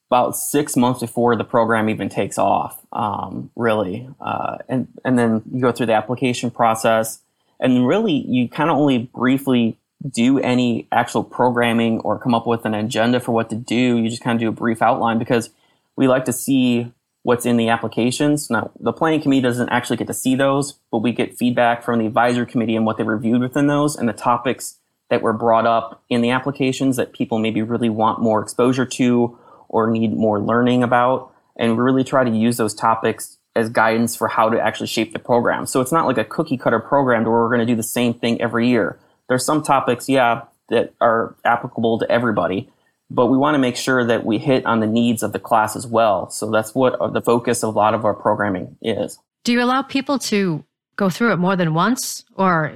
about 0.09 0.35
six 0.35 0.75
months 0.75 0.99
before 0.99 1.35
the 1.35 1.43
program 1.43 1.89
even 1.89 2.09
takes 2.09 2.37
off, 2.37 2.83
um, 2.91 3.49
really. 3.55 4.09
Uh, 4.19 4.57
and, 4.67 4.87
and 5.05 5.17
then 5.17 5.41
you 5.53 5.61
go 5.61 5.71
through 5.71 5.85
the 5.85 5.93
application 5.93 6.51
process, 6.51 7.19
and 7.61 7.87
really 7.87 8.25
you 8.27 8.49
kind 8.49 8.69
of 8.69 8.77
only 8.77 8.97
briefly 9.15 9.77
do 10.09 10.39
any 10.39 10.87
actual 10.91 11.23
programming 11.23 11.99
or 11.99 12.17
come 12.17 12.33
up 12.33 12.47
with 12.47 12.65
an 12.65 12.73
agenda 12.73 13.19
for 13.19 13.31
what 13.31 13.49
to 13.51 13.55
do. 13.55 13.97
You 13.97 14.09
just 14.09 14.23
kind 14.23 14.35
of 14.35 14.39
do 14.39 14.49
a 14.49 14.51
brief 14.51 14.81
outline 14.81 15.19
because 15.19 15.51
we 15.95 16.07
like 16.07 16.25
to 16.25 16.33
see 16.33 16.91
what's 17.23 17.45
in 17.45 17.57
the 17.57 17.69
applications. 17.69 18.49
Now, 18.49 18.71
the 18.79 18.91
planning 18.91 19.21
committee 19.21 19.43
doesn't 19.43 19.69
actually 19.69 19.97
get 19.97 20.07
to 20.07 20.13
see 20.13 20.35
those, 20.35 20.79
but 20.91 20.99
we 20.99 21.11
get 21.11 21.37
feedback 21.37 21.83
from 21.83 21.99
the 21.99 22.07
advisory 22.07 22.47
committee 22.47 22.75
and 22.75 22.85
what 22.85 22.97
they 22.97 23.03
reviewed 23.03 23.41
within 23.41 23.67
those 23.67 23.95
and 23.95 24.09
the 24.09 24.13
topics 24.13 24.79
that 25.09 25.21
were 25.21 25.33
brought 25.33 25.67
up 25.67 26.03
in 26.09 26.21
the 26.21 26.31
applications 26.31 26.95
that 26.95 27.13
people 27.13 27.37
maybe 27.37 27.61
really 27.61 27.89
want 27.89 28.19
more 28.19 28.41
exposure 28.41 28.85
to 28.87 29.37
or 29.69 29.91
need 29.91 30.17
more 30.17 30.39
learning 30.39 30.81
about. 30.81 31.31
And 31.57 31.77
really 31.77 32.03
try 32.03 32.23
to 32.23 32.31
use 32.31 32.57
those 32.57 32.73
topics 32.73 33.37
as 33.55 33.69
guidance 33.69 34.15
for 34.15 34.27
how 34.27 34.49
to 34.49 34.59
actually 34.59 34.87
shape 34.87 35.13
the 35.13 35.19
program. 35.19 35.65
So 35.65 35.81
it's 35.81 35.91
not 35.91 36.05
like 36.05 36.17
a 36.17 36.23
cookie 36.23 36.57
cutter 36.57 36.79
program 36.79 37.23
where 37.23 37.33
we're 37.33 37.47
going 37.47 37.59
to 37.59 37.65
do 37.65 37.75
the 37.75 37.83
same 37.83 38.13
thing 38.13 38.41
every 38.41 38.69
year. 38.69 38.97
There's 39.27 39.45
some 39.45 39.61
topics, 39.63 40.07
yeah, 40.07 40.43
that 40.71 40.93
are 41.01 41.35
applicable 41.45 41.99
to 41.99 42.09
everybody, 42.09 42.69
but 43.09 43.27
we 43.27 43.37
want 43.37 43.55
to 43.55 43.59
make 43.59 43.75
sure 43.75 44.05
that 44.05 44.25
we 44.25 44.39
hit 44.39 44.65
on 44.65 44.79
the 44.79 44.87
needs 44.87 45.21
of 45.21 45.33
the 45.33 45.39
class 45.39 45.75
as 45.75 45.85
well. 45.85 46.29
So 46.31 46.49
that's 46.49 46.73
what 46.73 47.13
the 47.13 47.21
focus 47.21 47.61
of 47.61 47.75
a 47.75 47.77
lot 47.77 47.93
of 47.93 48.05
our 48.05 48.13
programming 48.13 48.77
is. 48.81 49.19
Do 49.43 49.51
you 49.51 49.61
allow 49.61 49.81
people 49.81 50.17
to 50.19 50.63
go 50.95 51.09
through 51.09 51.33
it 51.33 51.37
more 51.37 51.55
than 51.55 51.73
once 51.73 52.23
or 52.35 52.73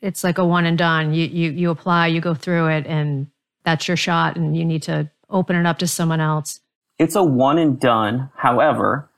it's 0.00 0.22
like 0.22 0.38
a 0.38 0.44
one 0.44 0.66
and 0.66 0.76
done? 0.76 1.14
You 1.14 1.26
you 1.26 1.50
you 1.52 1.70
apply, 1.70 2.08
you 2.08 2.20
go 2.20 2.34
through 2.34 2.68
it 2.68 2.86
and 2.86 3.28
that's 3.64 3.88
your 3.88 3.96
shot 3.96 4.36
and 4.36 4.56
you 4.56 4.64
need 4.64 4.82
to 4.84 5.10
open 5.30 5.56
it 5.56 5.64
up 5.64 5.78
to 5.78 5.86
someone 5.88 6.20
else. 6.20 6.60
It's 6.98 7.16
a 7.16 7.24
one 7.24 7.56
and 7.58 7.80
done. 7.80 8.30
However, 8.36 9.08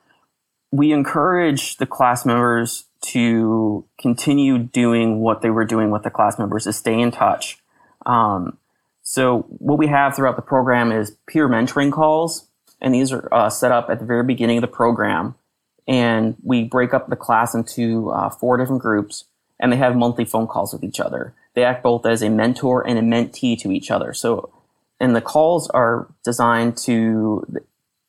we 0.75 0.91
encourage 0.91 1.77
the 1.77 1.85
class 1.85 2.25
members 2.25 2.85
to 3.01 3.85
continue 3.99 4.57
doing 4.57 5.19
what 5.19 5.41
they 5.41 5.49
were 5.49 5.65
doing 5.65 5.91
with 5.91 6.03
the 6.03 6.09
class 6.09 6.37
members, 6.37 6.65
to 6.65 6.73
stay 6.73 6.99
in 6.99 7.11
touch. 7.11 7.59
Um, 8.05 8.57
so 9.03 9.45
what 9.49 9.77
we 9.77 9.87
have 9.87 10.15
throughout 10.15 10.35
the 10.35 10.41
program 10.41 10.91
is 10.91 11.15
peer 11.27 11.47
mentoring 11.47 11.91
calls, 11.91 12.47
and 12.81 12.93
these 12.93 13.11
are 13.11 13.31
uh, 13.33 13.49
set 13.49 13.71
up 13.71 13.89
at 13.89 13.99
the 13.99 14.05
very 14.05 14.23
beginning 14.23 14.57
of 14.57 14.61
the 14.61 14.67
program. 14.67 15.35
And 15.87 16.35
we 16.43 16.63
break 16.63 16.93
up 16.93 17.09
the 17.09 17.15
class 17.15 17.53
into 17.53 18.09
uh, 18.09 18.29
four 18.29 18.57
different 18.57 18.81
groups, 18.81 19.25
and 19.59 19.71
they 19.71 19.77
have 19.77 19.95
monthly 19.95 20.25
phone 20.25 20.47
calls 20.47 20.73
with 20.73 20.83
each 20.83 20.99
other. 20.99 21.33
They 21.53 21.63
act 21.63 21.83
both 21.83 22.05
as 22.05 22.21
a 22.21 22.29
mentor 22.29 22.85
and 22.85 22.97
a 22.97 23.01
mentee 23.01 23.57
to 23.59 23.71
each 23.71 23.91
other. 23.91 24.13
So, 24.13 24.51
and 24.99 25.15
the 25.15 25.21
calls 25.21 25.69
are 25.69 26.07
designed 26.23 26.75
to 26.79 27.45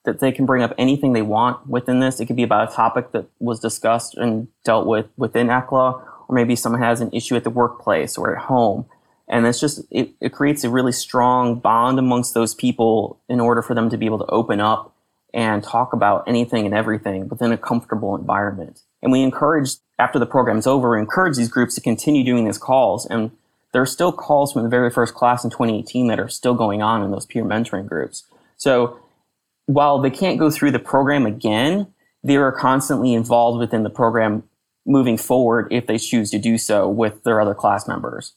that 0.06 0.20
they 0.20 0.32
can 0.32 0.46
bring 0.46 0.62
up 0.62 0.72
anything 0.78 1.12
they 1.12 1.22
want 1.22 1.66
within 1.66 2.00
this. 2.00 2.18
It 2.20 2.26
could 2.26 2.36
be 2.36 2.42
about 2.42 2.72
a 2.72 2.74
topic 2.74 3.12
that 3.12 3.26
was 3.38 3.60
discussed 3.60 4.16
and 4.16 4.48
dealt 4.64 4.86
with 4.86 5.06
within 5.16 5.48
ECLA, 5.48 6.02
or 6.28 6.34
maybe 6.34 6.56
someone 6.56 6.80
has 6.80 7.00
an 7.00 7.10
issue 7.12 7.36
at 7.36 7.44
the 7.44 7.50
workplace 7.50 8.16
or 8.16 8.34
at 8.34 8.44
home. 8.44 8.86
And 9.28 9.46
it's 9.46 9.60
just, 9.60 9.82
it, 9.90 10.12
it 10.20 10.32
creates 10.32 10.62
a 10.64 10.70
really 10.70 10.92
strong 10.92 11.58
bond 11.58 11.98
amongst 11.98 12.34
those 12.34 12.54
people 12.54 13.20
in 13.28 13.40
order 13.40 13.60
for 13.60 13.74
them 13.74 13.90
to 13.90 13.98
be 13.98 14.06
able 14.06 14.18
to 14.18 14.26
open 14.26 14.60
up 14.60 14.94
and 15.34 15.62
talk 15.62 15.92
about 15.92 16.24
anything 16.28 16.64
and 16.64 16.74
everything 16.74 17.28
within 17.28 17.52
a 17.52 17.58
comfortable 17.58 18.14
environment. 18.14 18.82
And 19.02 19.10
we 19.10 19.22
encourage, 19.22 19.72
after 19.98 20.18
the 20.18 20.26
program's 20.26 20.66
over, 20.66 20.92
we 20.92 21.00
encourage 21.00 21.36
these 21.36 21.48
groups 21.48 21.74
to 21.74 21.80
continue 21.80 22.24
doing 22.24 22.44
these 22.44 22.58
calls. 22.58 23.04
And 23.06 23.32
there 23.72 23.82
are 23.82 23.86
still 23.86 24.12
calls 24.12 24.52
from 24.52 24.62
the 24.62 24.68
very 24.68 24.90
first 24.90 25.14
class 25.14 25.44
in 25.44 25.50
2018 25.50 26.06
that 26.06 26.20
are 26.20 26.28
still 26.28 26.54
going 26.54 26.80
on 26.80 27.02
in 27.02 27.10
those 27.10 27.26
peer 27.26 27.44
mentoring 27.44 27.86
groups. 27.86 28.24
So 28.56 29.00
while 29.66 30.00
they 30.00 30.10
can't 30.10 30.38
go 30.38 30.50
through 30.50 30.70
the 30.70 30.78
program 30.78 31.26
again, 31.26 31.88
they 32.22 32.36
are 32.36 32.52
constantly 32.52 33.12
involved 33.14 33.58
within 33.58 33.82
the 33.82 33.90
program 33.90 34.44
moving 34.86 35.18
forward 35.18 35.68
if 35.70 35.86
they 35.86 35.98
choose 35.98 36.30
to 36.30 36.38
do 36.38 36.56
so 36.56 36.88
with 36.88 37.22
their 37.24 37.40
other 37.40 37.54
class 37.54 37.86
members. 37.86 38.34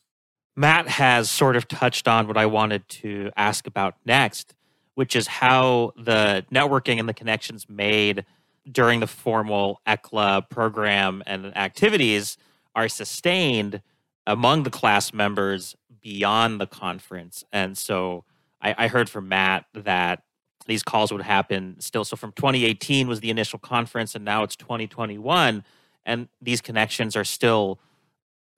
Matt 0.56 0.88
has 0.88 1.30
sort 1.30 1.56
of 1.56 1.68
touched 1.68 2.08
on 2.08 2.28
what 2.28 2.36
I 2.36 2.46
wanted 2.46 2.88
to 2.90 3.32
ask 3.38 3.66
about 3.66 3.96
next, 4.06 4.56
which 4.96 5.16
is 5.16 5.28
how 5.28 5.94
the 5.96 6.46
networking 6.52 7.00
and 7.00 7.08
the 7.08 7.14
connections 7.14 7.70
made 7.70 8.26
during 8.70 9.00
the 9.00 9.08
formal 9.08 9.80
ECLA 9.88 10.48
program 10.50 11.24
and 11.26 11.56
activities 11.56 12.38
are 12.76 12.90
sustained 12.90 13.82
among 14.28 14.64
the 14.64 14.70
class 14.70 15.14
members 15.14 15.76
beyond 16.02 16.60
the 16.60 16.68
conference. 16.68 17.44
And 17.52 17.78
so 17.78 18.26
I, 18.62 18.76
I 18.78 18.88
heard 18.88 19.10
from 19.10 19.28
Matt 19.30 19.66
that 19.74 20.24
these 20.70 20.84
calls 20.84 21.12
would 21.12 21.24
happen 21.24 21.76
still. 21.80 22.06
So 22.06 22.16
from 22.16 22.32
2018 22.34 23.08
was 23.08 23.20
the 23.20 23.32
initial 23.32 23.60
conference, 23.60 24.16
and 24.16 24.24
now 24.24 24.44
it's 24.44 24.56
2021, 24.56 25.64
and 26.06 26.30
these 26.42 26.62
connections 26.62 27.16
are 27.16 27.26
still 27.26 27.80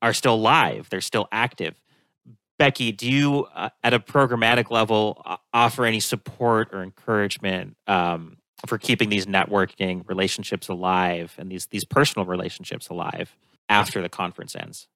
are 0.02 0.14
still 0.14 0.40
live. 0.40 0.90
They're 0.90 1.00
still 1.00 1.28
active. 1.32 1.80
Becky, 2.58 2.92
do 2.92 3.10
you, 3.10 3.48
uh, 3.56 3.70
at 3.84 3.94
a 3.94 4.00
programmatic 4.00 4.70
level, 4.70 5.22
uh, 5.26 5.38
offer 5.54 5.86
any 5.86 6.00
support 6.00 6.70
or 6.74 6.84
encouragement 6.84 7.78
um, 7.88 8.38
for 8.68 8.78
keeping 8.78 9.10
these 9.10 9.26
networking 9.26 10.08
relationships 10.08 10.68
alive 10.68 11.34
and 11.38 11.52
these 11.52 11.68
these 11.68 11.86
personal 11.86 12.26
relationships 12.26 12.90
alive 12.90 13.36
after 13.70 14.02
the 14.02 14.10
conference 14.10 14.56
ends? 14.56 14.88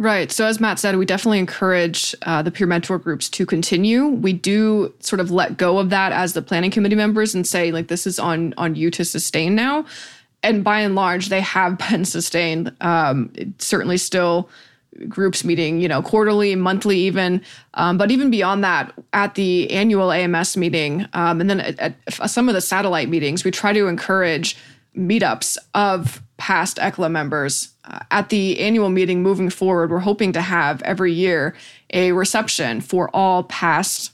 Right. 0.00 0.30
So, 0.30 0.46
as 0.46 0.60
Matt 0.60 0.78
said, 0.78 0.96
we 0.96 1.04
definitely 1.04 1.40
encourage 1.40 2.14
uh, 2.22 2.40
the 2.40 2.52
peer 2.52 2.68
mentor 2.68 2.98
groups 2.98 3.28
to 3.30 3.44
continue. 3.44 4.06
We 4.06 4.32
do 4.32 4.94
sort 5.00 5.18
of 5.18 5.32
let 5.32 5.56
go 5.56 5.78
of 5.78 5.90
that 5.90 6.12
as 6.12 6.34
the 6.34 6.42
planning 6.42 6.70
committee 6.70 6.94
members 6.94 7.34
and 7.34 7.44
say, 7.44 7.72
like, 7.72 7.88
this 7.88 8.06
is 8.06 8.20
on 8.20 8.54
on 8.56 8.76
you 8.76 8.92
to 8.92 9.04
sustain 9.04 9.56
now. 9.56 9.84
And 10.44 10.62
by 10.62 10.80
and 10.80 10.94
large, 10.94 11.30
they 11.30 11.40
have 11.40 11.78
been 11.90 12.04
sustained. 12.04 12.72
Um, 12.80 13.32
certainly, 13.58 13.96
still 13.98 14.48
groups 15.08 15.44
meeting, 15.44 15.80
you 15.80 15.88
know, 15.88 16.00
quarterly, 16.00 16.54
monthly, 16.54 16.98
even. 16.98 17.42
Um, 17.74 17.98
but 17.98 18.12
even 18.12 18.30
beyond 18.30 18.62
that, 18.64 18.92
at 19.12 19.34
the 19.34 19.70
annual 19.70 20.12
AMS 20.12 20.56
meeting, 20.56 21.06
um, 21.12 21.40
and 21.40 21.50
then 21.50 21.60
at, 21.60 21.78
at 21.80 22.30
some 22.30 22.48
of 22.48 22.54
the 22.54 22.60
satellite 22.60 23.08
meetings, 23.08 23.44
we 23.44 23.50
try 23.50 23.72
to 23.72 23.86
encourage 23.86 24.56
meetups 24.96 25.58
of 25.74 26.22
past 26.36 26.76
ECLA 26.78 27.10
members. 27.10 27.70
At 28.10 28.28
the 28.28 28.60
annual 28.60 28.90
meeting 28.90 29.22
moving 29.22 29.50
forward, 29.50 29.90
we're 29.90 30.00
hoping 30.00 30.32
to 30.32 30.42
have 30.42 30.82
every 30.82 31.12
year 31.12 31.54
a 31.92 32.12
reception 32.12 32.80
for 32.80 33.08
all 33.14 33.44
past 33.44 34.12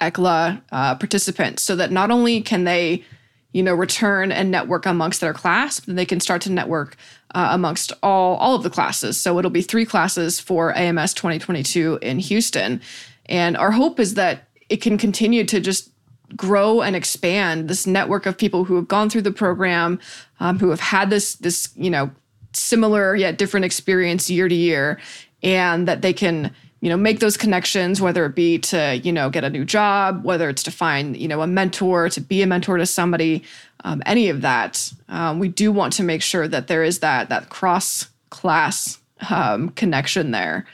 ECLA 0.00 0.60
uh, 0.72 0.94
participants 0.96 1.62
so 1.62 1.76
that 1.76 1.92
not 1.92 2.10
only 2.10 2.40
can 2.40 2.64
they 2.64 3.04
you 3.52 3.62
know 3.62 3.74
return 3.74 4.30
and 4.32 4.50
network 4.50 4.86
amongst 4.86 5.20
their 5.20 5.34
class 5.34 5.80
but 5.80 5.96
they 5.96 6.06
can 6.06 6.20
start 6.20 6.40
to 6.40 6.52
network 6.52 6.96
uh, 7.34 7.48
amongst 7.50 7.92
all 8.02 8.36
all 8.36 8.54
of 8.54 8.62
the 8.62 8.70
classes. 8.70 9.20
So 9.20 9.38
it'll 9.38 9.50
be 9.50 9.62
three 9.62 9.84
classes 9.84 10.40
for 10.40 10.76
ams 10.76 11.14
2022 11.14 11.98
in 12.02 12.18
houston. 12.18 12.80
And 13.26 13.56
our 13.56 13.72
hope 13.72 14.00
is 14.00 14.14
that 14.14 14.48
it 14.68 14.78
can 14.78 14.98
continue 14.98 15.44
to 15.44 15.60
just 15.60 15.90
grow 16.36 16.80
and 16.80 16.94
expand 16.94 17.68
this 17.68 17.86
network 17.86 18.24
of 18.26 18.38
people 18.38 18.64
who 18.64 18.76
have 18.76 18.88
gone 18.88 19.10
through 19.10 19.22
the 19.22 19.32
program, 19.32 19.98
um, 20.38 20.58
who 20.58 20.70
have 20.70 20.80
had 20.80 21.10
this 21.10 21.34
this 21.36 21.70
you 21.76 21.90
know 21.90 22.10
similar 22.52 23.14
yet 23.16 23.38
different 23.38 23.64
experience 23.64 24.30
year 24.30 24.48
to 24.48 24.54
year, 24.54 24.98
and 25.42 25.88
that 25.88 26.02
they 26.02 26.12
can 26.12 26.54
you 26.80 26.88
know 26.88 26.96
make 26.96 27.20
those 27.20 27.36
connections 27.36 28.00
whether 28.00 28.24
it 28.24 28.34
be 28.34 28.58
to 28.58 29.00
you 29.02 29.12
know 29.12 29.28
get 29.30 29.44
a 29.44 29.50
new 29.50 29.64
job 29.64 30.24
whether 30.24 30.48
it's 30.48 30.62
to 30.62 30.70
find 30.70 31.16
you 31.16 31.28
know 31.28 31.42
a 31.42 31.46
mentor 31.46 32.08
to 32.08 32.20
be 32.20 32.42
a 32.42 32.46
mentor 32.46 32.78
to 32.78 32.86
somebody 32.86 33.42
um, 33.84 34.02
any 34.06 34.28
of 34.28 34.42
that. 34.42 34.92
Um, 35.08 35.38
we 35.38 35.48
do 35.48 35.72
want 35.72 35.92
to 35.94 36.02
make 36.02 36.22
sure 36.22 36.46
that 36.48 36.66
there 36.66 36.84
is 36.84 37.00
that 37.00 37.28
that 37.28 37.48
cross 37.48 38.08
class 38.30 38.98
um, 39.28 39.70
connection 39.70 40.30
there 40.30 40.66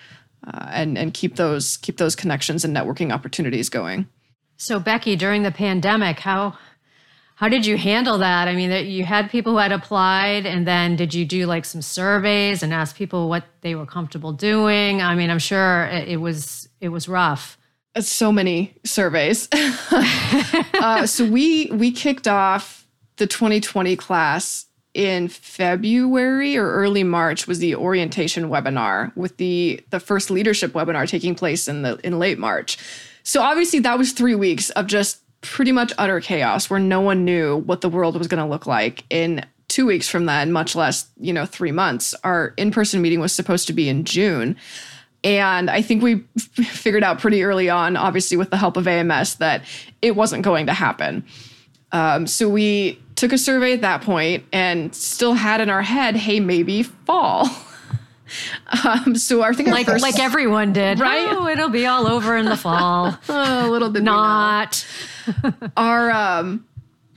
uh, 0.46 0.66
and 0.70 0.96
and 0.96 1.14
keep 1.14 1.36
those 1.36 1.76
keep 1.78 1.96
those 1.98 2.16
connections 2.16 2.64
and 2.64 2.74
networking 2.74 3.12
opportunities 3.12 3.68
going. 3.68 4.06
So 4.56 4.80
Becky, 4.80 5.16
during 5.16 5.42
the 5.42 5.50
pandemic, 5.50 6.20
how 6.20 6.56
how 7.36 7.50
did 7.50 7.66
you 7.66 7.76
handle 7.76 8.16
that? 8.18 8.48
I 8.48 8.54
mean, 8.54 8.86
you 8.86 9.04
had 9.04 9.30
people 9.30 9.52
who 9.52 9.58
had 9.58 9.70
applied, 9.70 10.46
and 10.46 10.66
then 10.66 10.96
did 10.96 11.12
you 11.12 11.26
do 11.26 11.44
like 11.44 11.66
some 11.66 11.82
surveys 11.82 12.62
and 12.62 12.72
ask 12.72 12.96
people 12.96 13.28
what 13.28 13.44
they 13.60 13.74
were 13.74 13.84
comfortable 13.84 14.32
doing? 14.32 15.02
I 15.02 15.14
mean, 15.14 15.28
I'm 15.28 15.38
sure 15.38 15.84
it 15.84 16.18
was 16.18 16.66
it 16.80 16.88
was 16.88 17.08
rough. 17.08 17.58
Uh, 17.94 18.00
so 18.00 18.32
many 18.32 18.74
surveys. 18.84 19.48
uh, 19.52 21.06
so 21.06 21.26
we 21.26 21.66
we 21.66 21.92
kicked 21.92 22.26
off 22.26 22.86
the 23.16 23.26
2020 23.26 23.96
class 23.96 24.64
in 24.94 25.28
February 25.28 26.56
or 26.56 26.72
early 26.72 27.04
March 27.04 27.46
was 27.46 27.58
the 27.58 27.74
orientation 27.74 28.48
webinar 28.48 29.14
with 29.14 29.36
the 29.36 29.78
the 29.90 30.00
first 30.00 30.30
leadership 30.30 30.72
webinar 30.72 31.06
taking 31.06 31.34
place 31.34 31.68
in 31.68 31.82
the 31.82 32.00
in 32.02 32.18
late 32.18 32.38
March. 32.38 32.78
So 33.24 33.42
obviously 33.42 33.80
that 33.80 33.98
was 33.98 34.12
3 34.12 34.36
weeks 34.36 34.70
of 34.70 34.86
just 34.86 35.20
pretty 35.52 35.72
much 35.72 35.92
utter 35.98 36.20
chaos 36.20 36.68
where 36.68 36.80
no 36.80 37.00
one 37.00 37.24
knew 37.24 37.58
what 37.58 37.80
the 37.80 37.88
world 37.88 38.16
was 38.16 38.26
going 38.26 38.42
to 38.42 38.48
look 38.48 38.66
like 38.66 39.04
in 39.10 39.44
2 39.68 39.86
weeks 39.86 40.08
from 40.08 40.26
then, 40.26 40.52
much 40.52 40.76
less, 40.76 41.08
you 41.18 41.32
know, 41.32 41.46
3 41.46 41.72
months. 41.72 42.14
Our 42.24 42.54
in-person 42.56 43.02
meeting 43.02 43.20
was 43.20 43.32
supposed 43.32 43.66
to 43.66 43.72
be 43.72 43.88
in 43.88 44.04
June. 44.04 44.56
And 45.24 45.70
I 45.70 45.82
think 45.82 46.02
we 46.02 46.16
figured 46.64 47.02
out 47.02 47.18
pretty 47.18 47.42
early 47.42 47.68
on, 47.68 47.96
obviously 47.96 48.36
with 48.36 48.50
the 48.50 48.56
help 48.56 48.76
of 48.76 48.86
AMS, 48.86 49.36
that 49.36 49.64
it 50.02 50.14
wasn't 50.14 50.44
going 50.44 50.66
to 50.66 50.72
happen. 50.72 51.24
Um, 51.92 52.26
so 52.26 52.48
we 52.48 53.00
took 53.14 53.32
a 53.32 53.38
survey 53.38 53.72
at 53.72 53.80
that 53.80 54.02
point 54.02 54.44
and 54.52 54.94
still 54.94 55.34
had 55.34 55.60
in 55.60 55.70
our 55.70 55.82
head, 55.82 56.16
hey, 56.16 56.40
maybe 56.40 56.82
fall. 56.82 57.48
Um, 58.84 59.14
so 59.14 59.42
I 59.42 59.52
think 59.52 59.68
our 59.68 59.74
like 59.74 59.86
first, 59.86 60.02
like 60.02 60.18
everyone 60.18 60.72
did, 60.72 60.98
Right? 60.98 61.28
Oh, 61.30 61.46
it'll 61.46 61.68
be 61.68 61.86
all 61.86 62.08
over 62.08 62.36
in 62.36 62.46
the 62.46 62.56
fall. 62.56 63.16
Oh, 63.28 63.68
a 63.68 63.70
little 63.70 63.88
bit 63.88 64.02
Not. 64.02 64.84
our 65.76 66.10
um 66.10 66.66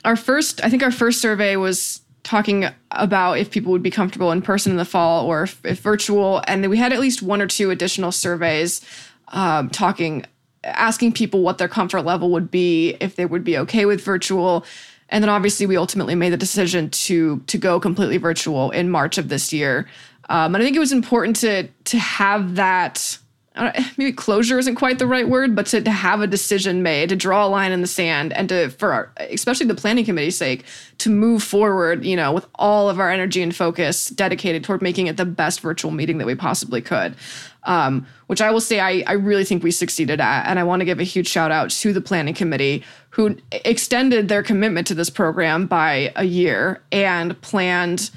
our 0.05 0.15
first 0.15 0.63
i 0.63 0.69
think 0.69 0.83
our 0.83 0.91
first 0.91 1.21
survey 1.21 1.55
was 1.55 2.01
talking 2.23 2.65
about 2.91 3.39
if 3.39 3.49
people 3.49 3.71
would 3.71 3.83
be 3.83 3.89
comfortable 3.89 4.31
in 4.31 4.41
person 4.41 4.71
in 4.71 4.77
the 4.77 4.85
fall 4.85 5.25
or 5.25 5.43
if, 5.43 5.65
if 5.65 5.79
virtual. 5.79 6.43
And 6.47 6.63
then 6.63 6.69
we 6.69 6.77
had 6.77 6.93
at 6.93 6.99
least 6.99 7.21
one 7.21 7.41
or 7.41 7.47
two 7.47 7.71
additional 7.71 8.11
surveys 8.11 8.81
um, 9.29 9.69
talking 9.69 10.25
asking 10.63 11.13
people 11.13 11.41
what 11.41 11.57
their 11.57 11.69
comfort 11.69 12.01
level 12.01 12.31
would 12.31 12.51
be 12.51 12.97
if 12.99 13.15
they 13.15 13.25
would 13.25 13.43
be 13.43 13.57
okay 13.57 13.85
with 13.85 14.03
virtual. 14.03 14.65
And 15.07 15.23
then 15.23 15.29
obviously 15.29 15.65
we 15.65 15.77
ultimately 15.77 16.15
made 16.15 16.31
the 16.31 16.37
decision 16.37 16.89
to 16.91 17.39
to 17.47 17.57
go 17.57 17.79
completely 17.79 18.17
virtual 18.17 18.69
in 18.71 18.89
march 18.89 19.17
of 19.17 19.29
this 19.29 19.53
year. 19.53 19.87
Um, 20.29 20.53
and 20.53 20.61
i 20.61 20.65
think 20.65 20.75
it 20.75 20.79
was 20.79 20.91
important 20.91 21.37
to 21.37 21.67
to 21.85 21.97
have 21.97 22.55
that 22.55 23.17
maybe 23.97 24.11
closure 24.11 24.57
isn't 24.59 24.75
quite 24.75 24.99
the 24.99 25.07
right 25.07 25.27
word, 25.27 25.55
but 25.55 25.65
to, 25.67 25.81
to 25.81 25.91
have 25.91 26.21
a 26.21 26.27
decision 26.27 26.83
made, 26.83 27.09
to 27.09 27.15
draw 27.15 27.45
a 27.45 27.49
line 27.49 27.71
in 27.71 27.81
the 27.81 27.87
sand, 27.87 28.33
and 28.33 28.49
to 28.49 28.69
for 28.71 28.93
our, 28.93 29.11
especially 29.17 29.65
the 29.65 29.75
planning 29.75 30.05
committee's 30.05 30.37
sake, 30.37 30.63
to 30.99 31.09
move 31.09 31.43
forward, 31.43 32.05
you 32.05 32.15
know, 32.15 32.31
with 32.31 32.45
all 32.55 32.89
of 32.89 32.99
our 32.99 33.09
energy 33.09 33.41
and 33.41 33.55
focus 33.55 34.07
dedicated 34.07 34.63
toward 34.63 34.81
making 34.81 35.07
it 35.07 35.17
the 35.17 35.25
best 35.25 35.61
virtual 35.61 35.91
meeting 35.91 36.17
that 36.17 36.27
we 36.27 36.35
possibly 36.35 36.81
could. 36.81 37.15
Um, 37.63 38.07
which 38.27 38.41
I 38.41 38.51
will 38.51 38.61
say 38.61 38.79
I, 38.79 39.03
I 39.05 39.13
really 39.13 39.43
think 39.43 39.63
we 39.63 39.71
succeeded 39.71 40.21
at, 40.21 40.47
and 40.47 40.57
I 40.57 40.63
want 40.63 40.79
to 40.79 40.85
give 40.85 40.99
a 40.99 41.03
huge 41.03 41.27
shout 41.27 41.51
out 41.51 41.69
to 41.71 41.91
the 41.91 41.99
planning 41.99 42.33
committee 42.33 42.85
who 43.09 43.35
extended 43.51 44.29
their 44.29 44.43
commitment 44.43 44.87
to 44.87 44.95
this 44.95 45.09
program 45.09 45.67
by 45.67 46.13
a 46.15 46.23
year 46.23 46.81
and 46.91 47.39
planned, 47.41 48.11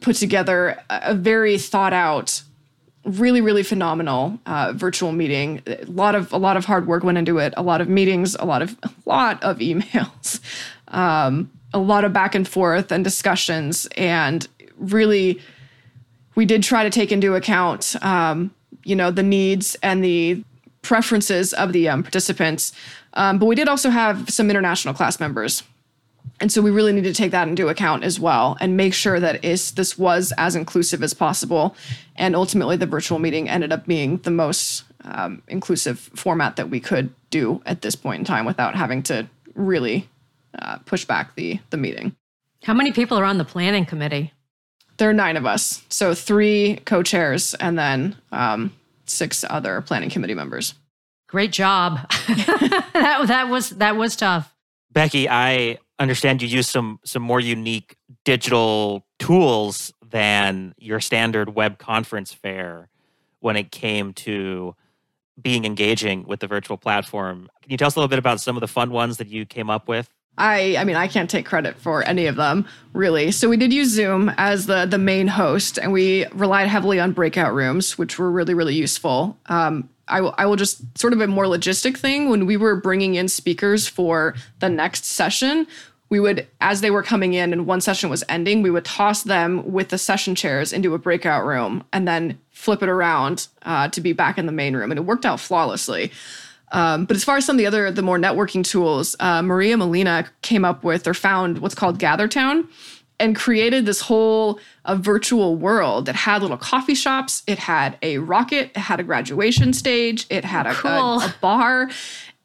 put 0.00 0.16
together 0.16 0.78
a 0.90 1.00
a 1.04 1.14
very 1.14 1.58
thought 1.58 1.92
out 1.92 2.42
really 3.04 3.40
really 3.40 3.62
phenomenal 3.62 4.38
uh, 4.46 4.72
virtual 4.74 5.12
meeting. 5.12 5.62
A 5.66 5.84
lot 5.86 6.14
of 6.14 6.32
a 6.32 6.38
lot 6.38 6.56
of 6.56 6.64
hard 6.64 6.86
work 6.86 7.04
went 7.04 7.18
into 7.18 7.38
it 7.38 7.54
a 7.56 7.62
lot 7.62 7.80
of 7.80 7.88
meetings 7.88 8.34
a 8.36 8.44
lot 8.44 8.62
of 8.62 8.76
a 8.82 8.90
lot 9.06 9.42
of 9.42 9.58
emails 9.58 10.40
um, 10.88 11.50
a 11.72 11.78
lot 11.78 12.04
of 12.04 12.12
back 12.12 12.34
and 12.34 12.46
forth 12.48 12.92
and 12.92 13.04
discussions 13.04 13.86
and 13.96 14.48
really 14.76 15.40
we 16.34 16.44
did 16.44 16.62
try 16.62 16.82
to 16.82 16.90
take 16.90 17.12
into 17.12 17.34
account 17.34 17.94
um, 18.02 18.50
you 18.84 18.96
know 18.96 19.10
the 19.10 19.22
needs 19.22 19.76
and 19.82 20.04
the 20.04 20.42
preferences 20.84 21.52
of 21.54 21.72
the 21.72 21.88
um, 21.88 22.02
participants. 22.02 22.72
Um, 23.14 23.38
but 23.38 23.46
we 23.46 23.54
did 23.54 23.68
also 23.68 23.90
have 23.90 24.30
some 24.30 24.50
international 24.50 24.94
class 24.94 25.18
members 25.18 25.64
and 26.40 26.50
so 26.50 26.60
we 26.60 26.70
really 26.70 26.92
need 26.92 27.04
to 27.04 27.14
take 27.14 27.30
that 27.30 27.48
into 27.48 27.68
account 27.68 28.04
as 28.04 28.18
well 28.18 28.56
and 28.60 28.76
make 28.76 28.92
sure 28.92 29.20
that 29.20 29.44
is, 29.44 29.72
this 29.72 29.96
was 29.96 30.32
as 30.36 30.56
inclusive 30.56 31.02
as 31.02 31.14
possible. 31.14 31.76
And 32.16 32.34
ultimately, 32.34 32.76
the 32.76 32.86
virtual 32.86 33.18
meeting 33.18 33.48
ended 33.48 33.72
up 33.72 33.86
being 33.86 34.18
the 34.18 34.30
most 34.30 34.84
um, 35.04 35.42
inclusive 35.48 35.98
format 35.98 36.56
that 36.56 36.70
we 36.70 36.80
could 36.80 37.14
do 37.30 37.62
at 37.66 37.82
this 37.82 37.94
point 37.94 38.18
in 38.18 38.24
time 38.24 38.44
without 38.44 38.74
having 38.74 39.02
to 39.04 39.28
really 39.54 40.08
uh, 40.58 40.78
push 40.78 41.04
back 41.04 41.34
the, 41.36 41.60
the 41.70 41.76
meeting. 41.76 42.16
How 42.64 42.74
many 42.74 42.92
people 42.92 43.18
are 43.18 43.24
on 43.24 43.38
the 43.38 43.44
planning 43.44 43.84
committee? 43.84 44.32
There 44.96 45.10
are 45.10 45.14
nine 45.14 45.36
of 45.36 45.46
us. 45.46 45.82
So 45.88 46.14
three 46.14 46.80
co 46.84 47.02
chairs 47.02 47.54
and 47.54 47.78
then 47.78 48.16
um, 48.32 48.72
six 49.06 49.44
other 49.48 49.80
planning 49.82 50.10
committee 50.10 50.34
members. 50.34 50.74
Great 51.28 51.52
job. 51.52 52.00
that, 52.28 53.24
that 53.26 53.48
was 53.48 53.70
that 53.70 53.96
was 53.96 54.14
tough. 54.14 54.54
Becky, 54.92 55.28
I 55.28 55.78
understand 55.98 56.42
you 56.42 56.48
use 56.48 56.68
some 56.68 56.98
some 57.04 57.22
more 57.22 57.40
unique 57.40 57.96
digital 58.24 59.06
tools 59.18 59.92
than 60.06 60.74
your 60.78 61.00
standard 61.00 61.54
web 61.54 61.78
conference 61.78 62.32
fare 62.32 62.88
when 63.40 63.56
it 63.56 63.70
came 63.70 64.12
to 64.12 64.74
being 65.40 65.64
engaging 65.64 66.24
with 66.24 66.40
the 66.40 66.46
virtual 66.46 66.76
platform. 66.76 67.48
Can 67.62 67.70
you 67.70 67.76
tell 67.76 67.88
us 67.88 67.96
a 67.96 67.98
little 67.98 68.08
bit 68.08 68.18
about 68.18 68.40
some 68.40 68.56
of 68.56 68.60
the 68.60 68.68
fun 68.68 68.90
ones 68.90 69.16
that 69.16 69.28
you 69.28 69.44
came 69.44 69.68
up 69.68 69.88
with? 69.88 70.08
I 70.38 70.76
I 70.76 70.84
mean 70.84 70.96
I 70.96 71.08
can't 71.08 71.30
take 71.30 71.46
credit 71.46 71.76
for 71.76 72.02
any 72.02 72.26
of 72.26 72.36
them 72.36 72.66
really. 72.92 73.30
So 73.30 73.48
we 73.48 73.56
did 73.56 73.72
use 73.72 73.88
Zoom 73.88 74.32
as 74.36 74.66
the 74.66 74.86
the 74.86 74.98
main 74.98 75.28
host, 75.28 75.78
and 75.78 75.92
we 75.92 76.26
relied 76.32 76.68
heavily 76.68 77.00
on 77.00 77.12
breakout 77.12 77.54
rooms, 77.54 77.98
which 77.98 78.18
were 78.18 78.30
really 78.30 78.54
really 78.54 78.74
useful. 78.74 79.36
Um, 79.46 79.88
I 80.08 80.20
will 80.20 80.34
I 80.36 80.46
will 80.46 80.56
just 80.56 80.98
sort 80.98 81.12
of 81.12 81.20
a 81.20 81.26
more 81.26 81.44
logistic 81.44 81.96
thing 81.96 82.30
when 82.30 82.46
we 82.46 82.56
were 82.56 82.76
bringing 82.76 83.14
in 83.14 83.28
speakers 83.28 83.86
for 83.86 84.34
the 84.60 84.68
next 84.68 85.04
session. 85.06 85.66
We 86.10 86.20
would, 86.20 86.46
as 86.60 86.80
they 86.80 86.90
were 86.90 87.02
coming 87.02 87.32
in 87.32 87.52
and 87.52 87.66
one 87.66 87.80
session 87.80 88.10
was 88.10 88.22
ending, 88.28 88.62
we 88.62 88.70
would 88.70 88.84
toss 88.84 89.24
them 89.24 89.72
with 89.72 89.88
the 89.88 89.98
session 89.98 90.34
chairs 90.34 90.72
into 90.72 90.94
a 90.94 90.98
breakout 90.98 91.44
room 91.44 91.82
and 91.92 92.06
then 92.06 92.38
flip 92.50 92.82
it 92.82 92.88
around 92.88 93.48
uh, 93.62 93.88
to 93.88 94.00
be 94.00 94.12
back 94.12 94.38
in 94.38 94.46
the 94.46 94.52
main 94.52 94.76
room, 94.76 94.92
and 94.92 94.98
it 94.98 95.04
worked 95.04 95.26
out 95.26 95.40
flawlessly. 95.40 96.12
Um, 96.72 97.04
but 97.04 97.16
as 97.16 97.22
far 97.24 97.36
as 97.36 97.44
some 97.44 97.56
of 97.56 97.58
the 97.58 97.66
other, 97.66 97.90
the 97.90 98.02
more 98.02 98.18
networking 98.18 98.64
tools, 98.64 99.14
uh, 99.20 99.42
Maria 99.42 99.76
Molina 99.76 100.26
came 100.42 100.64
up 100.64 100.82
with 100.82 101.06
or 101.06 101.14
found 101.14 101.58
what's 101.58 101.74
called 101.74 101.98
GatherTown 101.98 102.66
and 103.20 103.36
created 103.36 103.86
this 103.86 104.00
whole 104.00 104.58
uh, 104.84 104.96
virtual 104.96 105.54
world 105.56 106.06
that 106.06 106.16
had 106.16 106.42
little 106.42 106.56
coffee 106.56 106.96
shops. 106.96 107.44
It 107.46 107.58
had 107.60 107.96
a 108.02 108.18
rocket, 108.18 108.70
it 108.74 108.76
had 108.78 108.98
a 108.98 109.04
graduation 109.04 109.72
stage, 109.72 110.26
it 110.30 110.44
had 110.44 110.66
a, 110.66 110.70
a- 110.70 110.74
Cool. 110.74 111.20
a 111.20 111.34
bar. 111.40 111.90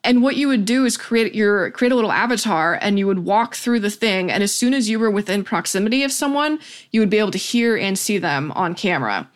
And 0.03 0.21
what 0.21 0.37
you 0.37 0.47
would 0.47 0.63
do 0.63 0.85
is 0.85 0.95
create 0.95 1.35
your 1.35 1.71
create 1.71 1.91
a 1.91 1.95
little 1.95 2.11
avatar 2.11 2.77
and 2.81 2.97
you 2.97 3.05
would 3.07 3.19
walk 3.19 3.55
through 3.55 3.81
the 3.81 3.89
thing 3.89 4.31
and 4.31 4.41
as 4.43 4.53
soon 4.53 4.73
as 4.73 4.87
you 4.89 4.97
were 4.97 5.11
within 5.11 5.43
proximity 5.43 6.03
of 6.03 6.11
someone, 6.11 6.59
you 6.91 7.01
would 7.01 7.09
be 7.09 7.17
able 7.17 7.31
to 7.31 7.37
hear 7.37 7.75
and 7.75 7.97
see 7.99 8.17
them 8.17 8.51
on 8.53 8.75
camera. 8.75 9.29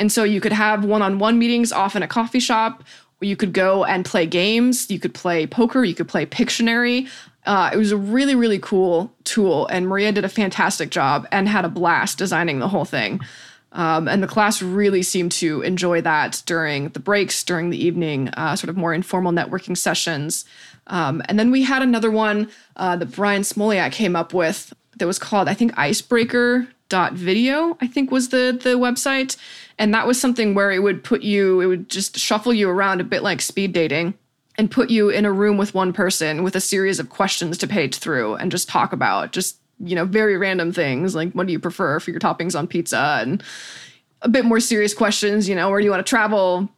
And 0.00 0.10
so 0.10 0.24
you 0.24 0.40
could 0.40 0.52
have 0.52 0.84
one-on-one 0.84 1.38
meetings 1.38 1.70
off 1.70 1.94
in 1.96 2.02
a 2.02 2.08
coffee 2.08 2.40
shop. 2.40 2.82
You 3.20 3.36
could 3.36 3.52
go 3.52 3.84
and 3.84 4.04
play 4.04 4.26
games. 4.26 4.90
You 4.90 5.00
could 5.00 5.14
play 5.14 5.46
poker. 5.46 5.84
You 5.84 5.94
could 5.94 6.08
play 6.08 6.26
Pictionary. 6.26 7.08
Uh, 7.46 7.70
it 7.72 7.76
was 7.76 7.92
a 7.92 7.96
really, 7.96 8.34
really 8.34 8.58
cool 8.58 9.10
tool, 9.24 9.66
and 9.68 9.88
Maria 9.88 10.12
did 10.12 10.24
a 10.24 10.28
fantastic 10.28 10.90
job 10.90 11.26
and 11.32 11.48
had 11.48 11.64
a 11.64 11.68
blast 11.68 12.18
designing 12.18 12.58
the 12.58 12.68
whole 12.68 12.84
thing. 12.84 13.20
Um, 13.72 14.06
and 14.06 14.22
the 14.22 14.26
class 14.26 14.60
really 14.60 15.02
seemed 15.02 15.32
to 15.32 15.62
enjoy 15.62 16.00
that 16.02 16.42
during 16.46 16.88
the 16.90 17.00
breaks, 17.00 17.42
during 17.42 17.70
the 17.70 17.82
evening, 17.82 18.28
uh, 18.30 18.54
sort 18.56 18.68
of 18.68 18.76
more 18.76 18.92
informal 18.92 19.32
networking 19.32 19.76
sessions. 19.76 20.44
Um, 20.88 21.22
and 21.26 21.38
then 21.38 21.50
we 21.50 21.62
had 21.62 21.82
another 21.82 22.10
one 22.10 22.50
uh, 22.76 22.96
that 22.96 23.12
Brian 23.12 23.42
Smoliak 23.42 23.92
came 23.92 24.16
up 24.16 24.34
with 24.34 24.74
that 24.98 25.06
was 25.06 25.18
called, 25.18 25.48
I 25.48 25.54
think, 25.54 25.72
Icebreaker.video, 26.90 27.76
I 27.80 27.86
think 27.86 28.10
was 28.10 28.30
the 28.30 28.58
the 28.60 28.78
website. 28.78 29.36
And 29.78 29.94
that 29.94 30.06
was 30.06 30.20
something 30.20 30.54
where 30.54 30.70
it 30.70 30.82
would 30.82 31.04
put 31.04 31.22
you, 31.22 31.60
it 31.60 31.66
would 31.66 31.88
just 31.88 32.18
shuffle 32.18 32.52
you 32.52 32.68
around 32.68 33.00
a 33.00 33.04
bit 33.04 33.22
like 33.22 33.40
speed 33.40 33.72
dating 33.72 34.14
and 34.56 34.70
put 34.70 34.90
you 34.90 35.08
in 35.08 35.24
a 35.24 35.32
room 35.32 35.56
with 35.56 35.74
one 35.74 35.92
person 35.92 36.42
with 36.42 36.56
a 36.56 36.60
series 36.60 36.98
of 36.98 37.10
questions 37.10 37.58
to 37.58 37.68
page 37.68 37.96
through 37.96 38.34
and 38.34 38.50
just 38.50 38.68
talk 38.68 38.92
about 38.92 39.30
just, 39.32 39.58
you 39.78 39.94
know, 39.94 40.04
very 40.04 40.36
random 40.36 40.72
things 40.72 41.14
like 41.14 41.32
what 41.32 41.46
do 41.46 41.52
you 41.52 41.60
prefer 41.60 42.00
for 42.00 42.10
your 42.10 42.18
toppings 42.18 42.58
on 42.58 42.66
pizza 42.66 43.18
and 43.20 43.42
a 44.22 44.28
bit 44.28 44.44
more 44.44 44.58
serious 44.58 44.94
questions, 44.94 45.48
you 45.48 45.54
know, 45.54 45.70
where 45.70 45.78
do 45.78 45.84
you 45.84 45.90
want 45.92 46.04
to 46.04 46.10
travel? 46.10 46.68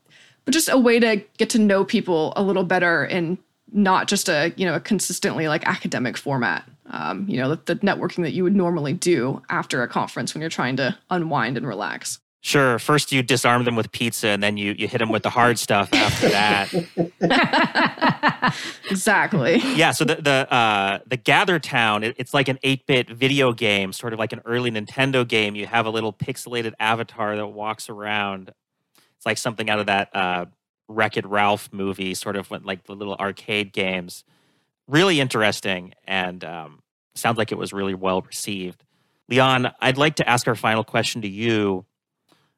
But 0.45 0.53
just 0.53 0.69
a 0.69 0.79
way 0.79 1.01
to 1.01 1.23
get 1.39 1.49
to 1.51 1.59
know 1.59 1.85
people 1.85 2.35
a 2.37 2.43
little 2.43 2.65
better 2.65 3.05
in 3.05 3.39
not 3.73 4.09
just 4.09 4.29
a, 4.29 4.53
you 4.57 4.67
know, 4.67 4.75
a 4.75 4.81
consistently 4.81 5.49
like 5.49 5.67
academic 5.67 6.19
format. 6.19 6.69
Um, 6.91 7.27
you 7.29 7.39
know, 7.39 7.55
the, 7.55 7.75
the 7.75 7.77
networking 7.77 8.23
that 8.25 8.33
you 8.33 8.43
would 8.43 8.55
normally 8.57 8.93
do 8.93 9.43
after 9.49 9.83
a 9.83 9.89
conference 9.89 10.35
when 10.35 10.41
you're 10.41 10.51
trying 10.51 10.77
to 10.77 10.97
unwind 11.09 11.57
and 11.57 11.67
relax. 11.67 12.19
Sure. 12.43 12.79
First, 12.79 13.13
you 13.13 13.23
disarm 13.23 13.65
them 13.65 13.77
with 13.77 13.93
pizza, 13.93 14.29
and 14.29 14.43
then 14.43 14.57
you 14.57 14.75
you 14.79 14.89
hit 14.89 14.99
them 14.99 15.11
with 15.11 15.23
the 15.23 15.29
hard 15.31 15.59
stuff 15.59 15.93
after 15.93 16.29
that. 16.31 16.73
Exactly. 18.91 19.59
yeah. 19.77 19.93
So 19.93 20.05
the 20.05 20.17
the 20.17 20.53
uh, 20.53 20.99
the 21.07 21.17
Gather 21.17 21.59
Town, 21.59 22.03
it, 22.03 22.17
it's 22.19 22.35
like 22.35 22.49
an 22.49 22.59
eight 22.63 22.87
bit 22.87 23.09
video 23.09 23.53
game, 23.53 23.93
sort 23.93 24.13
of 24.13 24.19
like 24.19 24.33
an 24.33 24.41
early 24.45 24.71
Nintendo 24.71 25.27
game. 25.27 25.55
You 25.55 25.67
have 25.67 25.87
a 25.87 25.91
little 25.91 26.13
pixelated 26.13 26.73
avatar 26.81 27.37
that 27.37 27.47
walks 27.47 27.89
around. 27.89 28.53
It's 29.17 29.27
like 29.27 29.39
something 29.39 29.69
out 29.71 29.79
of 29.79 29.87
that 29.87 30.09
uh, 30.17 30.47
Wreck 30.89 31.17
It 31.17 31.27
Ralph 31.27 31.69
movie, 31.73 32.15
sort 32.15 32.37
of 32.37 32.51
like 32.51 32.85
the 32.85 32.95
little 32.95 33.15
arcade 33.15 33.73
games. 33.73 34.25
Really 34.91 35.21
interesting, 35.21 35.95
and 36.05 36.43
um, 36.45 36.83
sounds 37.15 37.39
like 37.39 37.53
it 37.53 37.59
was 37.59 37.73
really 37.73 37.95
well 37.95 38.23
received. 38.23 38.83
Leon, 39.29 39.71
I'd 39.79 39.97
like 39.97 40.17
to 40.17 40.29
ask 40.29 40.49
our 40.49 40.57
final 40.57 40.83
question 40.83 41.23
to 41.23 41.29
you. 41.29 41.87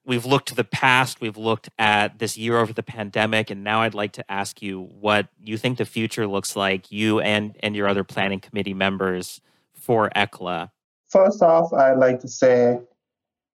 We've 0.07 0.25
looked 0.25 0.49
to 0.49 0.55
the 0.55 0.65
past, 0.65 1.21
we've 1.21 1.37
looked 1.37 1.69
at 1.79 2.19
this 2.19 2.39
year 2.39 2.57
over 2.57 2.73
the 2.73 2.83
pandemic, 2.83 3.51
and 3.51 3.63
now 3.63 3.83
I'd 3.83 3.93
like 3.93 4.13
to 4.13 4.33
ask 4.33 4.63
you 4.63 4.81
what 4.81 5.29
you 5.45 5.59
think 5.59 5.77
the 5.77 5.85
future 5.85 6.27
looks 6.27 6.57
like, 6.57 6.91
you 6.91 7.21
and, 7.21 7.55
and 7.61 7.77
your 7.77 7.87
other 7.87 8.03
planning 8.03 8.41
committee 8.41 8.73
members 8.73 9.43
for 9.75 10.09
ECLA. 10.17 10.71
First 11.11 11.43
off, 11.43 11.71
I'd 11.75 11.99
like 11.99 12.21
to 12.21 12.29
say 12.29 12.81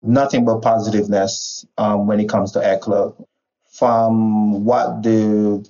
nothing 0.03 0.45
but 0.45 0.61
positiveness 0.61 1.65
um, 1.79 2.05
when 2.05 2.19
it 2.19 2.29
comes 2.29 2.51
to 2.51 2.59
ECLA. 2.59 3.25
From 3.71 4.65
what 4.65 5.01
the 5.01 5.67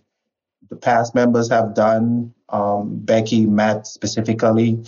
the 0.69 0.75
past 0.75 1.15
members 1.15 1.49
have 1.49 1.73
done, 1.73 2.33
um, 2.49 2.99
Becky, 2.99 3.45
Matt 3.45 3.87
specifically, 3.87 4.83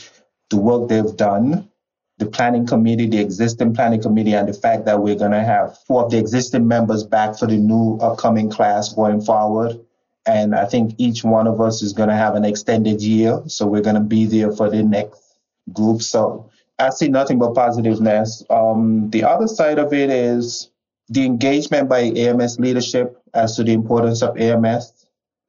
the 0.49 0.57
work 0.57 0.89
they've 0.89 1.15
done, 1.15 1.69
the 2.17 2.25
planning 2.25 2.65
committee, 2.65 3.07
the 3.07 3.19
existing 3.19 3.73
planning 3.73 4.01
committee, 4.01 4.33
and 4.33 4.47
the 4.47 4.53
fact 4.53 4.85
that 4.85 5.01
we're 5.01 5.15
going 5.15 5.31
to 5.31 5.41
have 5.41 5.77
four 5.87 6.05
of 6.05 6.11
the 6.11 6.17
existing 6.17 6.67
members 6.67 7.03
back 7.03 7.37
for 7.37 7.47
the 7.47 7.57
new 7.57 7.97
upcoming 8.01 8.49
class 8.49 8.93
going 8.93 9.21
forward. 9.21 9.79
And 10.25 10.53
I 10.53 10.65
think 10.65 10.95
each 10.97 11.23
one 11.23 11.47
of 11.47 11.61
us 11.61 11.81
is 11.81 11.93
going 11.93 12.09
to 12.09 12.15
have 12.15 12.35
an 12.35 12.45
extended 12.45 13.01
year. 13.01 13.41
So 13.47 13.65
we're 13.65 13.81
going 13.81 13.95
to 13.95 14.01
be 14.01 14.25
there 14.25 14.51
for 14.51 14.69
the 14.69 14.83
next 14.83 15.37
group. 15.73 16.01
So 16.01 16.49
I 16.77 16.89
see 16.89 17.07
nothing 17.07 17.39
but 17.39 17.53
positiveness. 17.55 18.43
Um, 18.49 19.09
the 19.09 19.23
other 19.23 19.47
side 19.47 19.79
of 19.79 19.93
it 19.93 20.09
is 20.09 20.69
the 21.09 21.25
engagement 21.25 21.89
by 21.89 22.01
AMS 22.01 22.59
leadership 22.59 23.17
as 23.33 23.55
to 23.55 23.63
the 23.63 23.73
importance 23.73 24.21
of 24.21 24.37
AMS. 24.37 24.98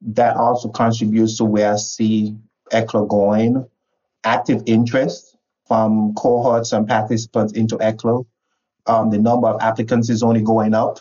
That 0.01 0.35
also 0.35 0.69
contributes 0.69 1.37
to 1.37 1.45
where 1.45 1.73
I 1.73 1.75
see 1.75 2.35
ECLA 2.71 3.07
going. 3.07 3.67
Active 4.23 4.63
interest 4.65 5.35
from 5.67 6.13
cohorts 6.15 6.73
and 6.73 6.87
participants 6.87 7.53
into 7.53 7.77
ECLA. 7.77 8.25
Um, 8.87 9.09
the 9.09 9.19
number 9.19 9.47
of 9.47 9.61
applicants 9.61 10.09
is 10.09 10.23
only 10.23 10.41
going 10.41 10.73
up. 10.73 10.99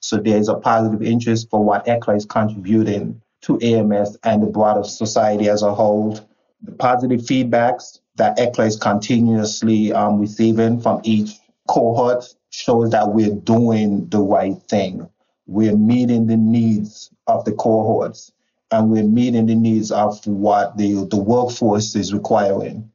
So 0.00 0.18
there's 0.18 0.48
a 0.48 0.54
positive 0.54 1.02
interest 1.02 1.48
for 1.50 1.64
what 1.64 1.86
ECLA 1.86 2.16
is 2.16 2.26
contributing 2.26 3.22
to 3.42 3.58
AMS 3.60 4.18
and 4.24 4.42
the 4.42 4.46
broader 4.46 4.84
society 4.84 5.48
as 5.48 5.62
a 5.62 5.74
whole. 5.74 6.20
The 6.62 6.72
positive 6.72 7.20
feedbacks 7.20 8.00
that 8.16 8.36
ECLA 8.36 8.66
is 8.66 8.76
continuously 8.76 9.92
um, 9.92 10.20
receiving 10.20 10.80
from 10.80 11.00
each 11.04 11.38
cohort 11.66 12.24
shows 12.50 12.90
that 12.90 13.08
we're 13.08 13.34
doing 13.34 14.08
the 14.10 14.20
right 14.20 14.56
thing. 14.68 15.08
We're 15.46 15.76
meeting 15.76 16.26
the 16.26 16.36
needs 16.36 17.10
of 17.26 17.44
the 17.44 17.52
cohorts 17.52 18.32
and 18.74 18.90
we're 18.90 19.04
meeting 19.04 19.46
the 19.46 19.54
needs 19.54 19.92
of 19.92 20.26
what 20.26 20.76
the, 20.76 21.06
the 21.10 21.16
workforce 21.16 21.94
is 21.94 22.12
requiring. 22.12 22.90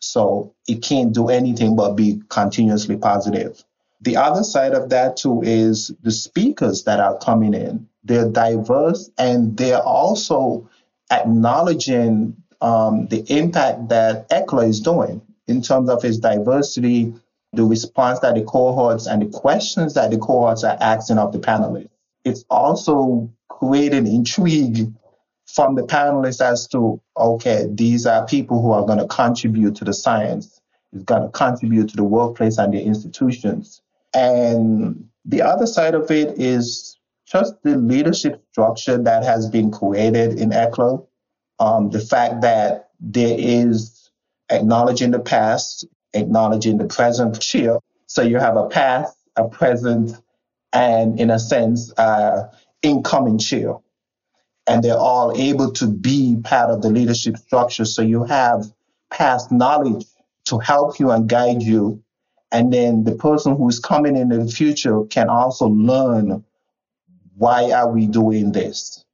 So 0.00 0.54
it 0.66 0.82
can't 0.82 1.12
do 1.12 1.28
anything 1.28 1.76
but 1.76 1.94
be 1.96 2.22
continuously 2.28 2.96
positive. 2.96 3.62
The 4.00 4.16
other 4.16 4.42
side 4.42 4.72
of 4.72 4.90
that 4.90 5.16
too 5.16 5.42
is 5.42 5.92
the 6.02 6.12
speakers 6.12 6.84
that 6.84 7.00
are 7.00 7.18
coming 7.18 7.52
in. 7.52 7.88
They're 8.04 8.30
diverse 8.30 9.10
and 9.18 9.56
they're 9.56 9.82
also 9.82 10.70
acknowledging 11.10 12.36
um, 12.60 13.06
the 13.08 13.24
impact 13.28 13.88
that 13.90 14.30
ECLA 14.30 14.68
is 14.68 14.80
doing 14.80 15.20
in 15.46 15.60
terms 15.62 15.90
of 15.90 16.04
its 16.04 16.18
diversity, 16.18 17.12
the 17.52 17.64
response 17.64 18.20
that 18.20 18.34
the 18.34 18.42
cohorts 18.42 19.06
and 19.06 19.22
the 19.22 19.26
questions 19.26 19.94
that 19.94 20.10
the 20.10 20.18
cohorts 20.18 20.64
are 20.64 20.76
asking 20.80 21.18
of 21.18 21.32
the 21.32 21.38
panelists. 21.38 21.90
It's 22.24 22.44
also 22.50 23.30
creating 23.48 24.06
intrigue 24.06 24.92
from 25.52 25.74
the 25.74 25.82
panelists 25.82 26.40
as 26.40 26.68
to 26.68 27.00
okay, 27.16 27.66
these 27.70 28.06
are 28.06 28.26
people 28.26 28.62
who 28.62 28.72
are 28.72 28.84
going 28.84 28.98
to 28.98 29.06
contribute 29.06 29.76
to 29.76 29.84
the 29.84 29.94
science, 29.94 30.60
is 30.92 31.02
going 31.04 31.22
to 31.22 31.28
contribute 31.30 31.88
to 31.90 31.96
the 31.96 32.04
workplace 32.04 32.58
and 32.58 32.72
the 32.72 32.82
institutions. 32.82 33.82
And 34.14 35.08
the 35.24 35.42
other 35.42 35.66
side 35.66 35.94
of 35.94 36.10
it 36.10 36.38
is 36.38 36.98
just 37.26 37.54
the 37.62 37.76
leadership 37.76 38.42
structure 38.52 38.98
that 38.98 39.24
has 39.24 39.48
been 39.50 39.70
created 39.70 40.38
in 40.40 40.50
ECLA 40.50 41.06
um, 41.58 41.90
the 41.90 42.00
fact 42.00 42.42
that 42.42 42.90
there 43.00 43.36
is 43.38 44.10
acknowledging 44.50 45.10
the 45.10 45.18
past, 45.18 45.86
acknowledging 46.14 46.78
the 46.78 46.86
present 46.86 47.40
chair. 47.40 47.78
So 48.06 48.22
you 48.22 48.38
have 48.38 48.56
a 48.56 48.68
past, 48.68 49.16
a 49.36 49.48
present, 49.48 50.12
and 50.72 51.18
in 51.18 51.30
a 51.30 51.38
sense, 51.38 51.92
uh, 51.98 52.48
incoming 52.82 53.38
chair. 53.38 53.74
And 54.68 54.82
they're 54.82 54.98
all 54.98 55.32
able 55.36 55.72
to 55.72 55.86
be 55.86 56.36
part 56.44 56.70
of 56.70 56.82
the 56.82 56.90
leadership 56.90 57.36
structure. 57.38 57.84
So 57.84 58.02
you 58.02 58.24
have 58.24 58.66
past 59.10 59.50
knowledge 59.50 60.04
to 60.46 60.58
help 60.58 60.98
you 60.98 61.10
and 61.10 61.28
guide 61.28 61.62
you. 61.62 62.02
And 62.52 62.72
then 62.72 63.04
the 63.04 63.14
person 63.14 63.56
who's 63.56 63.78
coming 63.78 64.16
in 64.16 64.28
the 64.28 64.46
future 64.46 65.04
can 65.04 65.28
also 65.28 65.66
learn 65.66 66.44
why 67.36 67.70
are 67.70 67.90
we 67.90 68.06
doing 68.06 68.52
this? 68.52 69.04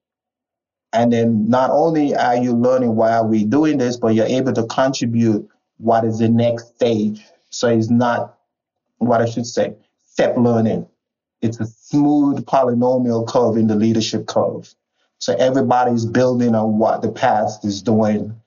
And 0.92 1.12
then 1.12 1.48
not 1.48 1.70
only 1.70 2.14
are 2.14 2.36
you 2.36 2.52
learning 2.52 2.94
why 2.94 3.12
are 3.12 3.26
we 3.26 3.44
doing 3.44 3.78
this, 3.78 3.96
but 3.96 4.14
you're 4.14 4.26
able 4.26 4.52
to 4.52 4.64
contribute 4.66 5.48
what 5.78 6.04
is 6.04 6.18
the 6.20 6.28
next 6.28 6.76
stage. 6.76 7.24
So 7.50 7.68
it's 7.68 7.90
not 7.90 8.38
what 8.98 9.20
I 9.20 9.26
should 9.26 9.46
say, 9.46 9.74
step 10.04 10.36
learning. 10.36 10.86
It's 11.42 11.60
a 11.60 11.66
smooth 11.66 12.44
polynomial 12.46 13.28
curve 13.28 13.56
in 13.56 13.66
the 13.66 13.74
leadership 13.74 14.26
curve. 14.26 14.72
So 15.24 15.34
everybody's 15.36 16.04
building 16.04 16.54
on 16.54 16.76
what 16.76 17.00
the 17.00 17.10
past 17.10 17.64
is 17.64 17.80
doing 17.80 18.38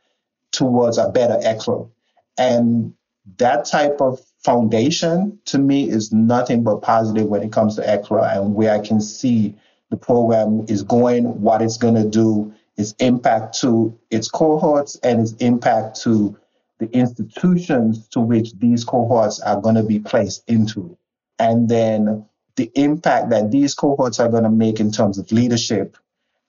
towards 0.51 0.99
a 0.99 1.09
better 1.09 1.39
ECLA. 1.43 1.89
And 2.37 2.93
that 3.37 3.65
type 3.65 3.99
of 3.99 4.19
foundation 4.45 5.39
to 5.45 5.57
me 5.57 5.89
is 5.89 6.11
nothing 6.11 6.61
but 6.61 6.83
positive 6.83 7.25
when 7.25 7.41
it 7.41 7.51
comes 7.51 7.77
to 7.77 7.81
ECLA 7.81 8.37
and 8.37 8.53
where 8.53 8.75
I 8.75 8.77
can 8.77 9.01
see 9.01 9.55
the 9.89 9.97
program 9.97 10.67
is 10.69 10.83
going, 10.83 11.41
what 11.41 11.63
it's 11.63 11.77
going 11.77 11.95
to 11.95 12.07
do, 12.07 12.53
its 12.77 12.93
impact 12.99 13.59
to 13.61 13.97
its 14.11 14.29
cohorts, 14.29 14.97
and 14.97 15.19
its 15.19 15.31
impact 15.39 15.99
to 16.01 16.37
the 16.77 16.91
institutions 16.95 18.07
to 18.09 18.19
which 18.19 18.53
these 18.59 18.83
cohorts 18.83 19.39
are 19.39 19.59
going 19.59 19.73
to 19.73 19.83
be 19.83 19.97
placed 19.97 20.47
into. 20.47 20.95
And 21.39 21.67
then 21.67 22.27
the 22.55 22.71
impact 22.75 23.31
that 23.31 23.49
these 23.49 23.73
cohorts 23.73 24.19
are 24.19 24.29
going 24.29 24.43
to 24.43 24.51
make 24.51 24.79
in 24.79 24.91
terms 24.91 25.17
of 25.17 25.31
leadership 25.31 25.97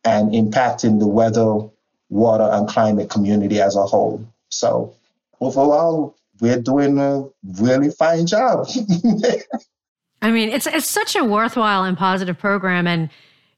and 0.04 0.32
impacting 0.32 0.98
the 0.98 1.06
weather, 1.06 1.68
water, 2.08 2.48
and 2.52 2.68
climate 2.68 3.10
community 3.10 3.60
as 3.60 3.76
a 3.76 3.82
whole. 3.82 4.24
So 4.48 4.94
overall, 5.40 6.16
we're 6.40 6.60
doing 6.60 6.98
a 6.98 7.24
really 7.60 7.90
fine 7.90 8.26
job. 8.26 8.68
I 10.22 10.30
mean, 10.30 10.48
it's 10.48 10.66
it's 10.66 10.88
such 10.88 11.16
a 11.16 11.24
worthwhile 11.24 11.84
and 11.84 11.96
positive 11.96 12.38
program, 12.38 12.86
and 12.86 13.10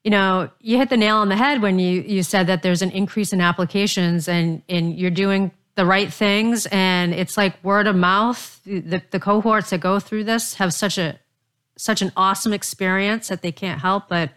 you 0.05 0.11
know, 0.11 0.51
you 0.61 0.79
hit 0.79 0.91
the 0.91 0.97
nail 0.97 1.17
on 1.17 1.29
the 1.29 1.37
head 1.37 1.63
when 1.63 1.79
you 1.79 2.03
you 2.03 2.23
said 2.23 2.47
that 2.47 2.63
there's 2.63 2.83
an 2.83 2.91
increase 2.91 3.33
in 3.33 3.41
applications 3.41 4.29
and 4.29 4.63
and 4.69 4.99
you're 4.99 5.11
doing 5.11 5.53
the 5.77 5.87
right 5.87 6.13
things 6.13 6.67
and 6.67 7.15
it's 7.15 7.37
like 7.37 7.63
word 7.65 7.87
of 7.87 7.97
mouth. 7.97 8.61
The 8.65 9.03
the 9.11 9.21
cohorts 9.21 9.71
that 9.71 9.81
go 9.81 10.01
through 10.01 10.25
this 10.25 10.55
have 10.55 10.75
such 10.75 10.99
a 10.99 11.19
such 11.77 12.03
an 12.03 12.13
awesome 12.17 12.53
experience 12.53 13.29
that 13.29 13.41
they 13.41 13.53
can't 13.53 13.81
help 13.81 14.09
but 14.09 14.31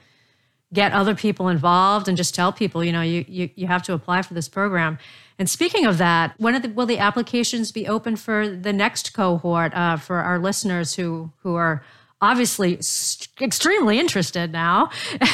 get 0.73 0.91
other 0.91 1.15
people 1.15 1.47
involved 1.47 2.07
and 2.07 2.17
just 2.17 2.35
tell 2.35 2.51
people, 2.51 2.83
you 2.83 2.91
know, 2.91 3.01
you 3.01 3.23
you, 3.27 3.49
you 3.55 3.67
have 3.67 3.83
to 3.83 3.93
apply 3.93 4.23
for 4.23 4.33
this 4.33 4.49
program. 4.49 4.97
And 5.39 5.49
speaking 5.49 5.85
of 5.85 5.97
that, 5.97 6.35
when 6.37 6.61
the, 6.61 6.69
will 6.69 6.85
the 6.85 6.99
applications 6.99 7.71
be 7.71 7.87
open 7.87 8.15
for 8.15 8.49
the 8.49 8.73
next 8.73 9.13
cohort 9.13 9.73
uh, 9.73 9.97
for 9.97 10.17
our 10.17 10.39
listeners 10.39 10.95
who 10.95 11.31
who 11.43 11.55
are 11.55 11.83
obviously 12.21 12.79
extremely 13.41 13.99
interested 13.99 14.51
now 14.51 14.89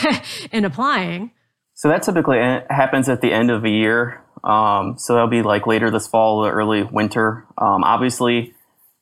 in 0.52 0.66
applying. 0.66 1.32
So 1.76 1.88
that 1.88 2.04
typically 2.04 2.40
happens 2.70 3.08
at 3.08 3.22
the 3.22 3.32
end 3.32 3.52
of 3.52 3.64
a 3.64 3.70
year. 3.70 4.22
Um, 4.44 4.98
so 4.98 5.14
that'll 5.14 5.30
be 5.30 5.44
like 5.44 5.68
later 5.68 5.92
this 5.92 6.08
fall 6.08 6.46
or 6.46 6.52
early 6.52 6.84
winter. 6.84 7.46
Um, 7.58 7.84
obviously, 7.84 8.54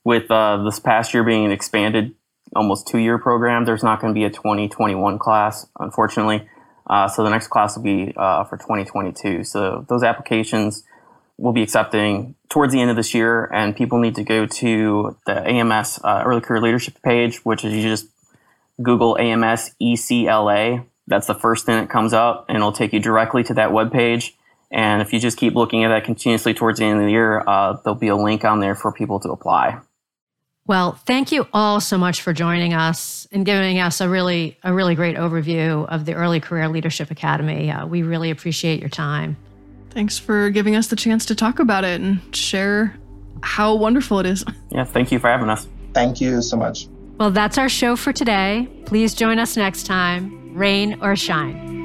with 0.03 0.29
uh, 0.29 0.63
this 0.63 0.79
past 0.79 1.13
year 1.13 1.23
being 1.23 1.45
an 1.45 1.51
expanded 1.51 2.13
almost 2.55 2.87
two 2.87 2.97
year 2.97 3.17
program, 3.17 3.65
there's 3.65 3.83
not 3.83 4.01
going 4.01 4.13
to 4.13 4.17
be 4.17 4.25
a 4.25 4.29
2021 4.29 5.19
class, 5.19 5.67
unfortunately. 5.79 6.47
Uh, 6.89 7.07
so 7.07 7.23
the 7.23 7.29
next 7.29 7.47
class 7.47 7.75
will 7.75 7.83
be 7.83 8.13
uh, 8.15 8.43
for 8.45 8.57
2022. 8.57 9.43
So 9.43 9.85
those 9.89 10.03
applications 10.03 10.83
we'll 11.37 11.53
be 11.53 11.63
accepting 11.63 12.35
towards 12.49 12.73
the 12.73 12.81
end 12.81 12.89
of 12.89 12.95
this 12.95 13.13
year, 13.13 13.45
and 13.53 13.75
people 13.75 13.99
need 13.99 14.15
to 14.15 14.23
go 14.23 14.45
to 14.45 15.15
the 15.25 15.47
AMS 15.47 15.99
uh, 16.03 16.23
Early 16.25 16.41
Career 16.41 16.61
Leadership 16.61 17.01
page, 17.03 17.37
which 17.45 17.63
is 17.63 17.73
you 17.73 17.81
just 17.81 18.07
Google 18.81 19.17
AMS 19.17 19.71
ECLA. 19.81 20.85
That's 21.07 21.27
the 21.27 21.35
first 21.35 21.65
thing 21.65 21.79
that 21.79 21.89
comes 21.89 22.13
up, 22.13 22.45
and 22.49 22.57
it'll 22.57 22.71
take 22.71 22.93
you 22.93 22.99
directly 22.99 23.43
to 23.43 23.53
that 23.55 23.71
web 23.71 23.91
page. 23.91 24.35
And 24.69 25.01
if 25.01 25.13
you 25.13 25.19
just 25.19 25.37
keep 25.37 25.55
looking 25.55 25.85
at 25.85 25.89
that 25.89 26.03
continuously 26.03 26.53
towards 26.53 26.79
the 26.79 26.85
end 26.85 26.99
of 26.99 27.05
the 27.05 27.11
year, 27.11 27.41
uh, 27.47 27.77
there'll 27.83 27.97
be 27.97 28.09
a 28.09 28.17
link 28.17 28.43
on 28.43 28.59
there 28.59 28.75
for 28.75 28.91
people 28.91 29.19
to 29.21 29.29
apply. 29.31 29.79
Well, 30.67 30.93
thank 31.05 31.31
you 31.31 31.47
all 31.53 31.79
so 31.79 31.97
much 31.97 32.21
for 32.21 32.33
joining 32.33 32.73
us 32.73 33.25
and 33.31 33.45
giving 33.45 33.79
us 33.79 34.01
a 34.01 34.09
really 34.09 34.57
a 34.63 34.73
really 34.73 34.95
great 34.95 35.15
overview 35.15 35.87
of 35.87 36.05
the 36.05 36.13
Early 36.13 36.41
Career 36.41 36.67
Leadership 36.67 37.09
Academy. 37.09 37.71
Uh, 37.71 37.87
we 37.87 38.03
really 38.03 38.31
appreciate 38.31 38.81
your 38.81 38.89
time. 38.89 39.37
Thanks 39.91 40.19
for 40.19 40.49
giving 40.49 40.75
us 40.75 40.87
the 40.87 40.97
chance 40.97 41.25
to 41.27 41.35
talk 41.35 41.59
about 41.59 41.85
it 41.85 42.01
and 42.01 42.19
share 42.35 42.97
how 43.41 43.75
wonderful 43.75 44.19
it 44.19 44.25
is. 44.25 44.43
Yeah, 44.69 44.83
thank 44.83 45.13
you 45.13 45.17
for 45.17 45.29
having 45.29 45.49
us. 45.49 45.65
Thank 45.93 46.19
you 46.19 46.41
so 46.41 46.57
much. 46.57 46.87
Well, 47.17 47.31
that's 47.31 47.57
our 47.57 47.69
show 47.69 47.95
for 47.95 48.11
today. 48.11 48.67
Please 48.85 49.15
join 49.15 49.39
us 49.39 49.55
next 49.55 49.85
time, 49.85 50.53
rain 50.53 50.99
or 51.01 51.15
shine. 51.15 51.76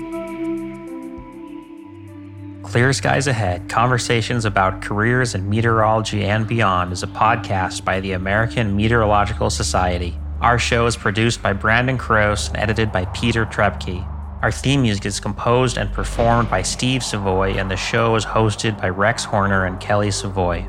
Clear 2.73 2.95
Skies 2.95 3.27
Ahead 3.27 3.68
Conversations 3.68 4.47
about 4.47 4.81
Careers 4.81 5.35
in 5.35 5.47
Meteorology 5.47 6.25
and 6.25 6.49
Beyond 6.49 6.91
is 6.91 7.03
a 7.03 7.07
podcast 7.07 7.85
by 7.85 8.01
the 8.01 8.12
American 8.12 8.75
Meteorological 8.75 9.51
Society. 9.51 10.16
Our 10.41 10.59
show 10.59 10.87
is 10.87 10.97
produced 10.97 11.43
by 11.43 11.53
Brandon 11.53 11.99
Kroos 11.99 12.49
and 12.49 12.57
edited 12.57 12.91
by 12.91 13.05
Peter 13.12 13.45
Trepke. 13.45 14.09
Our 14.41 14.51
theme 14.51 14.81
music 14.81 15.05
is 15.05 15.20
composed 15.20 15.77
and 15.77 15.93
performed 15.93 16.49
by 16.49 16.62
Steve 16.62 17.05
Savoy, 17.05 17.59
and 17.59 17.70
the 17.70 17.77
show 17.77 18.14
is 18.14 18.25
hosted 18.25 18.81
by 18.81 18.89
Rex 18.89 19.23
Horner 19.23 19.66
and 19.66 19.79
Kelly 19.79 20.11
Savoy. 20.11 20.66